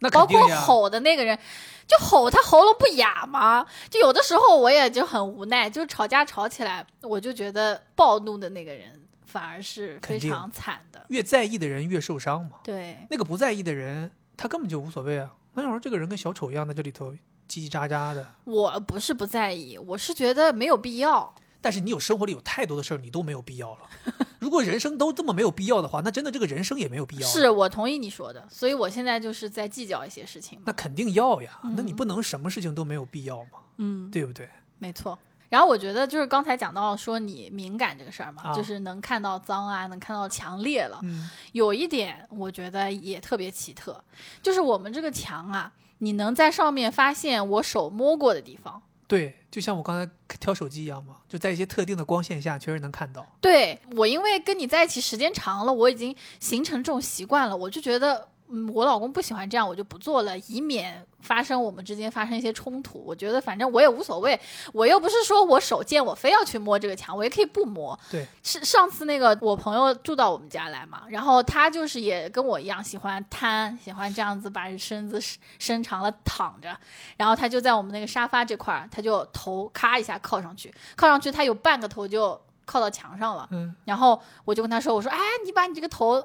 [0.00, 1.38] 那包括吼的那个人，
[1.86, 3.64] 就吼他喉咙不哑吗？
[3.88, 11.06] 就有的时候我也就很无奈，就吵架吵起来，我就觉得暴怒的那个人反而是非常惨的。
[11.10, 12.58] 越在意的人越受伤嘛。
[12.64, 15.30] 对，那个不在意的人，他根本就无所谓啊。
[15.54, 17.12] 那想说这个人跟小丑一样，在这里头
[17.48, 18.26] 叽叽喳喳的。
[18.42, 21.32] 我不是不在意，我是觉得没有必要。
[21.62, 23.78] 但是你有生活里有太多的事儿，你都没有必要了。
[24.40, 27.26] 如果人生都这么没有必要的话，那真的这个人生也没有必要。
[27.28, 30.60] 是我同意你说的，所以我现在就是在计较一些事情。
[30.66, 31.60] 那肯定要呀。
[31.62, 34.50] 嗯那你不能什么事情都没有必要嘛，嗯，对不对？
[34.78, 35.18] 没错。
[35.48, 40.98] 然后我觉得就是刚才讲到说你敏感这个事儿嘛，啊就是能看到脏啊，能看到强烈了。
[41.02, 44.02] 嗯，有一点我觉得也特别奇特，
[44.42, 48.82] 就是我们这个墙啊，你能在上面发现我手摸过的地方。
[49.06, 50.10] 对，就像我刚才
[50.40, 53.24] 挑手机一样嘛，就在一些特定的光线下，确实能看到。
[53.38, 63.02] 对我，因为跟你在一起时间长了，我已经形成这种习惯了，我就觉得，嗯，我老公不喜欢这样，我就不做了，以免发生我们之间发生一些冲突。
[63.04, 64.38] 我觉得反正我也无所谓，
[64.74, 67.98] 我又不是说我手贱，我非要去摸这个墙，我也可以不摸。
[68.10, 76.76] 对，是上次那个我朋友住到我们家来嘛，然后他就是也跟我一样喜欢瘫，喜欢这样子把身子伸伸长了躺着，
[77.16, 83.48] 然后他就在我们那个沙发这块儿，他就头咔一下靠上去，靠上去他有半个头就靠到墙上了。
[83.50, 86.22] 嗯，然后我就跟他说：“我说，哎，你把你这个头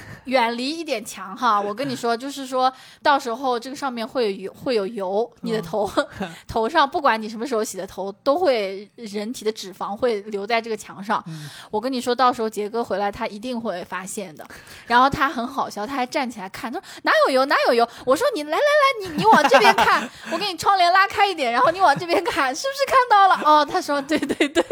[0.24, 5.90] 远离一点墙哈，我跟你说，就是说到时候这个上面会有，会有油，你的头、
[6.46, 11.22] 头上，不管你什么时候洗的头，都会人体的脂肪会留在这个墙上。
[11.70, 14.46] 我跟你说，到时候杰哥回来，他一定会发现的。
[14.86, 17.88] 然后他很好笑，他还站起来看，他说哪有油，哪有油？
[18.04, 23.42] 我说你来来来，你你往这边看， 我给你窗帘拉开一点，然后你往这边看，是不是看到了？
[23.44, 24.62] 哦，他说对对对。”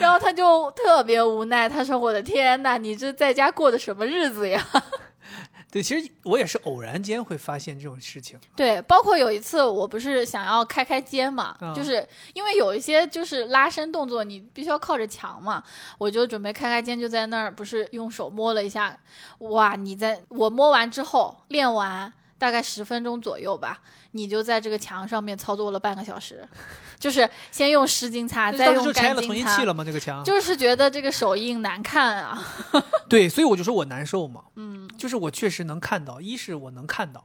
[0.00, 4.66] 然后他就特别无奈，他说：“我的天呐，你这在家过的什么日子呀？”
[5.70, 8.36] 对，其实我也是偶然间会发现这种事情。
[8.56, 12.04] 对，包括有一次，我不是想要开开肩嘛，嗯就是
[12.34, 15.62] 因为有一些就是拉伸动作，你必须要靠着墙嘛，
[15.96, 18.98] 我就准备开开肩，就在那儿不是用手摸了一下，
[19.38, 19.76] 哇！
[19.76, 23.80] 你在我摸完之后，练完大概十分钟左右吧，
[24.12, 26.46] 你就在这个墙上面操作了半个小时，
[26.98, 29.72] 就是先用湿巾擦，再用就拆了干巾擦器了。
[29.72, 29.84] 吗？
[29.84, 30.24] 这个墙。
[30.24, 32.42] 就是觉得这个手印难看啊，
[33.08, 34.44] 对，所以我就说我难受嘛。
[34.56, 37.24] 嗯，就是我确实能看到，一是我能看到，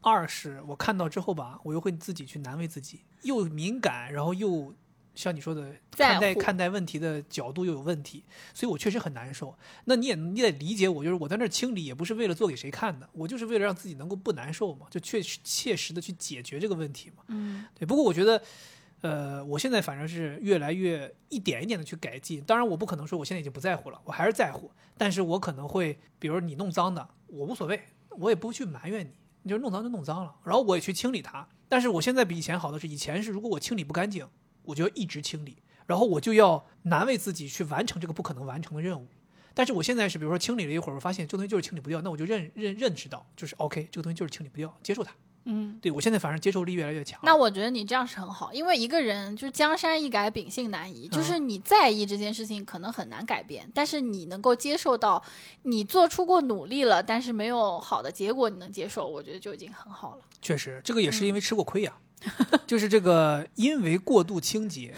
[0.00, 4.74] 二是我看到之后吧，我又会自己去难为自己，又敏感，然后又
[5.14, 9.56] 像你说的，看待看待问题的角度又有问题，所以我确实很难受。
[9.84, 17.22] 那你也你得理解我，就是我在那儿清理也不是为了做给谁看的，我就是为了让自己能够不难受嘛，就确实切实的去解决这个问题嘛。
[17.28, 18.42] 嗯，对，不过我觉得，
[19.02, 22.40] 呃，我现在反正是越来越一点一点的去改进。
[22.42, 24.70] 当然，我不可能说我现在已经不在乎了，我还是在乎。
[24.96, 27.80] 但是我可能会，比如你弄脏的，我无所谓，
[28.10, 29.12] 我也不会去埋怨你，
[29.42, 31.46] 你就弄脏就弄脏了，然后我也去清理它。
[31.68, 34.28] 但是我现在比以前好的是，以前是如果我清理不干净，
[34.64, 39.06] 我就要一直清理，然后我就要难为自己去完成这个不可能完成的任务。
[39.54, 45.12] 但是我现在是，比如说清理了一会儿，我发现这个东西就是清理不掉，那我就认认认识到，就是 OK，这个东西就是清理不掉，接受它。
[45.46, 47.20] 嗯，对我现在反正接受力越来越强。
[47.22, 55.22] 那我觉得你这样是很好，因为一个人就是江山易改，秉性难移，就是你在意这件事情可能很难改变，但是你能够接受到
[55.64, 60.22] 你做出过努力了，但是没有好的结果，你能接受，我觉得就已经很好了。
[60.40, 61.94] 确实，这个也嗯是因为吃过亏呀、
[62.66, 64.94] 就是这个因为过度清洁，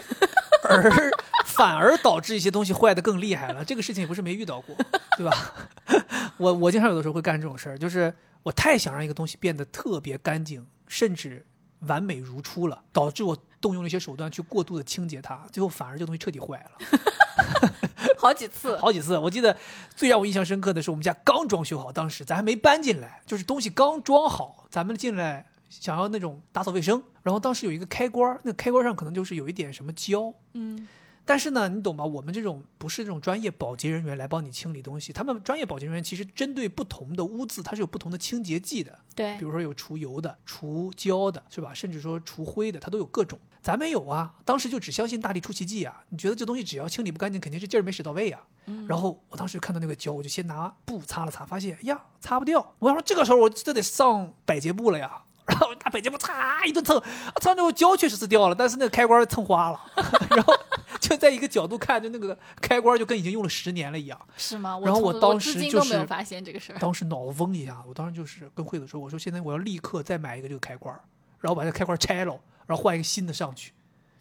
[0.63, 1.11] 而
[1.45, 3.63] 反而导致一些东西坏的更厉害了。
[3.63, 4.75] 这个事情也不是没遇到过，
[5.17, 5.53] 对吧？
[6.37, 8.13] 我我经常有的时候会干这种事儿，就是
[8.43, 11.45] 我太想让一个东西变得特别干净，甚至
[11.81, 16.71] 完美如初了，导致我动用了一些手段去过度的清洁它，最后反而这个东西彻底坏了。
[18.17, 19.17] 好几次，好几次。
[19.17, 19.55] 我记得
[19.95, 30.87] 最让我印象深刻的是，我们家刚装修好，当时咱还没搬进来，就是东西刚装好，咱们进来想要那种打扫卫生，然后当时有一个开关，那个开关上可能就是有一点什么胶，嗯，
[31.25, 32.05] 但是呢，你懂吧？
[32.05, 41.73] 我们这种不是这种专业保洁人员来帮你清理东西，他们专业保洁人员其实针对不同的污渍，它是有不同的清洁剂的，对比，如说有除油的、除胶的，是吧？
[41.73, 43.37] 甚至说除灰的，它都有各种。
[43.59, 46.05] 咱没有啊，当时就只相信大力出奇迹啊！
[46.07, 48.41] 你觉得这东西只要清理不干净，肯定是劲儿没使到位啊。
[48.87, 52.75] 然后我当时看到那个胶，我就先拿布擦了擦，发现呀擦不掉。
[52.79, 55.21] 我想说这个时候我这得上百洁布了呀，
[55.59, 59.79] 然后拿百洁布擦一顿蹭，啊擦那个胶确实是掉了，但是那个开关蹭花了，
[60.29, 60.53] 然后
[60.99, 64.19] 就在一个角度看，就那个开关就跟已经用了十年了一样。
[64.37, 64.79] 是吗？
[64.83, 66.79] 然后我当时就是没有发现这个事儿。
[66.79, 70.93] 当时脑嗡一下，我当时就是跟惠子说：“我说现在我要立刻再买一个这个开关，
[71.39, 73.73] 然后把这开关拆了，然后换一个新的上去。”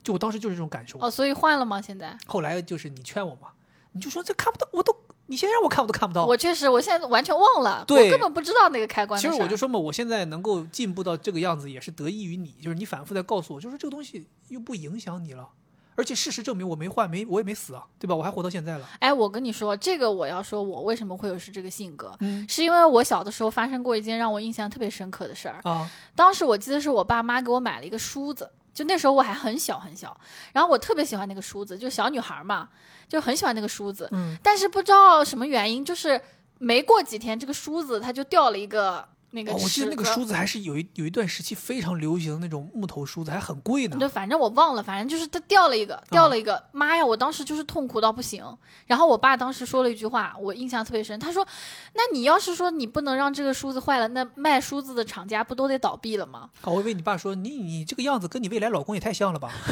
[0.02, 0.98] 就我当时就是这种感受。
[1.00, 1.82] 哦，所以换了吗？
[1.82, 3.48] 现在后来就是你劝我嘛，
[3.92, 4.96] 你就说这看不到，我都
[5.26, 6.24] 你现在让我看我都看不到。
[6.24, 9.26] 我确实，我现在完全忘了，我根本不知道那个开关其。
[9.26, 15.48] 实我就说嘛，我现在能够进步到这个样子，也是得益于你，就是你反复在告诉我，就是这个东西又不影响你了，
[15.96, 18.14] 而且事实证明我没换，没我也没死啊，对吧？
[18.14, 18.88] 我还活到现在了。
[19.00, 25.60] 哎，我跟你说，这个我要说，我为什么会有是这个性格，嗯是因为我小的时候发生过一件让我印象特别深刻的事儿。
[25.64, 30.14] 啊，当时我记得是我爸妈给我买了一个梳子，就那时候我还很小很小，
[30.52, 32.68] 然后我特别喜欢那个梳子，就小女孩嘛，
[33.08, 34.06] 就很喜欢那个梳子。
[34.12, 36.20] 嗯，但是不知道什么原因，就是
[36.58, 43.96] 没过几天，这个梳子它就掉了一个那个哦，我记得那个梳子还是有一有一段时期非常流行的那种木头梳子，还很贵呢。
[43.98, 47.04] 对，反正我忘了，反正就是它掉了一个，掉了一个，妈呀！
[47.04, 48.44] 我当时就是痛苦到不行。
[48.86, 51.46] 然后我爸当时说了一句话，我印象特别深，他说
[51.94, 59.50] ：“那你要是说你不能让这个梳子坏了，那卖梳子的厂家不都得倒闭了吗啊，我以为你爸说你你这个样子跟你未来老公也太像了吧？？”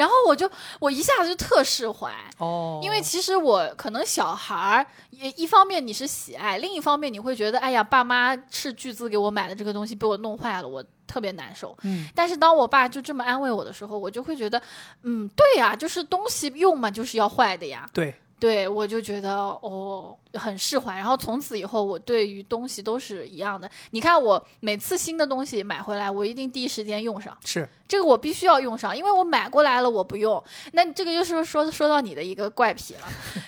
[0.00, 11.76] 然后我就我一下子就特释怀，哦，因为其实我可能小孩儿也一方面你是喜爱，另一方面你会觉得，哎呀，爸妈斥巨资给我买的这个东西被我弄坏了，我特别难受。
[11.82, 14.62] 嗯，但是当我爸就这么安慰我的时候，我就会觉得，
[15.02, 17.86] 嗯，对呀，就是东西用嘛，就是要坏的呀。
[17.92, 20.96] 对，对，我就觉得哦，很释怀。
[20.96, 23.70] 然后从此以后，我对于东西都是一样的。
[23.90, 27.36] 你看，我每次新的东西买回来，我一定第一时间用上。
[27.44, 30.42] 是这个我必须要用上，因为我买过来了我不用。
[30.72, 33.00] 那这个就是说说到你的一个怪癖了，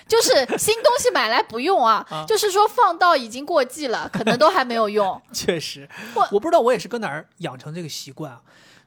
[0.07, 0.29] 就是
[0.59, 5.19] 新东西买来不用啊，啊就是说放到已经过季了，可能都还没有用。
[5.33, 8.41] 确实，我我不知道我也是搁哪儿养成这个习惯啊，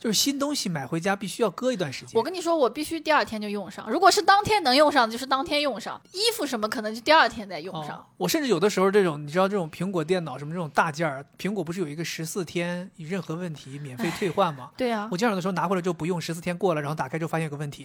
[0.07, 2.17] 就是新东西买回家必须要搁一段时间。
[2.17, 3.91] 我跟你说，我必须第二天就用上。
[3.91, 6.01] 如果是当天能用上，就是当天用上。
[6.13, 7.97] 衣服什么可能就第二天再用上。
[7.97, 14.71] 哦，我甚至有的时候这种，你知道这种苹果电脑什么这种大件儿，苹果不是有一个十四天任何问题免费退换吗？
[14.77, 17.85] 对啊我，经常有的时候拿回来之后不用，十四天过了，然后打开之后发现有个问题，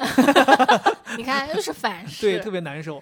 [1.18, 2.22] 你看又是反噬。
[2.22, 3.02] 对，特别难受。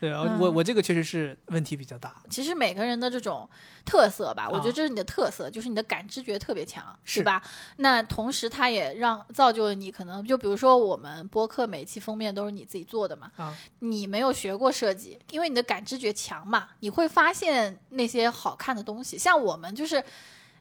[0.00, 2.22] 对啊，嗯我我这个确实是问题比较大。
[2.30, 3.48] 其实每个人的这种
[3.84, 7.42] 特色吧，我觉啊得这是你的特色，就是你的感知觉特别强，是吧？
[7.76, 19.18] 那同时它也让造就了你可能就比如说我们播客每期封面都是你自己做的嘛，啊，你没有学过设计，因为你的感知觉强嘛，你会发现那些好看的东西。
[19.18, 20.02] 像我们就是。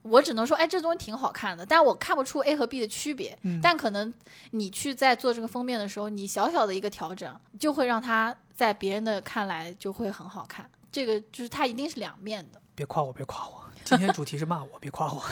[0.02, 3.38] 我只能说，哎，这东西挺好看的，但我看不出 A 和 B 的区别。
[3.42, 4.12] 嗯但可能
[4.52, 10.70] 你去在做这个封面的时候，你小小的一个调整，就会让它在别人的看来就会很好看。
[10.92, 12.62] 这个就是它一定是两面的。
[12.76, 13.64] 别夸我，别夸我。
[13.86, 15.24] 今天主题是骂我，别夸我。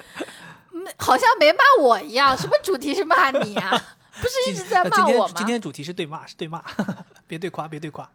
[0.72, 3.70] 嗯好像没骂我一样，什么主题是骂你啊？
[4.12, 5.34] 不是一直在骂我吗？
[5.36, 6.64] 今天主题是对骂，是对骂，
[7.28, 8.10] 别对夸，别对夸。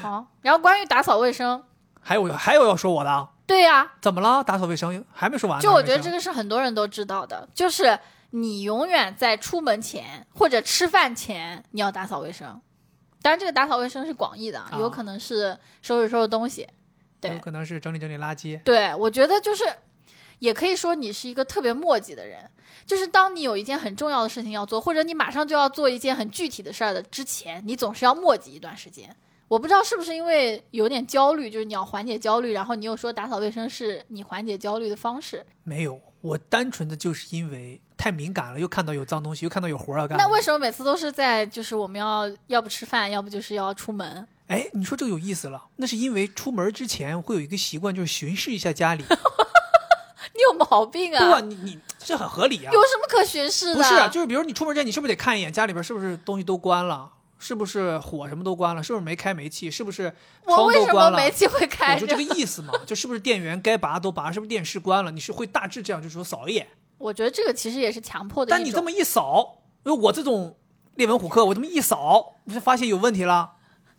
[0.00, 1.64] 好，然后关于打扫卫生，
[2.00, 3.28] 还有还有要说我的啊？
[3.44, 4.44] 对呀、怎么了？
[4.44, 5.62] 打扫卫生还没说完呢。
[5.64, 7.98] 就我觉得这个是很多人都知道的，就是
[8.30, 12.60] 你永远在出门前或者吃饭前你要打扫卫生。
[13.20, 16.66] 当然，这个打扫卫生是广义的，啊，啊有可能是收拾收拾东西。
[17.20, 18.62] 对有可能是整理整理垃圾。
[18.62, 19.64] 对，我觉得就是，
[20.38, 22.48] 也可以说你是一个特别磨叽的人。
[22.86, 29.14] 就是当你有一件很重要的事情要做，或者你马上就要做一件很具体的事儿的之前，你总是要磨叽一段时间。
[29.48, 35.44] 我不知道是不是因为有点焦虑，就是你要缓解焦虑，然后你又说打扫卫生是你缓解焦虑的方式。
[35.64, 40.18] 没有，我单纯的就是因为太敏感了，又看到有脏东西，又看到有活儿要干。
[40.18, 44.28] 那为什么每次都是在就是我们要要不吃饭，要不就是要出门？
[44.48, 45.62] 哎，你说这个有意思了。
[45.76, 49.02] 那是因为出门之前会有一个习惯，就是巡视一下家里。
[50.34, 51.40] 你有毛病不啊，啊！
[51.40, 52.72] 你你这很合理啊。
[52.72, 53.76] 有什么可巡视的？
[53.76, 60.12] 不是啊，就是比如你出门之前，你是不是得看一眼家里边是不是东西都关了，是不是火什么都关了，是不是没开煤气，是不是
[60.44, 61.16] 我窗为什么都关了？
[61.16, 62.16] 煤气会开着我说这？
[62.16, 65.10] 个 意思嘛，就是不是电源该拔都拔，是不是电视关了？
[65.10, 66.66] 你是会大致这样，就是说扫一眼。
[66.98, 68.50] 我觉得这个其实也是强迫的。
[68.50, 70.56] 但你这么一扫，因为我这种
[70.96, 73.52] 列文虎克，我这么一扫，你就发现有问题了，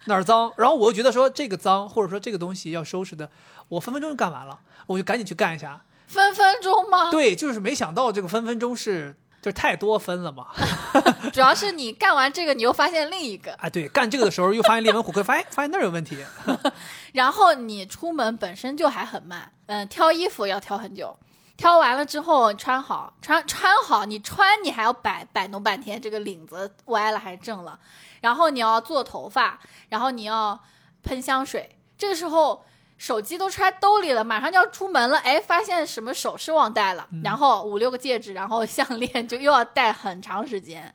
[0.06, 3.30] 哪儿脏，然后我又觉得说这个脏，或者说这个东西要收拾的，
[3.70, 5.82] 我分分钟就干完了，我就赶紧去干一下。
[6.08, 7.10] 分分钟吗？
[7.10, 10.48] 对，就是没想到这个分分钟是就是太多分了嘛。
[11.32, 16.18] 主要是你干完这个，你又发现另一个，啊，对，干这个的时候又发现列文虎克，发现 发现那儿有问题。
[17.14, 21.18] 然后你出门本身就还很慢，嗯，挑衣服要挑很久，
[21.58, 27.80] 挑完了之后穿好，穿穿好，你穿你还要摆摆弄半天，这个领子歪了还是正了，
[28.22, 29.60] 然后你要做头发，
[29.90, 30.60] 然后你要
[31.04, 32.66] 喷香水，这个时候。
[33.00, 40.94] 手机都揣兜里了，马上就要出门了，哎，发现什么首饰忘带了，然后五六个戒指，然后项链就又要戴很长时间，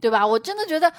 [0.00, 0.26] 对吧？
[0.26, 0.90] 我真的觉得，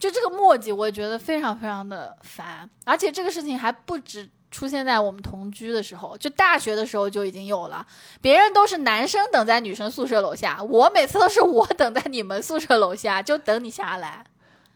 [0.00, 7.86] 就这个墨迹，我觉得非常非常的烦，而且这个事情还不止出现在我们同居的时候，就大学的时候就已经有了。
[8.20, 14.24] 别人都是男生等在女生宿舍楼下，我每次都是我等在你们宿舍楼下，就等你下来。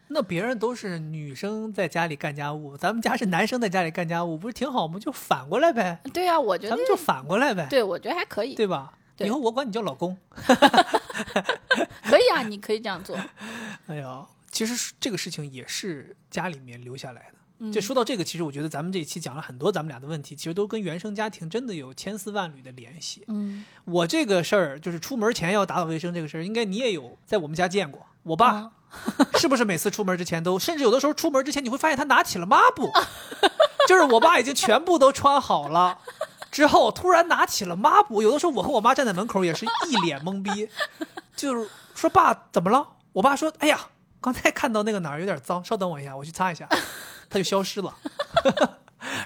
[0.09, 4.97] 那别人都是女生在家里干家务，咱们家是男生在家里干家务，不是挺好吗？
[4.99, 8.93] 就反过来呗，对啊，我觉得咱们就反过来呗，对，我觉得还可以，对吧？
[9.15, 10.15] 对以后我管你叫老公。
[12.03, 13.17] 可以啊，你可以这样做。
[13.87, 17.37] 哎呀，其实这个事情也是家里面留下来的。
[17.59, 23.23] 嗯就说到这个，其实我觉得咱们这一期讲了很多咱们俩的问题，其实都跟原生家庭真的有千丝万缕的联系。
[23.27, 28.05] 嗯，我这个事儿就是出门前要打扫卫生这个事儿，应该你也有在我们家见过。
[28.21, 28.71] 我爸、嗯
[29.37, 32.91] 是不是每次出门之前都，甚至有的时候出门之前你会发现他拿起了抹布，
[33.87, 35.97] 就是我爸已经全部都穿好了。
[36.49, 40.69] 之后突然拿起了抹布，有的时候我和我妈站在门口也是一脸懵逼，
[41.35, 42.87] 就是说爸怎么了？
[43.13, 43.79] 我爸说哎呀，
[44.21, 46.67] 刚才看到那个哪儿有点脏，稍等我一下，我去擦一下，
[47.29, 47.93] 他就消失了。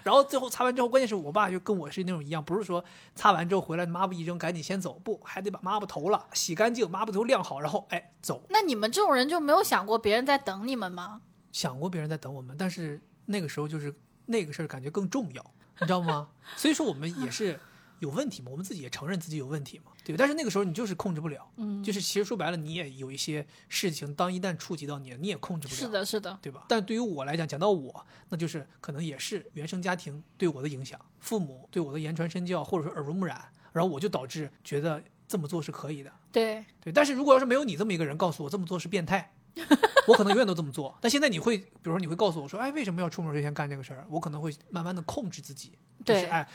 [0.03, 2.83] 然后最后擦完之后，关键是我爸就跟我是那种一样，不是说
[3.15, 8.43] 擦完之后回来抹布一扔赶紧先走，不还得把抹布头了洗干净，抹布头晾好，然后哎走。
[8.49, 11.21] 那你们这种人就没有想过别人在等你们吗？
[11.51, 13.93] 想过别人在等我们，但是那个时候就是
[14.25, 15.43] 那个事儿感觉更重要，
[15.79, 16.29] 你知道吗？
[16.55, 17.59] 所以说我们也是
[18.01, 20.17] 有问题嘛，我们自己也承认自己有问题嘛，对吧？
[20.17, 25.79] 但是那个时候你就是控制不了，嗯，就是其实说白了，你也有一些事情，当一旦触及到你了，你也控制不了。
[25.79, 26.65] 是的，是的，对吧？
[26.67, 33.39] 但对于我来讲，讲到我，那就是可能也是原生家庭对我的影响，父母对我的言传身教，或者说耳濡目染，
[33.71, 36.11] 然后我就导致觉得这么做是可以的。
[36.31, 39.31] 对，对，但是如果要是没有你这么一个人告诉我这么做是变态，
[40.07, 40.97] 我可能永远都这么做。
[40.99, 44.07] 但现在你会，比如说你会告诉我说，哎，为什么要出门之前干这个事儿？
[44.09, 46.49] 我可能会慢慢的控制自己，就是对哎，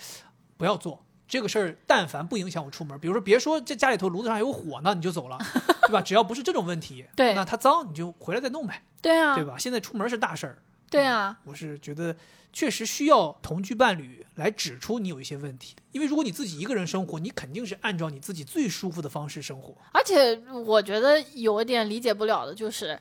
[0.56, 1.76] 不要做这个事儿。
[1.86, 5.38] 但凡不影响我出门，比如说别说这家里头炉子上有火呢，你就走了，
[5.86, 6.00] 对吧？
[6.00, 9.56] 只要不是这种问题，对那它脏你就回来再弄呗，对啊，对吧？
[9.58, 10.58] 现在出门是大事儿，
[10.90, 12.14] 对啊，我是觉得
[12.52, 19.74] 确实需要同居伴侣来指出你有一些问题，因为如果你自己一个人生活，你肯定是按照你自己最舒服的方式生活。
[19.92, 22.98] 而且我觉得有一点理解不了的就是，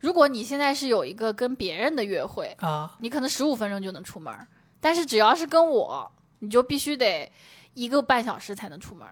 [0.00, 4.34] 如果你现在是有一个跟别人的约会，啊，你可能十五分钟就能出门，
[4.80, 6.10] 但是只要是跟我，
[6.40, 7.30] 你就必须得
[7.74, 9.06] 一个半小时才能出门。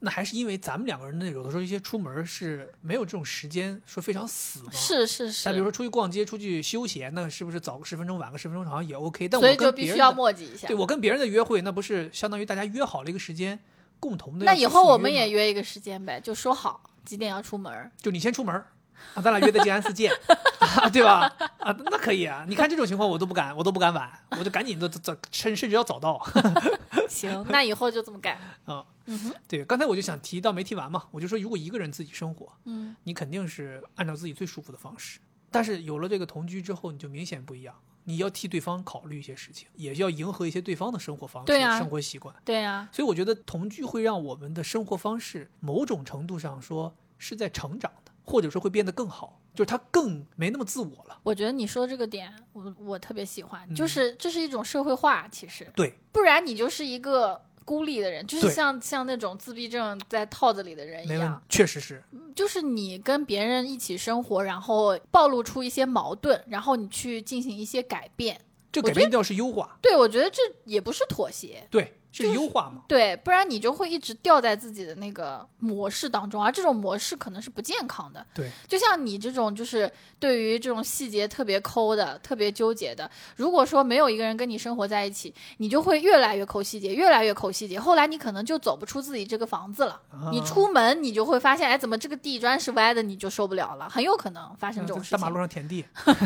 [0.00, 4.70] 那还是因为咱们两个人呢，有的时候一些出门是没有这种时间说非常死嘛。。
[4.70, 9.26] 是是是，那比如说出去逛街、出去休闲，那是不是早个十分钟、晚个十分钟好像也 OK？
[9.28, 10.76] 但所我以就必须要磨叽一下对。
[10.76, 13.58] 我跟别人的约会，那不是相当于大家约好了一个时间，
[13.98, 14.44] 共同的。
[14.44, 17.90] 那以后我们也，约一个时间呗，就说好几点要出门。
[17.96, 18.66] 就你先出门儿
[19.14, 20.10] 啊，咱俩约在静安寺见，
[20.58, 21.20] 啊对吧？
[21.58, 22.44] 啊，那可以啊。
[22.48, 26.20] 你看这种情况，我都不敢，我都不敢晚，我就赶紧的早，甚甚至要早到。
[27.08, 28.38] 行，那以后就这么干。
[28.64, 35.20] 啊，嗯，对，刚才我就想提到没提完嘛，我就说如果一个人自己生活，嗯，你肯定是按照自己最舒服的方式。
[35.50, 37.72] 但是有了这个同居之后，你就明显不一样，
[38.04, 42.34] 你要替对方考虑一些事情，也要迎合一些对方的生活方式、生活习惯。
[42.44, 51.18] 对呀、所以我觉得同居会让我们的生活方式某种程度上说是在成长的，或者说会变得更好，就是他更没那么自我了。
[51.22, 62.02] 我觉得你说这个点，我我特别喜欢，嗯就是这是一种社会化，其实对，不然你就是一个孤立的人，就是像像那种自闭症在套子里的人一样，，确实是，
[62.34, 68.40] 就是你跟别人一起生活，然后暴露出一些矛盾，然后你去进行一些改变。
[68.72, 72.82] 这改变一定要是优化，对，我觉得这也不是妥协，对，是优化嘛。
[72.86, 78.24] 对，不然你就会一直掉在自己的那个模式当中，而这种模式可能是不健康的。
[78.32, 90.00] 对，就像你这种，就是对于这种细节特别抠的、特别纠结的，如果说没有一个人跟你生活在一起，你就会越来越抠细节，越来越抠细节，后来你可能就走不出自己这个房子了。
[90.30, 95.18] 你啊出门，你就会发现，哎，怎么这个地砖是歪的，你就受不了了，很有可能发生这种事情。
[95.18, 95.84] 嗯大马路上舔地，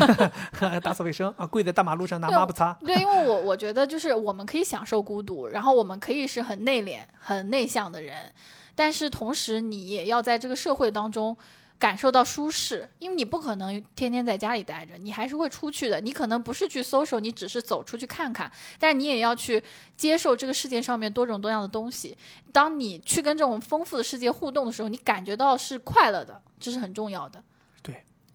[0.83, 2.73] 打扫卫生啊，跪在大马路上拿对抹布擦。
[2.85, 8.31] 对，因为我我觉得就是我们可以享受孤独，然后我们可以是很内敛、很内向的人，
[8.75, 11.35] 但是同时你也要在这个社会当中
[11.79, 16.01] 感受到舒适，因为你不可能天天在家里待着，你还是会出去的。
[16.01, 19.63] 你可能不是去 social，你只是走出去看看，但你也要去
[19.95, 22.17] 接受这个世界上面多种多样的东西。
[22.51, 27.41] 当你去跟这种丰富的世界互动的时候，你感觉到是快乐的，这是很重要的。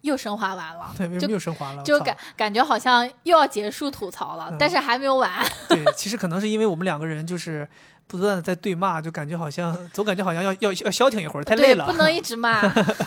[0.05, 0.93] 对，又升华完了。
[1.19, 1.83] 就么又升华了？
[1.83, 5.31] 就感感觉好像又要结束吐槽了，嗯但是还没有完。
[5.69, 7.69] 对，其实可能是因为我们两个人就是
[8.07, 11.93] 不断的在对骂，就感觉好像总感觉好像要要要消停一会儿，太累，了不。
[11.95, 12.61] 能一直骂。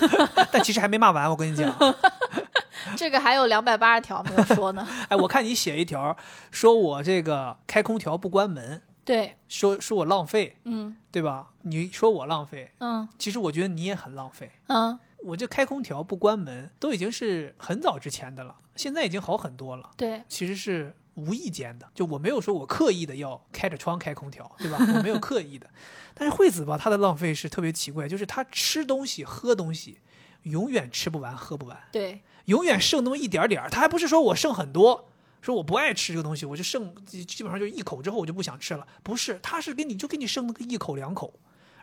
[0.52, 1.74] 但其实还没骂完，我跟你讲。
[2.96, 4.88] 这个还有两百八十条没有说呢。
[5.10, 6.16] 哎，我看你写一条，
[6.52, 11.48] 说我这个开空调不关门，对，说说我浪费，嗯对吧？
[11.64, 14.52] 你说我浪费，嗯其实我觉得你也很浪费。
[14.68, 19.92] 嗯，我这开空调不关门都已经是很早之前的了，现在已经好很多了。
[19.98, 24.78] 对，其实是无意间的，就我没有说我刻意的要开着窗开空调，对吧？
[24.80, 25.68] 我没有刻意的。
[26.14, 30.00] 但是惠子吧，她的浪费是特别奇怪，就是她吃东西、喝东西，
[30.44, 33.70] 永远吃不完、喝不完，对，永远剩那么一点点儿。
[33.70, 35.10] 她还不是说我剩很多，
[35.42, 38.88] 说我不爱吃这个东西，我就剩基本上就一口之后我就不想吃了。
[39.04, 41.34] 不是，她是给你就给你剩那个一口两口，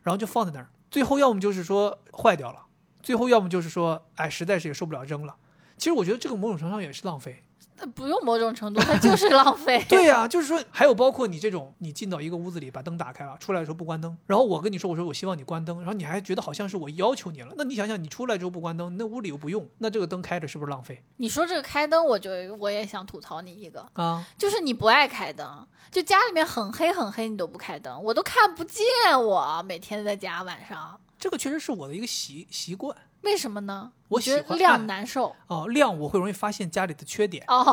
[0.03, 2.61] 然后就放在那儿，最后要么就是说坏掉了，
[3.05, 5.37] 最后要么就是说哎实在是也受不了扔了。
[5.77, 7.45] 其实我觉得这个某种程度上也是浪费。
[7.77, 9.85] 那不用某种程度，它就是浪费。
[9.91, 24.25] 对呀、就是说，还有包括你这种，你进到一个屋子里，把灯打开了，出来的时候不关灯，然后我跟你说，我说我希望你关灯，然后你还觉得好像是我要求你了，那你想想，你出来之后不关灯，那屋里又不用，那这个灯开着是不是浪费你说这个开灯，我就我也想吐槽你一个，啊？
[24.39, 28.85] 就是你不爱开灯，就家里面很黑很黑，你都不开灯，我都看不见
[29.21, 33.91] 我每天在家晚上，这个确实是我的一个习习惯为什么呢？
[34.09, 35.35] 我觉喜欢得亮难受。
[35.47, 37.43] 哦，亮我会容易发现家里的缺点。
[37.49, 37.65] 哦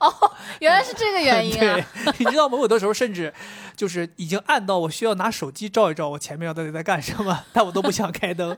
[0.00, 1.74] 哦，原来是这个原因啊！
[1.74, 1.84] 对，
[2.16, 2.56] 你知道吗？
[2.56, 3.34] 我有的时候甚至
[3.76, 8.56] 就是已经暗到我需要拿手机照一照我前面到底在干什么，但我都不想开灯，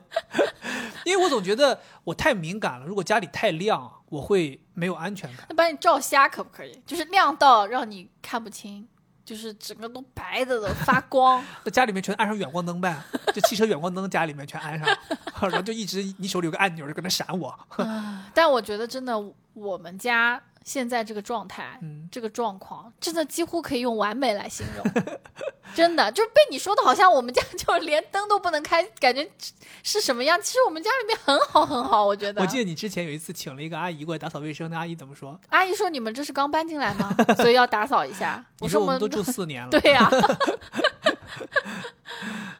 [1.03, 2.85] 因为我总觉得我太敏感了。
[2.85, 5.45] 如果家里太亮，我会没有安全感。
[5.49, 6.81] 那把你照瞎可不可以？
[6.85, 8.87] 就是亮到让你看不清，
[9.29, 11.43] 就是整个都白的都发光。
[11.63, 12.99] 那家里面全安上远光灯呗，
[13.31, 14.87] 就汽车远光灯家里面全安上，
[15.39, 17.53] 然后就一直你手里有个按钮就搁那闪我。
[18.33, 19.13] 但我觉得真的，
[19.53, 25.03] 我们家现在这个状态，嗯，这个状况，真的几乎可以用完美来形容。
[25.75, 29.29] 真的就是被你说的好像我们家 就连灯都不能开，感觉
[29.83, 30.39] 是什么样？
[30.41, 32.41] 其实我们家里面很好很好，我觉得。
[32.41, 35.39] 我记得你之前有一次请了一个阿姨过来打扫卫生，那阿姨怎么说？
[35.49, 37.15] 阿姨说你们这是刚搬进来吗？
[37.37, 38.43] 所以要打扫一下。
[38.59, 39.69] 你说我们都住四年了。
[39.79, 40.09] 对呀。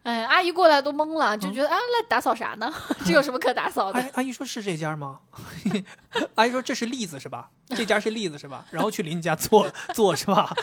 [0.04, 2.74] 哎，阿姨过来都懵了，就觉得啊，来打扫啥呢？
[3.06, 4.04] 这有什么可打扫的？
[4.14, 5.20] 阿姨说是这家吗？
[6.36, 7.50] 阿姨说这是栗子是吧？
[7.70, 8.66] 这家是栗子是吧？
[8.72, 10.56] 然后去邻居家做做是吧？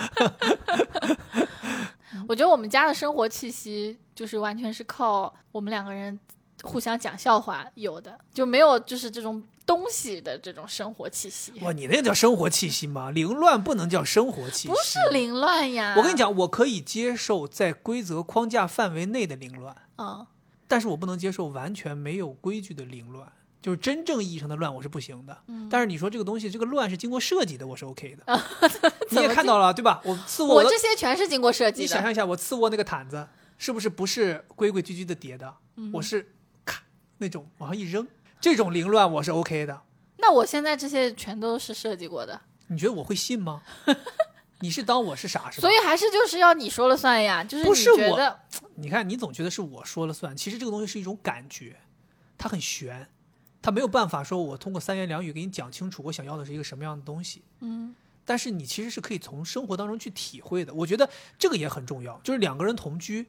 [2.28, 6.19] 我觉得我们家的生活气息就是完全是靠我们两个人
[6.62, 11.53] 互相讲笑话有的，就没有就是这种东西的这种生活气息。
[11.61, 13.11] 哇，你那叫生活气息吗？
[13.11, 15.95] 凌乱不能叫生活气息，不是凌乱呀。
[15.97, 20.27] 我跟你讲，我可以接受在规则框架范围内的凌乱，嗯，
[20.69, 23.31] 但是我不能接受完全没有规矩的凌乱。
[23.66, 25.36] 就是真正意义上的乱，我是不行的。
[25.48, 28.40] 嗯，但是你说这个东西，这个乱是经过设计的，我是 OK 的。
[29.10, 30.01] 你也看到了对吧？
[30.05, 31.82] 我次卧，我这些全是经过设计的。
[31.82, 33.26] 你想象一下，我次卧那个毯子
[33.59, 35.52] 是不是不是规规矩矩的叠的？
[35.93, 36.32] 我是
[36.64, 36.80] 咔
[37.18, 38.06] 那种往上一扔，
[38.40, 39.82] 这种凌乱我是 OK 的。
[40.18, 42.40] 那我现在这些全都是设计过的。
[42.68, 43.62] 你觉得我会信吗？
[44.62, 45.68] 你是当我是傻是吧？
[45.68, 48.38] 所以还是就是要你说了算呀，就是不是我？
[48.76, 51.76] 你看，你总觉得是我说了算，其实这个东西是一种感觉，
[52.38, 53.09] 它很玄。
[53.66, 57.43] 他没有办法说，我通过三言两语给你讲清楚，我想要的是一个什么样的东西。
[57.59, 57.93] 嗯，
[58.24, 60.72] 但是你其实是可以从生活当中去体会的。
[60.72, 63.26] 我觉得这个也很重要，就是两个人同居。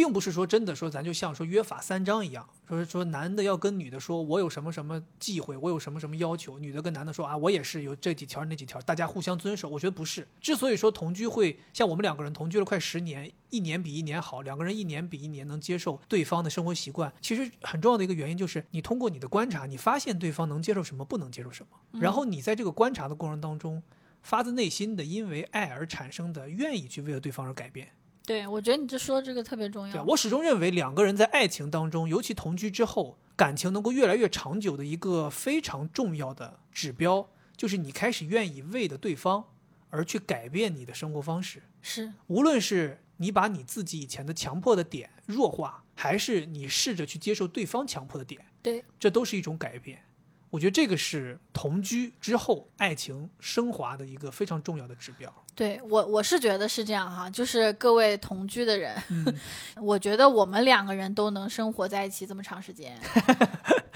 [0.00, 9.68] 并不是说真的说咱就像说约法三章一样，说说男的要跟女的说，我有什么什么忌讳，我有什么什么要求，女的跟男的说啊，我也是有这几条那几条，大家互相遵守。
[9.68, 10.26] 我觉得不是。
[10.40, 23.82] 之所以说同居会像我们两个人同居了快十年，一年比一年好，两个人一年比一年能接受对方的生活习惯，其实很重要的一个原因就是你通过你的观察，你发现对方能接受什么，不能接受什么，然后你在这个观察的过程当中，
[24.22, 27.88] 发自内心的因为爱而产生的愿意去为了对方而改变。
[28.26, 29.92] 对，我觉得你这说这个特别重要。
[29.92, 39.44] 对，我始终认为两个人在爱情当中，尤其同居之后，感情能够越来越长久的一个非常重要的指标，就是你开始愿意为了对方
[39.88, 41.62] 而去改变你的生活方式。
[41.82, 50.04] 是，无论是你把你自己以前的强迫的点弱化，还是你试着去接受对方强迫的点，对，这都是一种改变。
[50.50, 55.32] 我觉得这个是同居之后爱情升华的一个非常重要的指标。
[55.54, 58.96] 对我，我是觉得是这样哈，就是各位同居的人，
[59.80, 62.98] 我觉得我们两个人都能生活在一起这么长时间，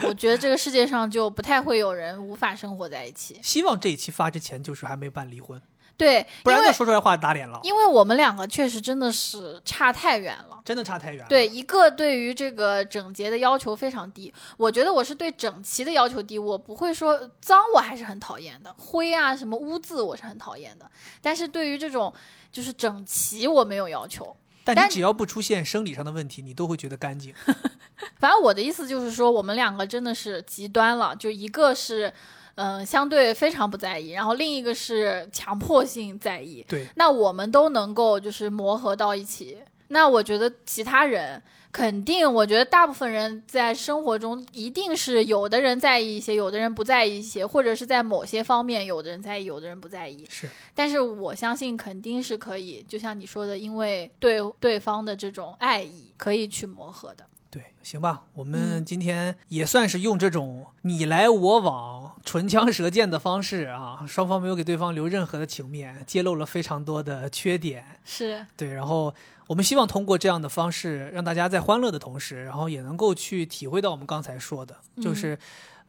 [0.02, 3.38] 我觉得这个世界上就不太会有人无法生活在一起。
[3.42, 5.60] 希望这一期发之前就是还没办离婚。
[5.96, 7.60] 对，不然就说出来话打脸了。
[7.62, 11.28] 因为我们两个确实真的是差太远了，真的差太远了。
[11.28, 20.90] 对，一个对于这个整洁的要求非常低，我觉得我是对整齐的要求低，我不会说脏，我还是很讨厌的，灰啊什么污渍我是很讨厌的。
[21.22, 22.12] 但是对于这种
[22.50, 24.36] 就是整齐，我没有要求。
[24.64, 27.32] 但你只要不出现生理上的问题，你都会觉得干净。
[28.18, 32.12] 反正我的意思就是说，我们两个真的是极端了，就一个是。
[32.56, 36.64] 嗯，相对非常不在意，然后另一个是强迫性在意。
[36.68, 39.58] 对，那我们都能够就是磨合到一起。
[39.88, 41.40] 那我觉得其他人
[41.70, 50.24] 肯定，我觉得大部分人在生活中一定是有的人在意一些，有的人不在意一些，或者是在某些方面有的人在意，有的人不在意。
[50.30, 57.26] 是，但是我相信肯定是可以，就像你说的，因为对对方的这种爱意，可以去磨合的。
[57.54, 67.84] 对，行吧，我们今天也算是用这种你来我往、唇枪舌剑的方式啊，双方没有给对方留任何的情面，揭露了非常多的缺点。
[68.04, 69.14] 是对，然后
[69.46, 75.38] 我们希望通过这样的方式，让大家在欢乐的同时，然后也能够去体会到我们刚才说的，就是。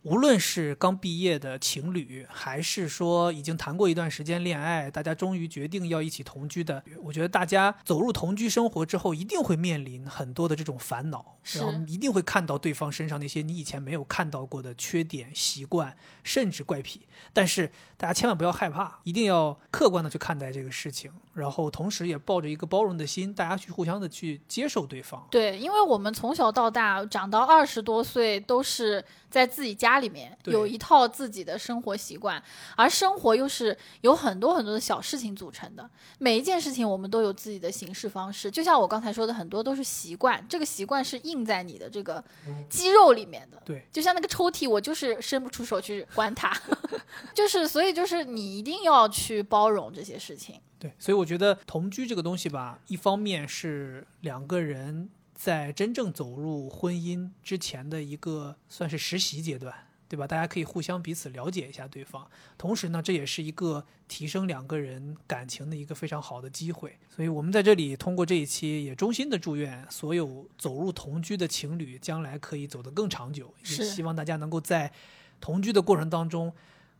[0.04, 17.08] 无论是刚毕业的情侣，还是说已经谈过一段时间恋爱，大家终于决定要一起同居的，我觉得大家走入同居生活之后，一定会面临很多的这种烦恼，然后一定会看到对方身上那些你以前没有看到过的缺点、习惯，甚至怪癖。
[17.32, 25.26] 但是大家千万不要害怕，一定要客观的去看待这个事情，然后同时也抱着一个包容的心，大家去互相的去接受对方。
[25.32, 29.04] 对，因为我们从小到大长到二十多岁都是。
[29.28, 32.42] 在自己家里面有一套自己的生活习惯，
[32.78, 35.90] 而生活又是有很多很多的小事情组成的。
[36.20, 40.42] 每一件事情我们都有自己的行事方式，就像我刚才说的，很多都是习惯。
[40.48, 42.24] 这个习惯是印在你的这个
[42.70, 43.62] 肌肉里面的。
[43.66, 46.56] 对，就像那个抽屉，我就是伸不出手去关它，
[47.36, 50.60] 就是所以就是你一定要去包容这些事情。
[50.80, 55.10] 对，所以我觉得同居这个东西吧，一方面是两个人。
[55.38, 59.76] 在真正走入婚姻之前的一个算是实习阶段
[60.08, 60.28] 对吧？
[60.28, 62.28] 大家可以互相彼此了解一下对方，
[62.58, 66.98] 同时呢，这也是一个提升两个人感情的一个非常好的机会。
[67.10, 74.92] 所以我们在这里通过这一期，也衷心的祝愿所有走入同居的情侣将来可以走得更长久，也是希望大家能够在
[75.40, 76.54] 同居的过程当中。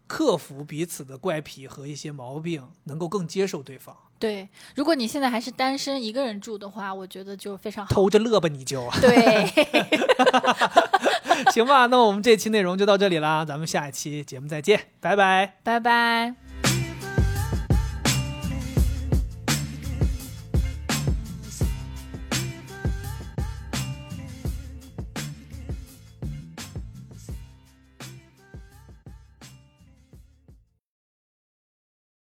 [0.08, 3.98] 克服彼此的怪癖和一些毛病，能够更接受对方。
[4.18, 7.94] 对，如果你现在还是单身一个人住的话，我觉得就非常好。
[7.94, 8.90] 偷着乐吧，你就。
[9.02, 9.46] 对
[11.52, 15.56] 行吧，那我们这期内容就到这里啦，咱们下一期节目再见，拜拜。
[15.64, 16.45] 拜拜。